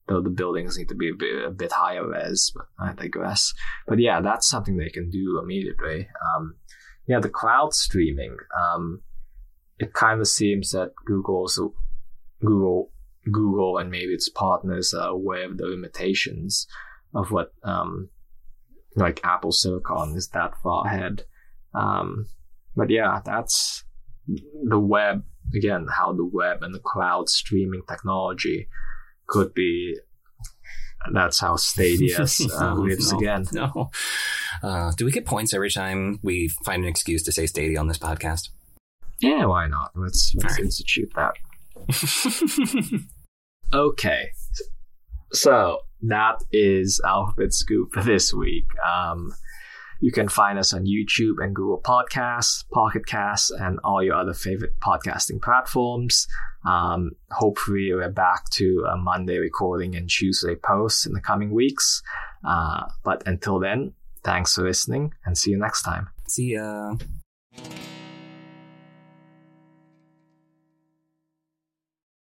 though 0.08 0.20
the 0.20 0.30
buildings 0.30 0.76
need 0.76 0.88
to 0.88 0.94
be 0.94 1.10
a 1.10 1.14
bit, 1.14 1.44
a 1.44 1.50
bit 1.50 1.72
higher 1.72 2.06
res. 2.06 2.52
But 2.54 2.66
I 2.78 2.92
digress. 2.92 3.52
But 3.86 3.98
yeah, 3.98 4.20
that's 4.20 4.48
something 4.48 4.76
they 4.76 4.90
can 4.90 5.10
do 5.10 5.40
immediately. 5.42 6.08
Um, 6.34 6.56
yeah, 7.06 7.20
the 7.20 7.28
cloud 7.28 7.74
streaming. 7.74 8.36
Um, 8.58 9.02
it 9.78 9.92
kind 9.92 10.20
of 10.20 10.28
seems 10.28 10.70
that 10.70 10.92
Google's 11.04 11.60
Google 12.40 12.90
Google 13.30 13.78
and 13.78 13.90
maybe 13.90 14.12
its 14.12 14.28
partners 14.28 14.94
are 14.94 15.08
aware 15.08 15.50
of 15.50 15.58
the 15.58 15.66
limitations 15.66 16.66
of 17.14 17.30
what 17.30 17.52
um, 17.64 18.08
like 18.94 19.20
Apple 19.24 19.52
Silicon 19.52 20.16
is 20.16 20.28
that 20.28 20.54
far 20.62 20.86
ahead. 20.86 21.24
Um, 21.74 22.26
but 22.74 22.90
yeah, 22.90 23.20
that's 23.24 23.84
the 24.64 24.78
web 24.78 25.24
again. 25.54 25.86
How 25.94 26.12
the 26.12 26.24
web 26.24 26.62
and 26.62 26.74
the 26.74 26.80
cloud 26.80 27.28
streaming 27.28 27.82
technology 27.88 28.68
could 29.28 29.54
be 29.54 29.96
that's 31.12 31.40
how 31.40 31.56
Stadia 31.56 32.18
uh, 32.60 32.74
lives 32.74 33.12
no, 33.12 33.18
again. 33.18 33.46
No. 33.52 33.90
Uh, 34.62 34.92
do 34.96 35.04
we 35.04 35.12
get 35.12 35.26
points 35.26 35.54
every 35.54 35.70
time 35.70 36.18
we 36.22 36.48
find 36.64 36.82
an 36.82 36.88
excuse 36.88 37.22
to 37.24 37.32
say 37.32 37.46
Stadia 37.46 37.78
on 37.78 37.88
this 37.88 37.98
podcast? 37.98 38.50
Yeah, 39.20 39.46
why 39.46 39.66
not? 39.66 39.92
Let's, 39.94 40.34
let's 40.36 40.54
right. 40.54 40.64
institute 40.64 41.12
that. 41.14 41.34
okay. 43.72 44.30
So 45.32 45.80
that 46.02 46.36
is 46.52 47.00
Alphabet 47.04 47.52
Scoop 47.52 47.92
for 47.92 48.02
this 48.02 48.32
week. 48.32 48.66
Um, 48.84 49.32
you 50.00 50.12
can 50.12 50.28
find 50.28 50.58
us 50.58 50.74
on 50.74 50.84
YouTube 50.84 51.42
and 51.42 51.54
Google 51.54 51.80
Podcasts, 51.80 52.68
Pocket 52.70 53.06
Casts, 53.06 53.50
and 53.50 53.78
all 53.82 54.02
your 54.02 54.14
other 54.14 54.34
favorite 54.34 54.78
podcasting 54.80 55.40
platforms. 55.40 56.26
Um, 56.66 57.12
hopefully, 57.30 57.92
we're 57.94 58.10
back 58.10 58.50
to 58.50 58.84
a 58.92 58.96
Monday 58.96 59.38
recording 59.38 59.94
and 59.94 60.08
Tuesday 60.08 60.56
post 60.56 61.06
in 61.06 61.12
the 61.12 61.20
coming 61.20 61.52
weeks. 61.52 62.02
Uh, 62.46 62.86
but 63.04 63.22
until 63.26 63.58
then, 63.58 63.92
thanks 64.24 64.54
for 64.54 64.62
listening 64.62 65.14
and 65.24 65.38
see 65.38 65.52
you 65.52 65.58
next 65.58 65.82
time. 65.82 66.08
See 66.26 66.54
ya. 66.54 66.96